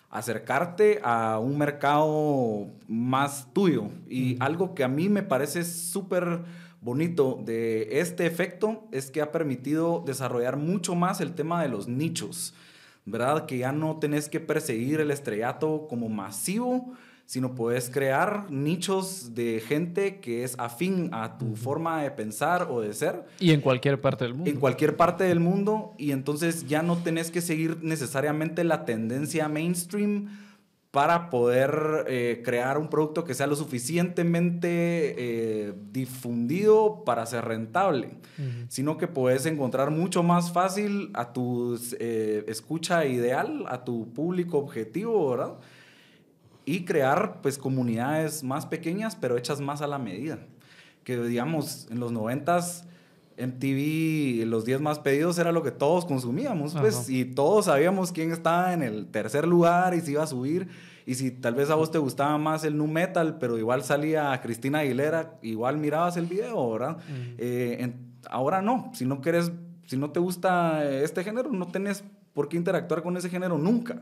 acercarte 0.09 0.99
a 1.03 1.39
un 1.39 1.57
mercado 1.57 2.67
más 2.87 3.47
tuyo. 3.53 3.85
Y 4.09 4.35
algo 4.39 4.75
que 4.75 4.83
a 4.83 4.87
mí 4.87 5.09
me 5.09 5.23
parece 5.23 5.63
súper 5.63 6.41
bonito 6.83 7.41
de 7.43 7.99
este 7.99 8.25
efecto 8.25 8.83
es 8.91 9.09
que 9.09 9.21
ha 9.21 9.31
permitido 9.31 10.03
desarrollar 10.05 10.57
mucho 10.57 10.95
más 10.95 11.21
el 11.21 11.33
tema 11.33 11.61
de 11.63 11.69
los 11.69 11.87
nichos, 11.87 12.53
¿verdad? 13.05 13.45
Que 13.45 13.59
ya 13.59 13.71
no 13.71 13.97
tenés 13.99 14.27
que 14.27 14.39
perseguir 14.39 14.99
el 14.99 15.09
estrellato 15.09 15.87
como 15.89 16.09
masivo, 16.09 16.93
sino 17.25 17.55
puedes 17.55 17.89
crear 17.89 18.51
nichos 18.51 19.33
de 19.33 19.63
gente 19.65 20.19
que 20.19 20.43
es 20.43 20.55
afín 20.59 21.09
a 21.13 21.37
tu 21.37 21.55
forma 21.55 22.03
de 22.03 22.11
pensar 22.11 22.67
o 22.69 22.81
de 22.81 22.93
ser. 22.93 23.23
Y 23.39 23.51
en 23.51 23.61
cualquier 23.61 24.01
parte 24.01 24.25
del 24.25 24.33
mundo. 24.33 24.49
En 24.49 24.59
cualquier 24.59 24.97
parte 24.97 25.23
del 25.23 25.39
mundo, 25.39 25.93
y 25.97 26.11
entonces 26.11 26.67
ya 26.67 26.83
no 26.83 26.97
tenés 26.97 27.31
que 27.31 27.39
seguir 27.39 27.77
necesariamente 27.81 28.65
la 28.65 28.83
tendencia 28.83 29.47
mainstream 29.47 30.42
para 30.93 31.31
poder 31.31 32.05
eh, 32.07 32.43
crear 32.45 32.77
un 32.77 32.87
producto 32.87 33.23
que 33.23 33.33
sea 33.33 33.47
lo 33.47 33.55
suficientemente 33.55 34.67
eh, 35.17 35.73
difundido 35.91 37.03
para 37.03 37.25
ser 37.25 37.45
rentable, 37.45 38.11
sino 38.67 38.99
que 38.99 39.07
puedes 39.07 39.47
encontrar 39.47 39.89
mucho 39.89 40.21
más 40.21 40.51
fácil 40.53 41.09
a 41.15 41.33
tu 41.33 41.79
eh, 41.99 42.45
escucha 42.47 43.05
ideal, 43.05 43.65
a 43.69 43.83
tu 43.83 44.13
público 44.13 44.59
objetivo, 44.59 45.31
¿verdad? 45.31 45.55
y 46.63 46.85
crear 46.85 47.41
pues 47.41 47.57
comunidades 47.57 48.43
más 48.43 48.67
pequeñas 48.67 49.15
pero 49.15 49.35
hechas 49.35 49.59
más 49.61 49.81
a 49.81 49.87
la 49.87 49.97
medida. 49.97 50.45
Que 51.03 51.19
digamos, 51.19 51.87
en 51.89 51.99
los 51.99 52.11
noventas 52.11 52.85
MTV, 53.37 54.45
los 54.45 54.65
10 54.65 54.81
más 54.81 54.99
pedidos 54.99 55.37
era 55.39 55.51
lo 55.51 55.63
que 55.63 55.71
todos 55.71 56.05
consumíamos, 56.05 56.73
pues, 56.73 57.09
y 57.09 57.25
todos 57.25 57.65
sabíamos 57.65 58.11
quién 58.11 58.31
estaba 58.31 58.73
en 58.73 58.83
el 58.83 59.07
tercer 59.07 59.47
lugar 59.47 59.93
y 59.93 60.01
si 60.01 60.11
iba 60.11 60.23
a 60.23 60.27
subir, 60.27 60.67
y 61.05 61.15
si 61.15 61.31
tal 61.31 61.55
vez 61.55 61.69
a 61.69 61.75
vos 61.75 61.91
te 61.91 61.97
gustaba 61.97 62.37
más 62.37 62.63
el 62.63 62.77
nu 62.77 62.87
metal, 62.87 63.37
pero 63.39 63.57
igual 63.57 63.83
salía 63.83 64.39
Cristina 64.41 64.79
Aguilera, 64.79 65.37
igual 65.41 65.77
mirabas 65.77 66.17
el 66.17 66.25
video, 66.25 66.71
¿verdad? 66.71 66.97
Eh, 67.37 67.93
ahora 68.29 68.61
no, 68.61 68.91
si 68.93 69.05
no 69.05 69.21
quieres, 69.21 69.51
si 69.85 69.97
no 69.97 70.11
te 70.11 70.19
gusta 70.19 70.85
este 70.85 71.23
género, 71.23 71.51
no 71.51 71.67
tenés 71.67 72.03
por 72.33 72.49
qué 72.49 72.57
interactuar 72.57 73.03
con 73.03 73.15
ese 73.15 73.29
género 73.29 73.57
nunca. 73.57 74.01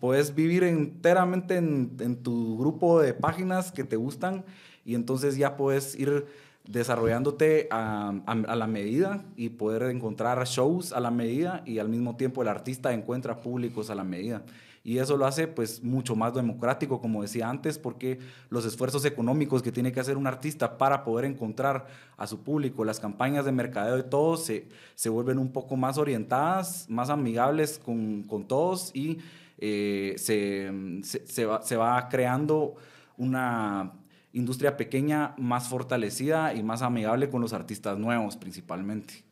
Puedes 0.00 0.34
vivir 0.34 0.64
enteramente 0.64 1.56
en, 1.56 2.16
tu 2.22 2.58
grupo 2.58 3.00
de 3.00 3.14
páginas 3.14 3.72
que 3.72 3.84
te 3.84 3.96
gustan 3.96 4.44
y 4.84 4.94
entonces 4.94 5.36
ya 5.36 5.56
puedes 5.56 5.98
ir 5.98 6.26
desarrollándote 6.66 7.68
a, 7.70 8.14
a, 8.26 8.56
la 8.56 8.66
medida 8.66 9.22
y 9.36 9.50
poder 9.50 9.82
encontrar 9.84 10.42
shows 10.46 10.92
a 10.92 11.00
la 11.00 11.10
medida 11.10 11.62
y 11.66 11.78
al 11.78 11.88
mismo 11.88 12.16
tiempo 12.16 12.42
el 12.42 12.48
artista 12.48 12.92
encuentra 12.92 13.40
públicos 13.40 13.90
a 13.90 13.94
la 13.94 14.04
medida. 14.04 14.42
Y 14.86 14.98
eso 14.98 15.16
lo 15.16 15.24
hace 15.24 15.48
pues 15.48 15.82
mucho 15.82 16.14
más 16.14 16.34
democrático, 16.34 17.00
como 17.00 17.22
decía 17.22 17.48
antes, 17.48 17.78
porque 17.78 18.18
los 18.50 18.66
esfuerzos 18.66 19.06
económicos 19.06 19.62
que 19.62 19.72
tiene 19.72 19.92
que 19.92 20.00
hacer 20.00 20.18
un 20.18 20.26
artista 20.26 20.76
para 20.76 21.04
poder 21.04 21.24
encontrar 21.24 21.86
a 22.18 22.26
su 22.26 22.42
público, 22.42 22.84
las 22.84 23.00
campañas 23.00 23.46
de 23.46 23.52
mercadeo 23.52 23.96
de 23.96 24.02
todos 24.02 24.44
se, 24.44 24.68
se 24.94 25.08
vuelven 25.08 25.38
un 25.38 25.52
poco 25.52 25.76
más 25.76 25.96
orientadas, 25.96 26.84
más 26.90 27.08
amigables 27.08 27.78
con, 27.78 28.24
con 28.24 28.46
todos 28.46 28.90
y 28.94 29.18
eh, 29.58 30.14
se, 30.18 30.70
se, 31.02 31.46
va, 31.46 31.62
se 31.62 31.76
va 31.76 32.08
creando 32.10 32.74
una 33.16 33.92
industria 34.34 34.76
pequeña 34.76 35.34
más 35.38 35.68
fortalecida 35.68 36.52
y 36.52 36.62
más 36.62 36.82
amigable 36.82 37.30
con 37.30 37.40
los 37.40 37.54
artistas 37.54 37.98
nuevos 37.98 38.36
principalmente. 38.36 39.24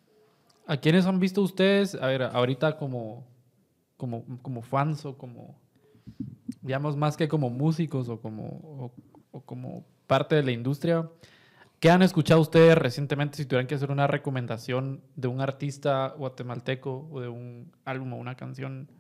¿A 0.67 0.79
quiénes 0.79 1.05
han 1.05 1.21
visto 1.21 1.43
ustedes, 1.43 1.95
a 1.95 2.07
ver, 2.07 2.23
ahorita 2.23 2.79
como 2.79 3.27
como, 4.03 4.25
como 4.43 4.63
fans 4.63 5.07
o 5.07 5.17
como, 5.17 5.61
digamos, 6.61 6.97
más 6.97 7.17
que 7.17 7.29
como 7.29 7.51
músicos 7.51 8.09
o 8.09 8.21
como, 8.21 8.93
o, 9.31 9.41
como 9.43 9.87
parte 10.09 10.35
de 10.35 10.43
la 10.43 10.51
industria. 10.51 11.09
¿Qué 11.79 11.89
han 11.89 12.03
escuchado 12.03 12.41
ustedes 12.41 12.77
recientemente 12.77 13.37
si 13.37 13.47
tuvieran 13.47 13.69
que 13.69 13.77
hacer 13.77 13.93
una 13.93 14.09
recomendación 14.09 15.03
de 15.15 15.29
un 15.29 15.41
artista 15.41 16.15
guatemalteco 16.19 17.09
o 17.13 17.21
de 17.21 17.29
un 17.29 17.71
álbum 17.85 18.15
o 18.15 18.17
una 18.17 18.35
canción? 18.35 18.91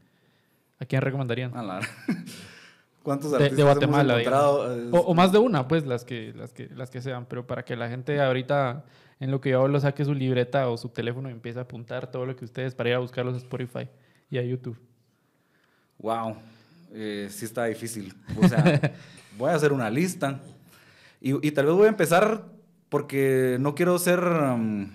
¿A 0.79 0.85
quién 0.85 1.03
recomendarían? 1.03 1.53
¿Cuántos 3.03 3.33
artistas 3.33 3.57
de, 3.57 3.63
Guatemala, 3.65 4.23
hemos 4.23 4.95
o, 4.95 5.07
o, 5.07 5.15
más 5.15 5.33
de 5.33 5.39
una, 5.39 5.67
pues, 5.67 5.85
las 5.85 6.05
que, 6.05 6.33
las, 6.37 6.53
que, 6.53 6.69
las 6.69 6.91
que 6.91 7.01
sean. 7.03 7.27
Pero 7.27 7.47
para 7.47 7.65
que 7.65 7.75
la 7.75 7.89
gente 7.89 8.21
ahorita, 8.21 8.85
en 9.19 9.31
lo 9.31 9.41
que 9.41 9.51
yo 9.51 9.63
hablo, 9.63 9.81
saque 9.81 10.05
su 10.05 10.15
libreta 10.15 10.69
o 10.69 10.77
su 10.77 10.89
teléfono 10.89 11.29
y 11.29 11.33
empiece 11.33 11.59
a 11.59 11.63
apuntar 11.63 12.11
todo 12.11 12.27
lo 12.27 12.37
que 12.37 12.45
ustedes 12.45 12.75
para 12.75 12.91
ir 12.91 12.95
a 12.95 12.99
buscarlos 12.99 13.35
a 13.35 13.39
Spotify 13.39 13.89
y 14.31 14.39
a 14.39 14.43
YouTube. 14.43 14.79
Wow, 15.99 16.37
eh, 16.93 17.29
sí 17.31 17.45
está 17.45 17.65
difícil. 17.65 18.15
O 18.41 18.47
sea, 18.47 18.93
voy 19.37 19.51
a 19.51 19.55
hacer 19.55 19.73
una 19.73 19.91
lista. 19.91 20.41
Y, 21.21 21.51
tal 21.53 21.67
vez 21.67 21.75
voy 21.75 21.87
a 21.87 21.91
empezar 21.91 22.45
porque 22.89 23.57
no 23.61 23.75
quiero 23.75 23.99
ser 23.99 24.21
um, 24.21 24.91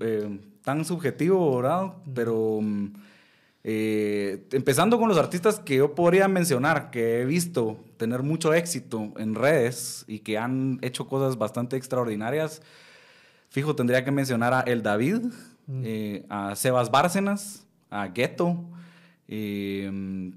eh, 0.00 0.40
tan 0.62 0.84
subjetivo, 0.84 1.56
¿verdad? 1.56 1.94
Pero 2.14 2.36
um, 2.36 2.92
Eh, 3.68 4.46
empezando 4.52 4.96
con 4.96 5.08
los 5.08 5.18
artistas 5.18 5.58
que 5.58 5.78
yo 5.78 5.92
podría 5.92 6.28
mencionar, 6.28 6.92
que 6.92 7.20
he 7.20 7.24
visto 7.24 7.84
tener 7.96 8.22
mucho 8.22 8.54
éxito 8.54 9.12
en 9.16 9.34
redes 9.34 10.04
y 10.06 10.20
que 10.20 10.38
han 10.38 10.78
hecho 10.82 11.08
cosas 11.08 11.36
bastante 11.36 11.76
extraordinarias. 11.76 12.62
Fijo, 13.48 13.74
tendría 13.74 14.04
que 14.04 14.12
mencionar 14.12 14.54
a 14.54 14.60
El 14.60 14.84
David, 14.84 15.22
mm. 15.66 15.82
eh, 15.84 16.26
a 16.28 16.54
Sebas 16.54 16.92
Bárcenas, 16.92 17.66
a 17.90 18.06
Ghetto. 18.06 18.56
Eh, 19.26 20.30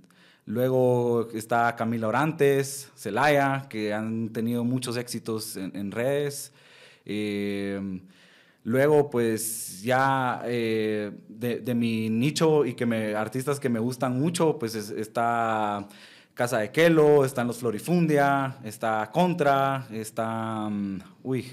luego 0.47 1.27
está 1.31 1.75
Camila 1.75 2.07
Orantes, 2.07 2.89
Celaya, 2.95 3.67
que 3.69 3.93
han 3.93 4.29
tenido 4.29 4.63
muchos 4.63 4.97
éxitos 4.97 5.55
en, 5.55 5.91
redes. 5.91 6.51
Luego, 8.63 9.09
pues 9.09 9.81
ya 9.81 10.41
eh, 10.45 11.11
de, 11.27 11.75
mi 11.75 12.09
nicho 12.09 12.65
y 12.65 12.73
que 12.73 12.85
me, 12.85 13.15
artistas 13.15 13.59
que 13.59 13.69
me 13.69 13.79
gustan 13.79 14.19
mucho, 14.19 14.59
pues 14.59 14.75
está 14.75 15.87
Casa 16.33 16.59
de 16.59 16.71
Kelo, 16.71 17.25
están 17.25 17.47
los 17.47 17.57
Florifundia, 17.57 18.57
está 18.63 19.09
Contra, 19.11 19.87
está... 19.91 20.69
Mm, 20.69 20.99
uy, 21.23 21.45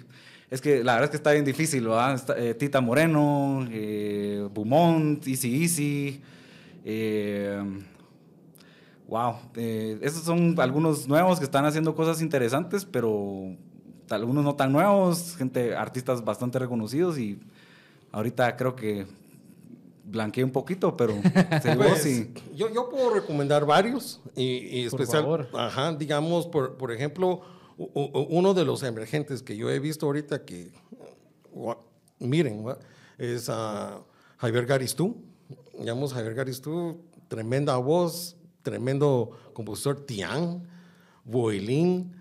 es 0.51 0.61
que 0.61 0.85
la 0.85 0.93
verdad 0.93 1.05
es 1.05 1.11
que 1.11 1.17
está 1.17 1.33
bien 1.33 1.45
difícil, 1.45 1.89
¿verdad? 1.89 2.23
Eh, 2.39 2.55
Tita 2.55 2.81
Moreno, 2.81 3.67
eh, 3.71 4.49
Beaumont, 4.55 5.27
Easy 5.27 5.63
Easy. 5.63 6.23
Eh, 6.85 7.61
wow, 9.09 9.35
esos 9.57 10.23
son 10.23 10.55
algunos 10.59 11.09
nuevos 11.09 11.39
que 11.39 11.45
están 11.45 11.65
haciendo 11.65 11.97
cosas 11.97 12.23
interesantes, 12.23 12.85
pero 12.85 13.57
algunos 14.11 14.45
no 14.45 14.55
tan 14.55 14.73
nuevos, 14.73 15.37
gente, 15.37 15.75
artistas 15.75 16.25
bastante 16.25 16.59
reconocidos 16.59 17.19
y 17.19 17.39
ahorita 18.13 18.57
creo 18.57 18.77
que 18.77 19.07
blanqueé 20.05 20.45
un 20.45 20.53
poquito, 20.53 20.97
pero 20.97 21.15
pues, 21.77 22.29
yo, 22.55 22.73
yo 22.73 22.89
puedo 22.89 23.15
recomendar 23.15 23.67
varios 23.67 24.21
y, 24.35 24.85
especial, 24.85 25.49
ajá, 25.55 25.93
digamos, 25.95 26.47
por, 26.47 26.77
por 26.77 26.93
ejemplo, 26.93 27.43
uno 27.77 28.55
de 28.55 28.65
los 28.65 28.83
emergentes 28.83 29.43
que 29.43 29.57
yo 29.57 29.71
he 29.71 29.79
visto 29.79 30.07
ahorita 30.07 30.45
que, 30.45 30.73
miren, 32.19 32.65
es 33.19 33.49
a 33.51 34.01
Javier 34.39 34.67
Garistú, 34.67 35.17
digamos, 35.79 36.15
Javier 36.15 36.35
Garistú, 36.35 37.03
tremenda 37.29 37.77
voz, 37.77 38.37
tremendo 38.63 39.33
compositor, 39.53 40.07
Tian, 40.07 40.67
Boilín, 41.25 42.15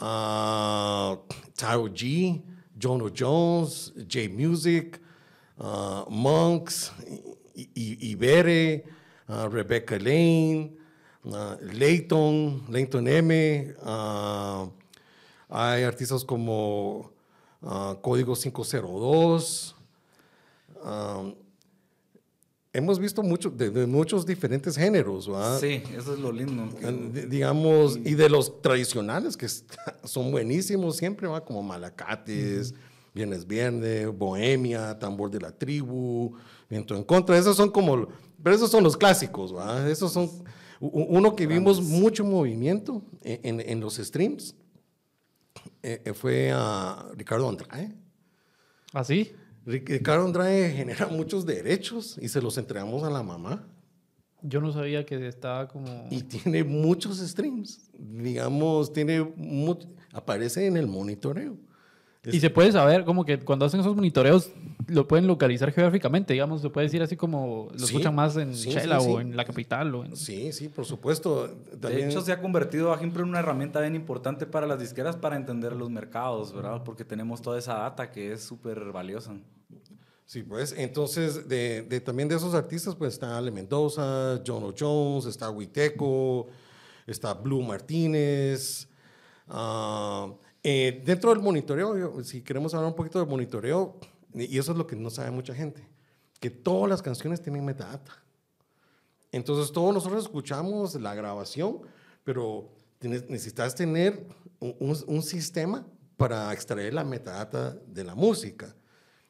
uh, 0.00 1.16
G, 1.92 2.42
Jono 2.78 3.10
Jones, 3.12 3.92
J 4.06 4.28
Music, 4.28 4.98
uh, 5.58 6.04
Monks, 6.08 6.92
Ibere, 7.76 8.84
uh, 9.28 9.48
Rebecca 9.48 9.98
Lane, 9.98 10.72
uh, 11.26 11.56
Layton, 11.60 12.64
Layton 12.68 13.06
M. 13.06 13.74
Hay 15.52 15.82
artistas 15.82 16.24
como 16.24 17.10
Código 18.00 18.34
502. 18.34 19.74
Um, 20.82 21.34
hemos 22.72 22.98
visto 22.98 23.22
mucho, 23.22 23.50
de, 23.50 23.86
muchos 23.86 24.24
diferentes 24.24 24.76
géneros. 24.76 25.28
¿verdad? 25.28 25.58
Sí, 25.58 25.82
eso 25.96 26.14
es 26.14 26.20
lo 26.20 26.32
lindo. 26.32 26.68
Digamos, 27.28 27.96
y 27.96 28.14
de 28.14 28.28
los 28.28 28.60
tradicionales, 28.62 29.36
que 29.36 29.46
son 30.04 30.30
buenísimos 30.30 30.96
siempre, 30.96 31.26
¿va? 31.26 31.44
como 31.44 31.62
Malacates, 31.62 32.74
Viernes 33.14 33.46
Viernes, 33.46 34.06
Bohemia, 34.16 34.98
Tambor 34.98 35.30
de 35.30 35.40
la 35.40 35.50
Tribu, 35.50 36.32
Viento 36.68 36.96
en 36.96 37.02
Contra. 37.04 37.36
Esos 37.36 37.56
son 37.56 37.70
como, 37.70 38.08
pero 38.42 38.56
esos 38.56 38.70
son 38.70 38.84
los 38.84 38.96
clásicos. 38.96 39.54
¿va? 39.54 39.88
Esos 39.88 40.12
son, 40.12 40.30
uno 40.80 41.34
que 41.36 41.46
vimos 41.46 41.82
mucho 41.82 42.24
movimiento 42.24 43.02
en, 43.22 43.60
en, 43.60 43.80
los 43.80 43.96
streams 43.96 44.54
eh, 45.82 46.00
eh, 46.04 46.14
fue 46.14 46.50
a 46.52 47.06
Ricardo 47.16 47.48
Andrade. 47.48 47.94
¿Ah, 48.92 49.04
sí? 49.04 49.32
Ricardo 49.64 50.24
Andrade 50.24 50.70
genera 50.76 51.06
muchos 51.06 51.46
derechos 51.46 52.18
y 52.20 52.28
se 52.28 52.40
los 52.40 52.56
entregamos 52.58 53.02
a 53.02 53.10
la 53.10 53.22
mamá. 53.22 53.66
Yo 54.42 54.60
no 54.60 54.72
sabía 54.72 55.04
que 55.04 55.26
estaba 55.26 55.68
como... 55.68 56.08
Y 56.10 56.22
tiene 56.22 56.64
muchos 56.64 57.18
streams. 57.18 57.90
Digamos, 57.98 58.92
tiene... 58.92 59.34
Aparece 60.12 60.66
en 60.66 60.76
el 60.76 60.86
monitoreo. 60.86 61.58
Y 62.24 62.38
se 62.38 62.50
puede 62.50 62.70
saber, 62.70 63.04
como 63.04 63.24
que 63.24 63.38
cuando 63.38 63.64
hacen 63.64 63.80
esos 63.80 63.96
monitoreos, 63.96 64.50
lo 64.88 65.08
pueden 65.08 65.26
localizar 65.26 65.72
geográficamente, 65.72 66.34
digamos, 66.34 66.60
se 66.60 66.68
puede 66.68 66.86
decir 66.86 67.00
así 67.02 67.16
como 67.16 67.68
lo 67.72 67.84
escuchan 67.84 68.14
más 68.14 68.36
en 68.36 68.52
Chela 68.52 69.00
o 69.00 69.20
en 69.20 69.36
la 69.36 69.44
capital. 69.46 69.94
O 69.94 70.04
en... 70.04 70.14
Sí, 70.16 70.52
sí, 70.52 70.68
por 70.68 70.84
supuesto. 70.84 71.48
De 71.72 72.06
hecho, 72.06 72.20
se 72.20 72.32
ha 72.32 72.42
convertido, 72.42 72.94
ejemplo, 72.94 73.22
en 73.22 73.30
una 73.30 73.38
herramienta 73.38 73.80
bien 73.80 73.94
importante 73.94 74.44
para 74.44 74.66
las 74.66 74.78
disqueras 74.78 75.16
para 75.16 75.36
entender 75.36 75.72
los 75.74 75.88
mercados, 75.88 76.52
¿verdad? 76.52 76.82
Porque 76.84 77.06
tenemos 77.06 77.40
toda 77.40 77.58
esa 77.58 77.74
data 77.74 78.10
que 78.10 78.32
es 78.32 78.42
súper 78.42 78.92
valiosa. 78.92 79.34
Sí, 80.26 80.42
pues, 80.42 80.74
entonces, 80.76 81.48
de, 81.48 81.82
de, 81.82 82.00
también 82.00 82.28
de 82.28 82.36
esos 82.36 82.54
artistas, 82.54 82.94
pues 82.94 83.14
está 83.14 83.38
Ale 83.38 83.50
Mendoza, 83.50 84.40
John 84.46 84.74
Jones, 84.78 85.24
está 85.24 85.50
Huiteco, 85.50 86.48
está 87.06 87.32
Blue 87.32 87.62
Martínez. 87.62 88.86
Uh, 89.48 90.34
eh, 90.62 91.02
dentro 91.04 91.30
del 91.30 91.40
monitoreo, 91.40 92.22
si 92.22 92.42
queremos 92.42 92.74
hablar 92.74 92.90
un 92.90 92.96
poquito 92.96 93.18
del 93.18 93.28
monitoreo, 93.28 93.98
y 94.34 94.58
eso 94.58 94.72
es 94.72 94.78
lo 94.78 94.86
que 94.86 94.96
no 94.96 95.10
sabe 95.10 95.30
mucha 95.30 95.54
gente, 95.54 95.86
que 96.38 96.50
todas 96.50 96.88
las 96.88 97.02
canciones 97.02 97.40
tienen 97.40 97.64
metadata. 97.64 98.22
Entonces 99.32 99.72
todos 99.72 99.94
nosotros 99.94 100.24
escuchamos 100.24 100.94
la 100.96 101.14
grabación, 101.14 101.80
pero 102.24 102.68
necesitas 103.00 103.74
tener 103.74 104.26
un, 104.58 104.96
un, 105.06 105.22
sistema 105.22 105.86
para 106.16 106.52
extraer 106.52 106.92
la 106.92 107.04
metadata 107.04 107.70
de 107.86 108.04
la 108.04 108.14
música. 108.14 108.74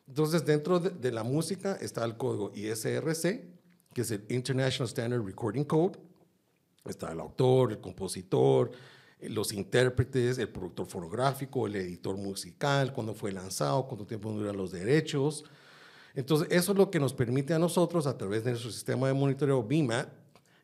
Entonces 0.09 0.45
dentro 0.45 0.81
de, 0.81 0.91
de 0.91 1.13
la 1.13 1.23
música 1.23 1.77
está 1.81 2.05
el 2.05 2.17
código 2.17 2.51
ISRC, 2.55 3.45
que 3.93 4.01
es 4.01 4.11
el 4.11 4.25
International 4.29 4.89
Standard 4.89 5.25
Recording 5.25 5.65
Code. 5.65 5.99
Está 6.85 7.13
el 7.13 7.21
autor, 7.21 7.73
el 7.73 7.81
compositor, 7.81 8.73
los 9.23 9.53
intérpretes, 9.53 10.39
el 10.39 10.49
productor 10.49 10.87
fonográfico, 10.87 11.67
el 11.67 11.77
editor 11.77 12.17
musical, 12.17 12.93
cuándo 12.93 13.15
fue 13.15 13.33
lanzado, 13.33 13.87
cuánto 13.87 14.07
tiempo 14.07 14.31
duran 14.33 14.57
los 14.57 14.73
derechos. 14.73 15.45
Entonces, 16.15 16.49
eso 16.51 16.73
es 16.73 16.79
lo 16.79 16.91
que 16.91 16.99
nos 16.99 17.13
permite 17.13 17.55
a 17.55 17.59
nosotros, 17.59 18.07
a 18.07 18.17
través 18.17 18.45
de 18.45 18.51
nuestro 18.51 18.71
sistema 18.71 19.07
de 19.09 19.15
monitoreo 19.15 19.63
BIMAT, 19.63 20.09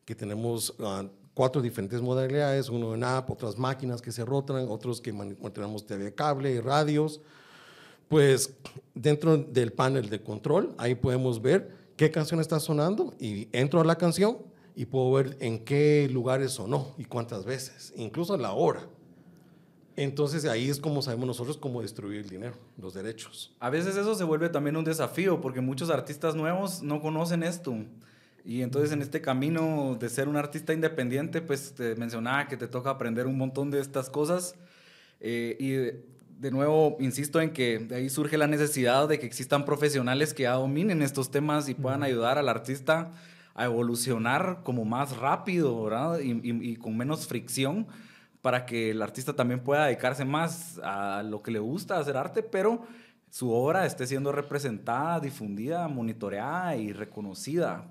que 0.05 0.15
tenemos 0.15 0.73
ah, 0.79 1.05
cuatro 1.33 1.61
diferentes 1.61 2.01
modalidades, 2.01 2.69
uno 2.69 2.95
en 2.95 3.03
app, 3.03 3.29
otras 3.29 3.57
máquinas 3.57 4.01
que 4.01 4.11
se 4.11 4.25
rotan, 4.25 4.67
otros 4.69 4.99
que 4.99 5.13
mantenemos 5.13 5.85
TV 5.85 6.13
cable 6.13 6.51
y 6.51 6.59
radios, 6.59 7.21
pues 8.07 8.53
dentro 8.95 9.37
del 9.37 9.71
panel 9.71 10.09
de 10.09 10.21
control, 10.21 10.73
ahí 10.77 10.95
podemos 10.95 11.41
ver 11.41 11.71
qué 11.95 12.09
canción 12.09 12.39
está 12.39 12.59
sonando 12.59 13.13
y 13.19 13.49
entro 13.51 13.81
a 13.81 13.83
la 13.83 13.97
canción 13.97 14.37
y 14.77 14.85
puedo 14.85 15.11
ver 15.11 15.37
en 15.39 15.65
qué 15.65 16.07
lugares 16.13 16.51
sonó 16.51 16.93
y 16.99 17.05
cuántas 17.05 17.45
veces, 17.45 17.91
incluso 17.95 18.37
la 18.37 18.51
hora. 18.51 18.87
Entonces 19.95 20.45
ahí 20.45 20.69
es 20.69 20.79
como 20.79 21.01
sabemos 21.01 21.25
nosotros 21.25 21.57
cómo 21.57 21.81
destruir 21.81 22.21
el 22.21 22.29
dinero, 22.29 22.53
los 22.79 22.93
derechos. 22.93 23.55
A 23.59 23.71
veces 23.71 23.97
eso 23.97 24.13
se 24.13 24.23
vuelve 24.23 24.49
también 24.49 24.77
un 24.77 24.83
desafío 24.83 25.41
porque 25.41 25.61
muchos 25.61 25.89
artistas 25.89 26.35
nuevos 26.35 26.83
no 26.83 27.01
conocen 27.01 27.41
esto. 27.41 27.75
Y 28.45 28.61
entonces 28.61 28.91
en 28.91 29.01
este 29.01 29.19
camino 29.19 29.97
de 29.99 30.09
ser 30.09 30.29
un 30.29 30.35
artista 30.35 30.73
independiente, 30.73 31.41
pues 31.41 31.73
te 31.73 31.95
mencionaba 31.95 32.47
que 32.47 32.55
te 32.55 32.67
toca 32.67 32.91
aprender 32.91 33.25
un 33.25 33.35
montón 33.35 33.71
de 33.71 33.79
estas 33.79 34.11
cosas. 34.11 34.53
Eh, 35.19 35.57
y 35.59 35.71
de, 36.39 36.51
nuevo, 36.51 36.97
insisto 36.99 37.41
en 37.41 37.49
que 37.49 37.79
de 37.79 37.95
ahí 37.95 38.09
surge 38.11 38.37
la 38.37 38.45
necesidad 38.45 39.07
de 39.07 39.17
que 39.17 39.25
existan 39.25 39.65
profesionales 39.65 40.35
que 40.35 40.43
ya 40.43 40.53
dominen 40.53 41.01
estos 41.01 41.31
temas 41.31 41.67
y 41.67 41.73
puedan 41.73 42.03
ayudar 42.03 42.37
al 42.37 42.47
artista 42.47 43.11
a 43.57 43.65
evolucionar 43.65 44.61
como 44.63 44.85
más 44.85 45.17
rápido, 45.17 45.83
¿verdad? 45.83 46.19
Y, 46.21 46.77
con 46.77 46.95
menos 46.95 47.27
fricción 47.27 47.87
para 48.41 48.65
que 48.65 48.91
el 48.91 49.01
artista 49.01 49.33
también 49.33 49.61
pueda 49.61 49.87
dedicarse 49.87 50.23
más 50.23 50.79
a 50.83 51.23
lo 51.23 51.41
que 51.41 51.51
le 51.51 51.59
gusta, 51.59 51.97
hacer 51.97 52.15
arte, 52.15 52.43
pero 52.43 52.83
su 53.31 53.51
obra 53.51 53.85
esté 53.85 54.05
siendo 54.05 54.31
representada, 54.31 55.19
difundida, 55.19 55.87
monitoreada 55.87 56.75
y 56.75 56.93
reconocida 56.93 57.83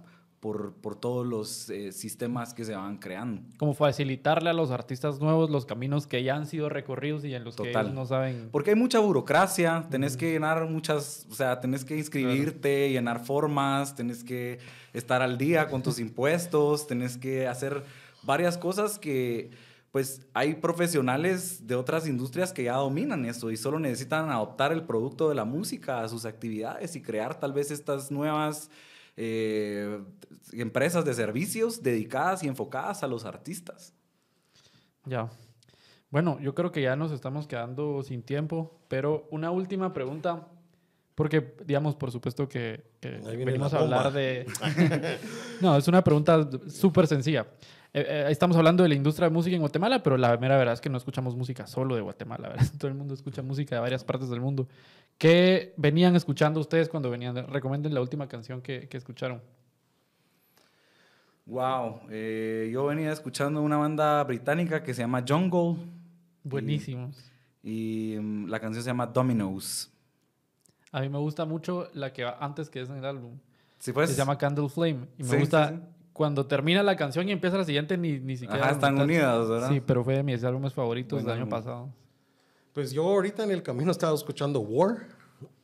por, 0.47 0.75
por 0.75 0.95
todos 0.95 1.27
los 1.27 1.71
eh, 1.71 1.91
sistemas 1.91 2.55
que 2.55 2.65
se 2.65 2.77
van 2.77 2.99
creando. 2.99 3.43
Como 3.59 3.75
facilitarle 3.75 4.49
a 4.49 4.53
los 4.53 4.71
artistas 4.71 5.19
nuevos 5.19 5.51
los 5.51 5.67
caminos 5.67 6.07
que 6.07 6.23
ya 6.23 6.37
han 6.37 6.47
sido 6.47 6.69
recorridos 6.69 7.25
y 7.25 7.35
en 7.35 7.43
los 7.43 7.57
que 7.57 7.71
ellos 7.71 7.93
no 7.93 8.07
saben. 8.07 8.51
Porque 8.53 8.71
hay 8.71 8.77
mucha 8.77 9.01
burocracia, 9.01 9.89
tenés 9.91 10.17
que 10.17 10.31
llenar 10.31 10.71
muchas, 10.71 11.27
o 11.29 11.35
sea, 11.35 11.59
tenés 11.59 11.85
que 11.85 11.99
inscribirte, 11.99 12.91
llenar 12.91 13.25
formas, 13.25 13.97
tenés 13.97 14.23
que 14.23 14.61
estar 14.93 15.21
al 15.21 15.37
día 15.37 15.67
con 15.67 15.83
tus 15.83 15.99
impuestos, 16.07 16.87
tenés 16.87 17.19
que 17.19 17.49
hacer 17.49 17.83
varias 18.23 18.57
cosas 18.57 19.01
que 19.01 19.51
pues 19.91 20.29
hay 20.33 20.55
profesionales 20.55 21.67
de 21.67 21.75
otras 21.75 22.07
industrias 22.07 22.53
que 22.53 22.63
ya 22.63 22.75
dominan 22.75 23.25
eso 23.25 23.51
y 23.51 23.57
solo 23.57 23.81
necesitan 23.81 24.31
adoptar 24.31 24.71
el 24.71 24.85
producto 24.85 25.29
de 25.29 25.35
la 25.35 25.45
música 25.45 26.03
a 26.05 26.09
sus 26.09 26.25
actividades 26.25 26.95
y 26.95 27.03
crear 27.03 27.41
tal 27.41 27.53
vez 27.53 27.73
estas 27.73 28.13
nuevas 28.13 28.71
eh, 29.17 30.01
empresas 30.53 31.05
de 31.05 31.15
servicios 31.15 31.83
dedicadas 31.83 32.43
y 32.43 32.49
enfocadas 32.49 33.03
a 33.03 33.07
los 33.07 33.25
artistas. 33.25 33.95
Ya. 35.05 35.31
Bueno, 36.11 36.39
yo 36.41 36.55
creo 36.55 36.73
que 36.73 36.83
ya 36.83 36.97
nos 36.97 37.13
estamos 37.13 37.47
quedando 37.47 38.03
sin 38.03 38.23
tiempo, 38.23 38.81
pero 38.89 39.27
una 39.31 39.51
última 39.51 39.93
pregunta, 39.93 40.47
porque, 41.15 41.55
digamos, 41.65 41.97
por 41.97 42.11
supuesto 42.11 42.49
que, 42.49 42.85
que 43.01 43.09
venimos 43.09 43.75
a 43.75 43.81
hablar 43.81 44.13
de... 44.13 44.47
no, 45.61 45.77
es 45.77 45.89
una 45.89 46.03
pregunta 46.05 46.49
súper 46.69 47.07
sencilla. 47.07 47.47
Eh, 47.99 48.05
eh, 48.07 48.27
estamos 48.29 48.55
hablando 48.59 48.83
de 48.83 48.91
la 48.91 48.95
industria 48.95 49.27
de 49.29 49.33
música 49.35 49.57
en 49.57 49.63
Guatemala, 49.63 50.03
pero 50.03 50.19
la 50.19 50.37
mera 50.37 50.59
verdad 50.59 50.75
es 50.75 50.83
que 50.83 50.91
no 50.91 50.99
escuchamos 50.99 51.35
música 51.35 51.67
solo 51.67 51.95
de 51.95 52.03
Guatemala, 52.03 52.51
¿verdad? 52.51 52.67
Todo 52.79 52.89
el 52.89 52.95
mundo 52.95 53.15
escucha 53.15 53.41
música 53.41 53.77
de 53.77 53.81
varias 53.81 54.05
partes 54.05 54.29
del 54.29 54.43
mundo. 54.43 54.69
¿Qué 55.17 55.73
venían 55.79 56.15
escuchando 56.15 56.61
ustedes 56.61 56.91
cuando 56.91 57.09
venían? 57.09 57.35
Recomienden 57.49 57.95
la 57.95 58.03
última 58.03 58.29
canción 58.29 58.61
que, 58.61 58.87
que 58.87 58.99
escucharon. 58.99 59.41
Wow, 61.47 62.01
eh, 62.11 62.69
yo 62.71 62.85
venía 62.85 63.13
escuchando 63.13 63.63
una 63.63 63.79
banda 63.79 64.23
británica 64.25 64.83
que 64.83 64.93
se 64.93 65.01
llama 65.01 65.25
Jungle 65.27 65.77
Buenísimos. 66.45 67.17
y 67.63 68.17
mm, 68.21 68.49
la 68.49 68.61
canción 68.61 68.83
se 68.83 68.91
llama 68.91 69.07
Dominoes. 69.07 69.91
A 70.93 71.01
mí 71.01 71.09
me 71.09 71.19
gusta 71.19 71.47
mucho 71.47 71.89
la 71.95 72.13
que 72.13 72.25
va 72.25 72.37
antes 72.41 72.69
que 72.69 72.83
es 72.83 72.91
en 72.91 72.97
el 72.97 73.07
álbum. 73.07 73.39
Sí, 73.79 73.93
pues. 73.93 74.11
se 74.11 74.17
llama 74.17 74.37
Candle 74.37 74.69
Flame. 74.69 75.07
Y 75.19 75.23
me 75.23 75.29
Sí, 75.31 75.37
gusta 75.39 75.69
sí, 75.69 75.75
sí. 75.77 75.83
Cuando 76.17 76.47
termina 76.47 76.83
la 76.83 76.97
canción 76.97 77.29
y 77.29 77.33
empieza 77.33 77.59
la 77.59 77.65
siguiente, 77.65 77.99
ni, 77.99 78.19
ni 78.19 78.37
siquiera. 78.39 78.65
Ajá, 78.65 78.73
están 78.73 78.99
unidas, 78.99 79.49
¿verdad? 79.49 79.69
Sí, 79.71 79.81
pero 79.85 80.03
fue 80.03 80.15
de 80.17 80.23
mis 80.23 80.43
álbumes 80.45 80.73
favoritos 80.73 81.23
del 81.23 81.31
año 81.31 81.49
pasado. 81.49 81.91
Pues 82.73 82.91
yo 82.93 83.05
ahorita 83.05 83.45
en 83.45 83.51
el 83.51 83.63
camino 83.63 83.91
estaba 83.91 84.15
escuchando 84.15 84.61
War 84.61 85.09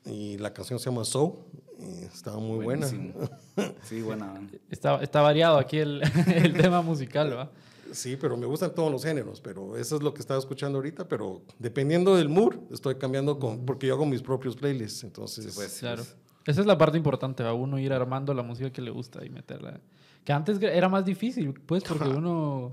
y 0.05 0.36
la 0.38 0.53
canción 0.53 0.78
se 0.78 0.90
llama 0.90 1.05
So. 1.05 1.46
y 1.78 2.05
estaba 2.05 2.38
muy 2.38 2.64
buena. 2.64 2.86
Buenísimo. 2.86 3.14
Sí, 3.82 4.00
buena. 4.03 4.40
Está, 4.70 5.03
está 5.03 5.20
variado 5.20 5.59
aquí 5.59 5.78
el, 5.78 6.03
el 6.34 6.53
tema 6.55 6.80
musical, 6.82 7.30
¿verdad? 7.30 7.50
Sí, 7.92 8.16
pero 8.18 8.36
me 8.38 8.46
gustan 8.46 8.74
todos 8.74 8.90
los 8.90 9.05
géneros, 9.05 9.40
pero 9.40 9.76
eso 9.76 9.96
es 9.96 10.03
lo 10.03 10.14
que 10.14 10.20
estaba 10.20 10.38
escuchando 10.40 10.78
ahorita, 10.78 11.07
pero 11.09 11.42
dependiendo 11.59 12.16
del 12.16 12.28
mood, 12.30 12.55
estoy 12.70 12.94
cambiando 12.94 13.38
con, 13.38 13.66
porque 13.66 13.86
yo 13.88 13.94
hago 13.94 14.07
mis 14.07 14.22
propios 14.22 14.57
playlists, 14.57 15.05
entonces... 15.05 15.55
Pues, 15.55 15.72
sí, 15.72 15.80
Claro. 15.80 16.03
pues. 16.03 16.16
Esa 16.46 16.61
es 16.62 16.66
la 16.66 16.78
parte 16.78 16.96
importante, 16.96 17.42
va 17.42 17.53
uno 17.53 17.78
ir 17.78 17.92
armando 17.92 18.32
la 18.34 18.42
música 18.42 18.70
que 18.72 18.80
le 18.80 18.90
gusta 18.90 19.24
y 19.24 19.28
meterla. 19.30 19.78
Que 20.25 20.33
antes 20.33 20.61
era 20.62 20.89
más 20.89 21.05
difícil, 21.05 21.53
pues, 21.66 21.83
porque 21.85 22.09
uno. 22.09 22.73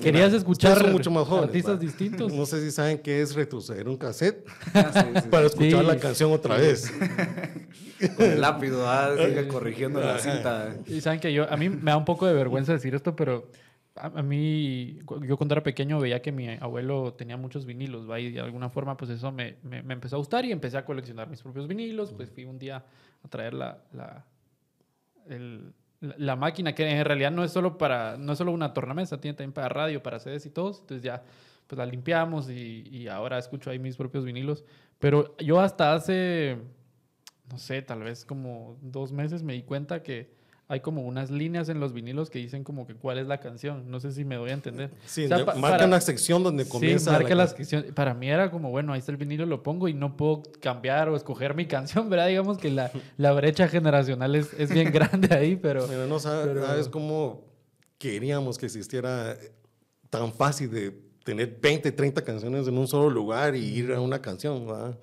Querías 0.00 0.32
escuchar 0.32 0.90
mucho 0.90 1.10
más 1.10 1.26
jóvenes, 1.28 1.48
artistas 1.48 1.78
distintos. 1.78 2.32
No 2.32 2.46
sé 2.46 2.62
si 2.62 2.70
saben 2.70 2.98
qué 2.98 3.20
es 3.20 3.34
retroceder 3.34 3.86
un 3.88 3.98
cassette 3.98 4.46
Ah, 4.74 4.90
sí, 4.90 5.20
sí, 5.22 5.28
para 5.28 5.46
escuchar 5.46 5.80
Sí. 5.82 5.86
la 5.86 5.98
canción 5.98 6.32
otra 6.32 6.56
vez. 6.56 6.90
Con 8.16 8.24
el 8.26 8.40
lápiz, 8.40 8.70
ah, 8.74 9.14
sigue 9.18 9.46
corrigiendo 9.48 10.00
la 10.00 10.18
cinta. 10.18 10.74
Y 10.86 11.02
saben 11.02 11.20
que 11.20 11.32
yo, 11.32 11.50
a 11.52 11.56
mí 11.58 11.68
me 11.68 11.90
da 11.90 11.98
un 11.98 12.06
poco 12.06 12.26
de 12.26 12.32
vergüenza 12.32 12.72
decir 12.72 12.94
esto, 12.94 13.14
pero 13.14 13.50
a, 13.94 14.22
mí, 14.22 14.98
yo 15.26 15.36
cuando 15.36 15.54
era 15.54 15.62
pequeño 15.62 16.00
veía 16.00 16.22
que 16.22 16.32
mi 16.32 16.48
abuelo 16.48 17.12
tenía 17.12 17.36
muchos 17.36 17.66
vinilos, 17.66 18.08
¿va? 18.10 18.18
y 18.18 18.32
de 18.32 18.40
alguna 18.40 18.70
forma 18.70 18.96
pues 18.96 19.10
eso 19.10 19.30
me, 19.30 19.56
me, 19.62 19.82
me 19.82 19.92
empezó 19.92 20.16
a 20.16 20.18
gustar 20.18 20.46
y 20.46 20.52
empecé 20.52 20.78
a 20.78 20.84
coleccionar 20.86 21.28
mis 21.28 21.42
propios 21.42 21.68
vinilos, 21.68 22.12
pues 22.12 22.30
fui 22.30 22.44
un 22.46 22.58
día 22.58 22.82
a 23.22 23.28
traer 23.28 23.52
la, 23.52 23.82
la, 23.92 24.24
el- 25.28 25.74
la, 26.02 26.36
máquina, 26.36 26.74
que 26.74 26.88
en 26.88 27.04
realidad 27.04 27.30
no 27.30 27.44
es 27.44 27.52
solo 27.52 27.78
para, 27.78 28.16
no 28.18 28.32
es 28.32 28.38
solo 28.38 28.52
una 28.52 28.74
tornamesa, 28.74 29.20
tiene 29.20 29.36
también 29.36 29.52
para 29.52 29.68
radio, 29.68 30.02
para 30.02 30.18
CDs 30.18 30.46
y 30.46 30.50
todos, 30.50 30.80
entonces 30.80 31.02
ya 31.02 31.22
pues 31.66 31.78
la 31.78 31.86
limpiamos 31.86 32.50
y, 32.50 32.86
y 32.90 33.08
ahora 33.08 33.38
escucho 33.38 33.70
ahí 33.70 33.78
mis 33.78 33.96
propios 33.96 34.24
vinilos, 34.24 34.64
pero 34.98 35.36
yo 35.38 35.60
hasta 35.60 35.94
hace 35.94 36.58
no 37.52 37.58
sé, 37.58 37.82
tal 37.82 38.02
vez 38.02 38.24
como 38.24 38.78
dos 38.80 39.12
meses 39.12 39.42
me 39.42 39.52
di 39.52 39.62
cuenta 39.62 40.02
que 40.02 40.30
hay 40.72 40.80
como 40.80 41.02
unas 41.02 41.30
líneas 41.30 41.68
en 41.68 41.80
los 41.80 41.92
vinilos 41.92 42.30
que 42.30 42.38
dicen 42.38 42.64
como 42.64 42.86
que 42.86 42.94
cuál 42.94 43.18
es 43.18 43.26
la 43.26 43.40
canción. 43.40 43.90
No 43.90 44.00
sé 44.00 44.10
si 44.10 44.24
me 44.24 44.36
doy 44.36 44.48
a 44.48 44.54
entender. 44.54 44.90
Sí, 45.04 45.26
O 45.26 45.28
sea, 45.28 45.38
marca 45.44 45.60
para- 45.60 45.84
una 45.86 46.00
sección 46.00 46.42
donde 46.42 46.64
Sí, 46.64 46.70
comienza 46.70 47.12
marca 47.12 47.28
la 47.34 47.44
la 47.44 47.46
sección. 47.48 47.84
Para 47.94 48.14
mí 48.14 48.30
era 48.30 48.50
como, 48.50 48.70
bueno, 48.70 48.94
ahí 48.94 49.00
está 49.00 49.12
el 49.12 49.18
vinilo, 49.18 49.44
lo 49.44 49.62
pongo 49.62 49.86
y 49.88 49.92
no 49.92 50.16
puedo 50.16 50.42
cambiar 50.60 51.10
o 51.10 51.16
escoger 51.16 51.54
mi 51.54 51.66
canción, 51.76 52.08
¿verdad? 52.08 52.28
Digamos 52.28 52.56
que 52.56 52.70
la, 52.70 52.90
la 53.18 53.32
brecha 53.32 53.68
generacional 53.68 54.34
es, 54.34 54.54
es 54.54 54.72
bien 54.72 54.90
grande 54.92 55.34
ahí, 55.34 55.56
pero... 55.56 55.86
Pero 55.86 56.06
no 56.06 56.18
sabes, 56.18 56.46
Pero- 56.46 56.64
sabes 56.66 56.88
cómo 56.88 57.44
queríamos 57.98 58.56
que 58.56 58.64
existiera 58.64 59.36
tan 60.08 60.32
fácil 60.32 60.70
de 60.70 60.98
tener 61.22 61.58
20, 61.60 61.92
30 61.92 62.22
canciones 62.22 62.66
en 62.66 62.78
un 62.78 62.88
solo 62.88 63.10
lugar 63.10 63.54
y 63.54 63.62
ir 63.64 63.92
a 63.92 64.00
una 64.00 64.22
canción, 64.22 64.66
¿va? 64.66 64.96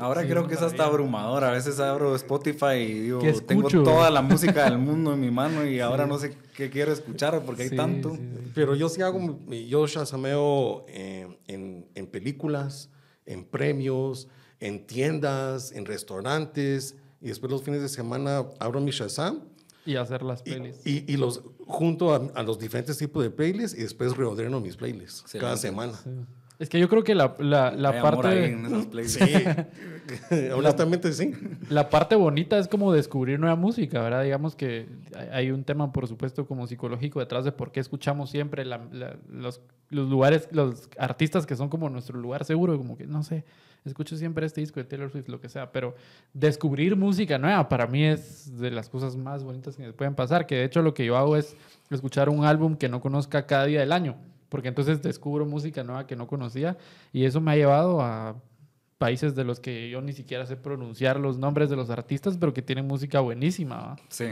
Ahora 0.00 0.22
Sí, 0.22 0.28
creo 0.28 0.46
que 0.48 0.54
es 0.54 0.62
hasta 0.62 0.84
abrumador. 0.86 1.44
A 1.44 1.50
veces 1.52 1.78
abro 1.78 2.14
Spotify 2.16 2.74
y 2.78 3.00
digo, 3.00 3.20
¿Qué 3.20 3.32
tengo 3.34 3.68
toda 3.68 4.10
la 4.10 4.22
música 4.22 4.64
del 4.64 4.78
mundo 4.78 5.12
en 5.12 5.20
mi 5.20 5.30
mano 5.30 5.66
y 5.66 5.78
ahora 5.80 6.06
no 6.06 6.18
sé 6.18 6.36
qué 6.56 6.70
quiero 6.70 6.92
escuchar 6.92 7.42
porque 7.44 7.62
hay 7.64 7.70
tanto. 7.76 8.10
sí, 8.14 8.16
sí. 8.18 8.50
Pero 8.54 8.74
yo 8.74 8.88
sí 8.88 9.02
hago, 9.02 9.38
yo 9.48 9.86
shazameo 9.86 10.84
eh, 10.88 11.38
en, 11.46 11.86
en 11.94 12.06
películas, 12.06 12.88
en 13.26 13.44
premios, 13.44 14.26
en 14.58 14.86
tiendas, 14.86 15.72
en 15.72 15.84
restaurantes, 15.86 16.96
y 17.20 17.28
después 17.28 17.52
los 17.52 17.62
fines 17.62 17.82
de 17.82 17.88
semana 17.88 18.44
abro 18.58 18.80
mi 18.80 18.90
Shazam 18.92 19.40
Y 19.84 19.96
hacer 19.96 20.22
las 20.22 20.40
y, 20.44 20.50
pelis. 20.52 20.80
y- 20.86 21.04
y 21.12 21.16
los 21.18 21.42
junto 21.66 22.14
a, 22.14 22.30
a 22.34 22.42
los 22.42 22.58
diferentes 22.58 22.96
tipos 22.98 23.22
de 23.22 23.30
playlists 23.30 23.78
y 23.78 23.82
después 23.82 24.16
reordeno 24.16 24.60
mis 24.60 24.76
playlists 24.76 25.24
cada 25.38 25.56
semana. 25.58 25.98
Es 26.60 26.68
que 26.68 26.78
yo 26.78 26.88
creo 26.88 27.02
que 27.02 27.14
la, 27.16 27.34
la, 27.40 27.72
la 27.72 27.88
Hay 27.90 27.98
amor 27.98 28.26
ahí 28.26 28.52
parte... 28.52 28.52
en. 28.52 29.08
Sí, 29.08 29.18
honestamente 30.54 31.12
sí. 31.12 31.32
La 31.70 31.88
parte 31.90 32.14
bonita 32.16 32.58
es 32.58 32.68
como 32.68 32.92
descubrir 32.92 33.38
nueva 33.40 33.56
música, 33.56 34.00
¿verdad? 34.02 34.22
Digamos 34.22 34.54
que 34.56 34.86
hay- 35.16 35.28
hay 35.32 35.50
un 35.50 35.64
tema, 35.64 35.92
por 35.92 36.06
supuesto, 36.06 36.46
como 36.46 36.66
psicológico 36.66 37.20
detrás 37.20 37.44
de 37.44 37.52
por 37.52 37.72
qué 37.72 37.80
escuchamos 37.80 38.30
siempre 38.30 38.64
la- 38.64 38.86
la- 38.92 39.16
los, 39.30 39.60
los 39.88 40.08
lugares, 40.08 40.48
los 40.52 40.88
artistas 40.98 41.46
que 41.46 41.56
son 41.56 41.68
como 41.68 41.88
nuestro 41.88 42.18
lugar 42.18 42.44
seguro, 42.44 42.76
como 42.76 42.96
que, 42.96 43.06
no 43.06 43.22
sé, 43.22 43.44
escucho 43.84 44.16
siempre 44.16 44.44
este 44.44 44.60
disco 44.60 44.78
de 44.80 44.84
Taylor 44.84 45.10
Swift, 45.10 45.28
lo 45.28 45.40
que 45.40 45.48
sea, 45.48 45.72
pero 45.72 45.94
descubrir 46.34 46.96
música 46.96 47.38
nueva 47.38 47.68
para 47.68 47.86
mí 47.86 48.04
es 48.04 48.58
de 48.58 48.70
las 48.70 48.88
cosas 48.90 49.16
más 49.16 49.42
bonitas 49.44 49.76
que 49.76 49.82
me 49.84 49.92
pueden 49.94 50.14
pasar, 50.14 50.46
que 50.46 50.56
de 50.56 50.64
hecho 50.64 50.82
lo 50.82 50.92
que 50.92 51.06
yo 51.06 51.16
hago 51.16 51.36
es 51.36 51.56
escuchar 51.90 52.28
un 52.28 52.44
álbum 52.44 52.76
que 52.76 52.88
no 52.90 53.00
conozca 53.00 53.46
cada 53.46 53.64
día 53.64 53.80
del 53.80 53.92
año, 53.92 54.16
porque 54.50 54.68
entonces 54.68 55.00
descubro 55.00 55.46
música 55.46 55.82
nueva 55.82 56.06
que 56.06 56.14
no 56.16 56.26
conocía 56.26 56.76
y 57.12 57.24
eso 57.24 57.40
me 57.40 57.52
ha 57.52 57.56
llevado 57.56 58.02
a 58.02 58.36
países 58.98 59.34
de 59.34 59.44
los 59.44 59.58
que 59.60 59.88
yo 59.88 60.02
ni 60.02 60.12
siquiera 60.12 60.44
sé 60.44 60.58
pronunciar 60.58 61.18
los 61.18 61.38
nombres 61.38 61.70
de 61.70 61.76
los 61.76 61.88
artistas, 61.88 62.36
pero 62.38 62.52
que 62.52 62.60
tienen 62.60 62.86
música 62.86 63.20
buenísima. 63.20 63.76
¿va? 63.76 63.96
Sí. 64.10 64.26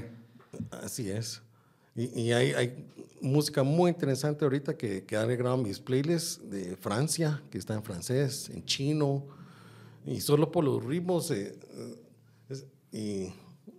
Así 0.82 1.08
es. 1.10 1.40
Y, 1.96 2.20
y 2.20 2.32
hay, 2.32 2.52
hay 2.52 2.86
música 3.22 3.62
muy 3.62 3.90
interesante 3.90 4.44
ahorita 4.44 4.76
que, 4.76 5.04
que 5.04 5.16
ha 5.16 5.22
agregado 5.22 5.56
mis 5.56 5.80
playlists 5.80 6.50
de 6.50 6.76
Francia, 6.76 7.42
que 7.50 7.56
está 7.58 7.74
en 7.74 7.82
francés, 7.82 8.50
en 8.50 8.64
chino, 8.64 9.24
y 10.04 10.20
solo 10.20 10.52
por 10.52 10.64
los 10.64 10.84
ritmos. 10.84 11.30
eh, 11.30 11.58
eh, 11.72 11.96
es- 12.50 12.66
y 12.92 13.32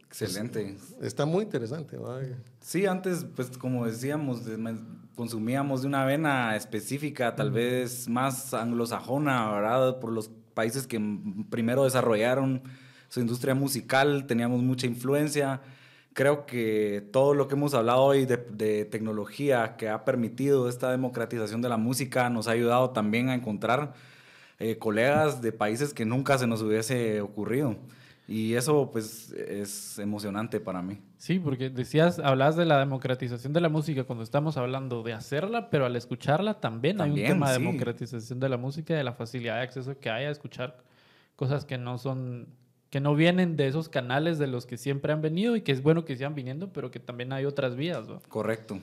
Excelente. 0.07 0.75
está 1.01 1.25
muy 1.25 1.43
interesante. 1.43 1.97
¿va? 1.97 2.19
Sí, 2.61 2.85
antes, 2.87 3.25
pues 3.35 3.55
como 3.57 3.85
decíamos, 3.85 4.43
consumíamos 5.19 5.81
de 5.81 5.87
una 5.89 6.05
vena 6.05 6.55
específica, 6.55 7.35
tal 7.35 7.51
vez 7.51 8.07
más 8.07 8.53
anglosajona, 8.53 9.51
¿verdad? 9.51 9.99
Por 9.99 10.13
los 10.13 10.31
países 10.53 10.87
que 10.87 10.97
primero 11.49 11.83
desarrollaron 11.83 12.63
su 13.09 13.19
industria 13.19 13.53
musical, 13.53 14.27
teníamos 14.27 14.61
mucha 14.63 14.87
influencia. 14.87 15.59
Creo 16.13 16.45
que 16.45 17.05
todo 17.11 17.33
lo 17.33 17.49
que 17.49 17.55
hemos 17.55 17.73
hablado 17.73 18.01
hoy 18.01 18.25
de, 18.25 18.37
de 18.37 18.85
tecnología 18.85 19.75
que 19.75 19.89
ha 19.89 20.05
permitido 20.05 20.69
esta 20.69 20.89
democratización 20.89 21.61
de 21.61 21.67
la 21.67 21.75
música 21.75 22.29
nos 22.29 22.47
ha 22.47 22.51
ayudado 22.51 22.91
también 22.91 23.27
a 23.27 23.35
encontrar 23.35 23.95
eh, 24.57 24.77
colegas 24.77 25.41
de 25.41 25.51
países 25.51 25.93
que 25.93 26.05
nunca 26.05 26.37
se 26.37 26.47
nos 26.47 26.61
hubiese 26.61 27.19
ocurrido. 27.19 27.75
Y 28.25 28.53
eso 28.53 28.89
pues 28.89 29.33
es 29.33 29.99
emocionante 29.99 30.61
para 30.61 30.81
mí. 30.81 30.97
Sí, 31.19 31.37
porque 31.37 31.69
decías, 31.69 32.17
hablabas 32.19 32.55
de 32.55 32.63
la 32.63 32.79
democratización 32.79 33.51
de 33.51 33.59
la 33.59 33.67
música 33.67 34.05
cuando 34.05 34.23
estamos 34.23 34.55
hablando 34.55 35.03
de 35.03 35.11
hacerla, 35.11 35.69
pero 35.69 35.85
al 35.85 35.97
escucharla 35.97 36.61
también, 36.61 37.01
hay 37.01 37.09
un 37.11 37.17
tema 37.17 37.49
de 37.51 37.57
sí. 37.57 37.61
democratización 37.61 38.39
de 38.39 38.47
la 38.47 38.55
música 38.55 38.93
y 38.93 38.97
de 38.97 39.03
la 39.03 39.11
facilidad 39.11 39.57
de 39.57 39.63
acceso 39.63 39.99
que 39.99 40.09
hay 40.09 40.23
a 40.25 40.29
escuchar 40.29 40.77
cosas 41.35 41.65
que 41.65 41.77
no 41.77 41.97
son, 41.97 42.47
que 42.89 43.01
no 43.01 43.15
vienen 43.15 43.57
de 43.57 43.67
esos 43.67 43.89
canales 43.89 44.39
de 44.39 44.47
los 44.47 44.65
que 44.65 44.77
siempre 44.77 45.11
han 45.11 45.21
venido 45.21 45.57
y 45.57 45.61
que 45.61 45.73
es 45.73 45.83
bueno 45.83 46.05
que 46.05 46.15
sigan 46.15 46.35
viniendo, 46.35 46.71
pero 46.71 46.89
que 46.89 47.01
también 47.01 47.33
hay 47.33 47.43
otras 47.43 47.75
vías. 47.75 48.07
Correcto. 48.29 48.79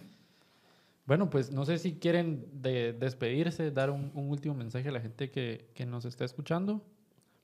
Bueno, 1.07 1.31
pues 1.31 1.53
no 1.53 1.65
sé 1.65 1.79
si 1.79 1.95
quieren 1.95 2.45
de- 2.53 2.93
despedirse, 2.93 3.71
dar 3.71 3.91
un, 3.91 4.11
un 4.13 4.29
último 4.29 4.55
mensaje 4.55 4.91
a 4.91 4.93
la 4.93 5.01
gente 5.01 5.31
que, 5.31 5.71
que 5.73 5.87
nos 5.87 6.05
está 6.05 6.27
escuchando. 6.27 6.83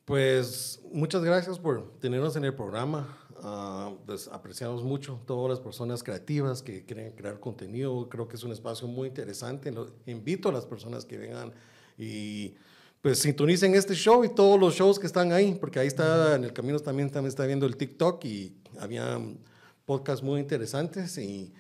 Pues 0.04 0.80
muchas 0.92 1.22
gracias 1.22 1.60
por 1.60 1.98
tenernos 2.00 2.34
en 2.34 2.44
el 2.44 2.54
programa. 2.54 3.16
Ah, 3.40 3.92
pues, 4.04 4.28
apreciamos 4.28 4.82
mucho 4.82 5.20
todas 5.26 5.50
las 5.50 5.60
personas 5.60 6.02
creativas 6.02 6.62
que 6.62 6.84
quieren 6.84 7.12
crear 7.12 7.38
contenido. 7.38 8.08
Creo 8.08 8.26
que 8.26 8.36
es 8.36 8.42
un 8.42 8.50
espacio 8.50 8.88
muy 8.88 9.08
interesante. 9.08 9.72
Invito 10.06 10.48
a 10.48 10.52
las 10.52 10.66
personas 10.66 11.04
que 11.04 11.18
vengan 11.18 11.52
y 11.96 12.54
pues 13.00 13.18
sintonicen 13.18 13.74
este 13.74 13.94
show 13.94 14.24
y 14.24 14.28
todos 14.28 14.58
los 14.58 14.74
shows 14.74 14.98
que 14.98 15.06
están 15.06 15.32
ahí, 15.32 15.56
porque 15.60 15.80
ahí 15.80 15.88
está, 15.88 16.36
en 16.36 16.44
el 16.44 16.52
camino 16.52 16.78
también, 16.78 17.10
también 17.10 17.28
está 17.28 17.44
viendo 17.46 17.66
el 17.66 17.76
TikTok 17.76 18.24
y 18.24 18.56
había 18.78 19.20
podcasts 19.84 20.22
muy 20.22 20.40
interesantes 20.40 21.18
y 21.18 21.52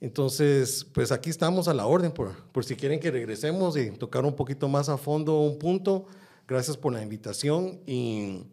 entonces, 0.00 0.86
pues 0.92 1.10
aquí 1.10 1.30
estamos 1.30 1.66
a 1.66 1.74
la 1.74 1.86
orden 1.86 2.12
por, 2.12 2.36
por 2.52 2.64
si 2.64 2.76
quieren 2.76 3.00
que 3.00 3.10
regresemos 3.10 3.76
y 3.76 3.90
tocar 3.90 4.24
un 4.24 4.36
poquito 4.36 4.68
más 4.68 4.88
a 4.88 4.96
fondo 4.96 5.40
un 5.40 5.58
punto. 5.58 6.06
Gracias 6.46 6.76
por 6.76 6.92
la 6.92 7.02
invitación 7.02 7.80
y, 7.86 8.44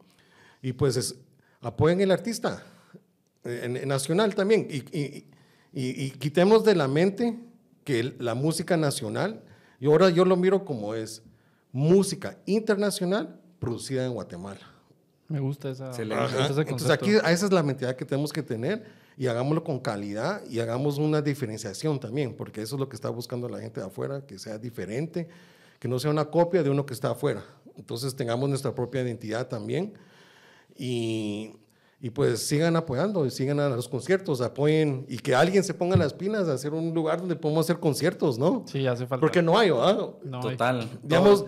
y 0.61 0.73
pues 0.73 1.15
apoyen 1.61 2.01
el 2.01 2.11
artista 2.11 2.63
en, 3.43 3.87
nacional 3.87 4.35
también 4.35 4.67
y, 4.69 4.77
y, 4.97 5.25
y, 5.73 6.11
quitemos 6.11 6.63
de 6.63 6.75
la 6.75 6.87
mente 6.87 7.39
que 7.83 8.15
la 8.19 8.35
música 8.35 8.77
nacional, 8.77 9.43
y 9.79 9.87
ahora 9.87 10.09
yo 10.09 10.25
lo 10.25 10.37
miro 10.37 10.63
como 10.65 10.93
es 10.93 11.23
música 11.71 12.37
internacional 12.45 13.39
producida 13.59 14.05
en 14.05 14.13
Guatemala. 14.13 14.61
Me 15.27 15.39
gusta 15.39 15.69
esa. 15.69 15.91
Entonces 15.97 16.89
aquí 16.89 17.11
esa 17.11 17.31
es 17.31 17.51
la 17.51 17.63
mentalidad 17.63 17.95
que 17.95 18.05
tenemos 18.05 18.33
que 18.33 18.43
tener 18.43 18.85
y 19.17 19.27
hagámoslo 19.27 19.63
con 19.63 19.79
calidad 19.79 20.43
y 20.49 20.59
hagamos 20.59 20.97
una 20.97 21.21
diferenciación 21.21 21.99
también, 21.99 22.35
porque 22.35 22.61
eso 22.61 22.75
es 22.75 22.79
lo 22.79 22.89
que 22.89 22.95
está 22.95 23.09
buscando 23.09 23.47
la 23.47 23.59
gente 23.59 23.79
de 23.79 23.87
afuera, 23.87 24.25
que 24.25 24.37
sea 24.37 24.57
diferente, 24.57 25.29
que 25.79 25.87
no 25.87 25.99
sea 25.99 26.11
una 26.11 26.25
copia 26.25 26.63
de 26.63 26.69
uno 26.69 26.85
que 26.85 26.93
está 26.93 27.11
afuera. 27.11 27.43
Entonces 27.77 28.15
tengamos 28.15 28.49
nuestra 28.49 28.73
propia 28.73 29.01
identidad 29.01 29.47
también 29.47 29.93
y, 30.75 31.53
y 31.99 32.09
pues 32.09 32.39
sigan 32.47 32.75
apoyando 32.75 33.29
sigan 33.29 33.59
a 33.59 33.69
los 33.69 33.87
conciertos, 33.87 34.41
apoyen 34.41 35.05
y 35.07 35.17
que 35.17 35.35
alguien 35.35 35.63
se 35.63 35.73
ponga 35.73 35.95
las 35.95 36.13
pilas 36.13 36.47
a 36.47 36.53
hacer 36.53 36.73
un 36.73 36.93
lugar 36.93 37.19
donde 37.19 37.35
podemos 37.35 37.65
hacer 37.65 37.79
conciertos, 37.79 38.37
¿no? 38.37 38.63
Sí, 38.67 38.87
hace 38.87 39.05
falta. 39.05 39.21
Porque 39.21 39.41
no 39.41 39.57
hay, 39.57 39.71
¿verdad? 39.71 40.09
Total. 40.41 40.89
Digamos, 41.03 41.45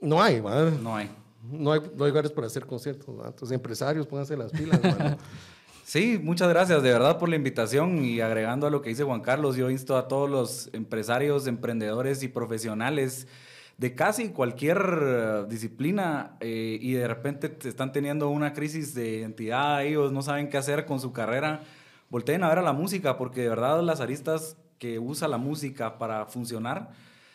no 0.00 0.22
hay, 0.22 0.40
¿verdad? 0.40 0.72
No 0.80 0.96
hay. 0.96 1.10
No 1.42 1.72
hay, 1.72 1.80
no 1.94 2.04
hay 2.04 2.10
lugares 2.10 2.32
para 2.32 2.46
hacer 2.46 2.64
conciertos, 2.64 3.06
¿verdad? 3.06 3.32
Entonces, 3.34 3.54
empresarios, 3.54 4.06
pónganse 4.06 4.36
las 4.36 4.50
pilas, 4.50 4.80
Sí, 5.84 6.18
muchas 6.20 6.48
gracias 6.48 6.82
de 6.82 6.90
verdad 6.90 7.18
por 7.18 7.28
la 7.28 7.36
invitación 7.36 8.02
y 8.02 8.22
agregando 8.22 8.66
a 8.66 8.70
lo 8.70 8.80
que 8.80 8.88
dice 8.88 9.04
Juan 9.04 9.20
Carlos, 9.20 9.54
yo 9.54 9.68
insto 9.68 9.98
a 9.98 10.08
todos 10.08 10.30
los 10.30 10.70
empresarios, 10.72 11.46
emprendedores 11.46 12.22
y 12.22 12.28
profesionales 12.28 13.28
de 13.76 13.94
casi 13.94 14.28
cualquier 14.28 14.78
eh, 15.02 15.44
disciplina 15.48 16.36
eh, 16.40 16.78
y 16.80 16.92
de 16.92 17.08
repente 17.08 17.56
están 17.68 17.92
teniendo 17.92 18.28
una 18.28 18.52
crisis 18.52 18.94
de 18.94 19.16
identidad, 19.16 19.84
ellos 19.84 20.12
no 20.12 20.22
saben 20.22 20.48
qué 20.48 20.56
hacer 20.56 20.86
con 20.86 21.00
su 21.00 21.12
carrera, 21.12 21.62
volteen 22.10 22.44
a 22.44 22.48
ver 22.48 22.58
a 22.58 22.62
la 22.62 22.72
música 22.72 23.16
porque 23.16 23.42
de 23.42 23.48
verdad 23.48 23.82
las 23.82 24.00
aristas 24.00 24.56
que 24.78 24.98
usa 24.98 25.28
la 25.28 25.38
música 25.38 25.98
para 25.98 26.26
funcionar 26.26 26.90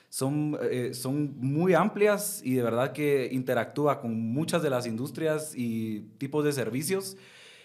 son, 0.10 0.58
eh, 0.62 0.94
son 0.94 1.36
muy 1.40 1.74
amplias 1.74 2.42
y 2.44 2.56
de 2.56 2.64
verdad 2.64 2.94
que 2.94 3.30
interactúa 3.32 4.00
con 4.02 4.20
muchas 4.20 4.62
de 4.64 4.70
las 4.70 4.88
industrias 4.88 5.54
y 5.56 6.02
tipos 6.18 6.44
de 6.44 6.52
servicios. 6.52 7.18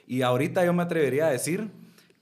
Y 0.06 0.22
ahorita 0.22 0.64
yo 0.64 0.74
me 0.74 0.82
atrevería 0.82 1.26
a 1.26 1.30
decir 1.30 1.70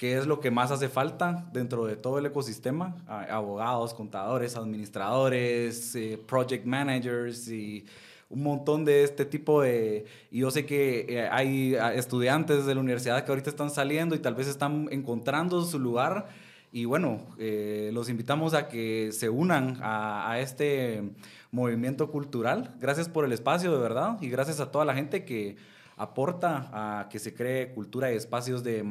que 0.02 0.16
es 0.16 0.26
lo 0.26 0.40
que 0.40 0.50
más 0.50 0.72
hace 0.72 0.88
falta 0.88 1.48
dentro 1.52 1.84
de 1.86 1.94
todo 1.94 2.18
el 2.18 2.26
ecosistema, 2.26 2.96
abogados, 3.06 3.94
contadores, 3.94 4.56
administradores, 4.56 5.94
eh, 5.94 6.20
project 6.26 6.66
managers 6.66 7.46
y 7.46 7.86
un 8.28 8.42
montón 8.42 8.84
de 8.84 9.04
este 9.04 9.24
tipo 9.24 9.62
de... 9.62 10.04
Y 10.32 10.40
yo 10.40 10.50
sé 10.50 10.66
que 10.66 11.06
eh, 11.08 11.28
hay 11.30 11.76
estudiantes 11.94 12.66
de 12.66 12.74
la 12.74 12.80
universidad 12.80 13.24
que 13.24 13.30
ahorita 13.30 13.48
están 13.48 13.70
saliendo 13.70 14.16
y 14.16 14.18
tal 14.18 14.34
vez 14.34 14.48
están 14.48 14.88
encontrando 14.90 15.62
su 15.62 15.78
lugar. 15.78 16.26
Y 16.72 16.84
bueno, 16.84 17.24
eh, 17.38 17.92
los 17.92 18.08
invitamos 18.08 18.54
a 18.54 18.66
que 18.66 19.10
se 19.12 19.30
unan 19.30 19.78
a, 19.82 20.40
este 20.40 21.12
movimiento 21.52 22.10
cultural. 22.10 22.74
Gracias 22.80 23.08
por 23.08 23.24
el 23.24 23.30
espacio, 23.30 23.70
de 23.70 23.78
verdad, 23.78 24.18
y 24.20 24.28
gracias 24.30 24.58
a 24.58 24.72
toda 24.72 24.84
la 24.84 24.94
gente 24.94 25.24
que 25.24 25.54
aporta 25.96 26.70
a 26.72 27.08
que 27.08 27.20
se 27.20 27.34
cree 27.34 27.72
cultura 27.72 28.10
y 28.12 28.16
espacios 28.16 28.64
de 28.64 28.82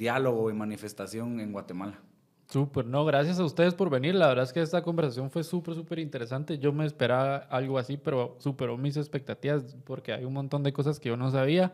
diálogo 0.00 0.50
y 0.50 0.54
manifestación 0.54 1.38
en 1.40 1.52
Guatemala. 1.52 2.00
Súper, 2.48 2.86
no, 2.86 3.04
gracias 3.04 3.38
a 3.38 3.44
ustedes 3.44 3.74
por 3.74 3.90
venir. 3.90 4.14
La 4.14 4.26
verdad 4.26 4.44
es 4.44 4.52
que 4.52 4.60
esta 4.60 4.82
conversación 4.82 5.30
fue 5.30 5.44
súper, 5.44 5.74
súper 5.74 6.00
interesante. 6.00 6.58
Yo 6.58 6.72
me 6.72 6.84
esperaba 6.86 7.36
algo 7.36 7.78
así, 7.78 7.96
pero 7.96 8.36
superó 8.40 8.76
mis 8.76 8.96
expectativas 8.96 9.76
porque 9.84 10.12
hay 10.12 10.24
un 10.24 10.32
montón 10.32 10.64
de 10.64 10.72
cosas 10.72 10.98
que 10.98 11.10
yo 11.10 11.16
no 11.16 11.30
sabía. 11.30 11.72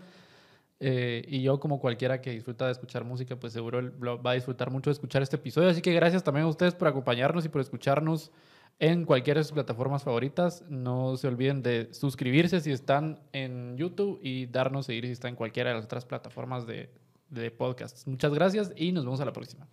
Eh, 0.81 1.25
y 1.29 1.41
yo, 1.41 1.59
como 1.61 1.81
cualquiera 1.81 2.21
que 2.21 2.33
disfruta 2.33 2.67
de 2.67 2.73
escuchar 2.73 3.05
música, 3.05 3.37
pues 3.37 3.55
seguro 3.55 3.81
va 4.23 4.33
a 4.33 4.35
disfrutar 4.35 4.71
mucho 4.71 4.91
de 4.91 4.95
escuchar 4.95 5.23
este 5.23 5.37
episodio. 5.37 5.71
Así 5.71 5.81
que 5.81 5.95
gracias 5.95 6.23
también 6.23 6.45
a 6.45 6.49
ustedes 6.49 6.75
por 6.75 6.89
acompañarnos 6.89 7.47
y 7.47 7.49
por 7.49 7.61
escucharnos 7.63 8.33
en 8.79 9.07
cualquiera 9.07 9.41
de 9.41 9.45
sus 9.45 9.53
plataformas 9.53 10.03
favoritas. 10.03 10.63
No 10.69 11.17
se 11.17 11.29
olviden 11.29 11.63
de 11.63 11.89
suscribirse 11.95 12.61
si 12.61 12.73
están 12.73 13.21
en 13.33 13.79
YouTube 13.79 14.19
y 14.21 14.47
darnos 14.47 14.87
seguir 14.87 15.07
si 15.07 15.13
están 15.13 15.31
en 15.31 15.37
cualquiera 15.37 15.71
de 15.71 15.77
las 15.77 15.87
otras 15.87 16.05
plataformas 16.05 16.67
de, 16.67 16.91
de 17.29 17.51
podcasts. 17.51 18.07
Muchas 18.07 18.33
gracias 18.33 18.73
y 18.77 18.93
nos 18.93 19.05
vemos 19.05 19.21
a 19.21 19.25
la 19.25 19.33
próxima. 19.33 19.67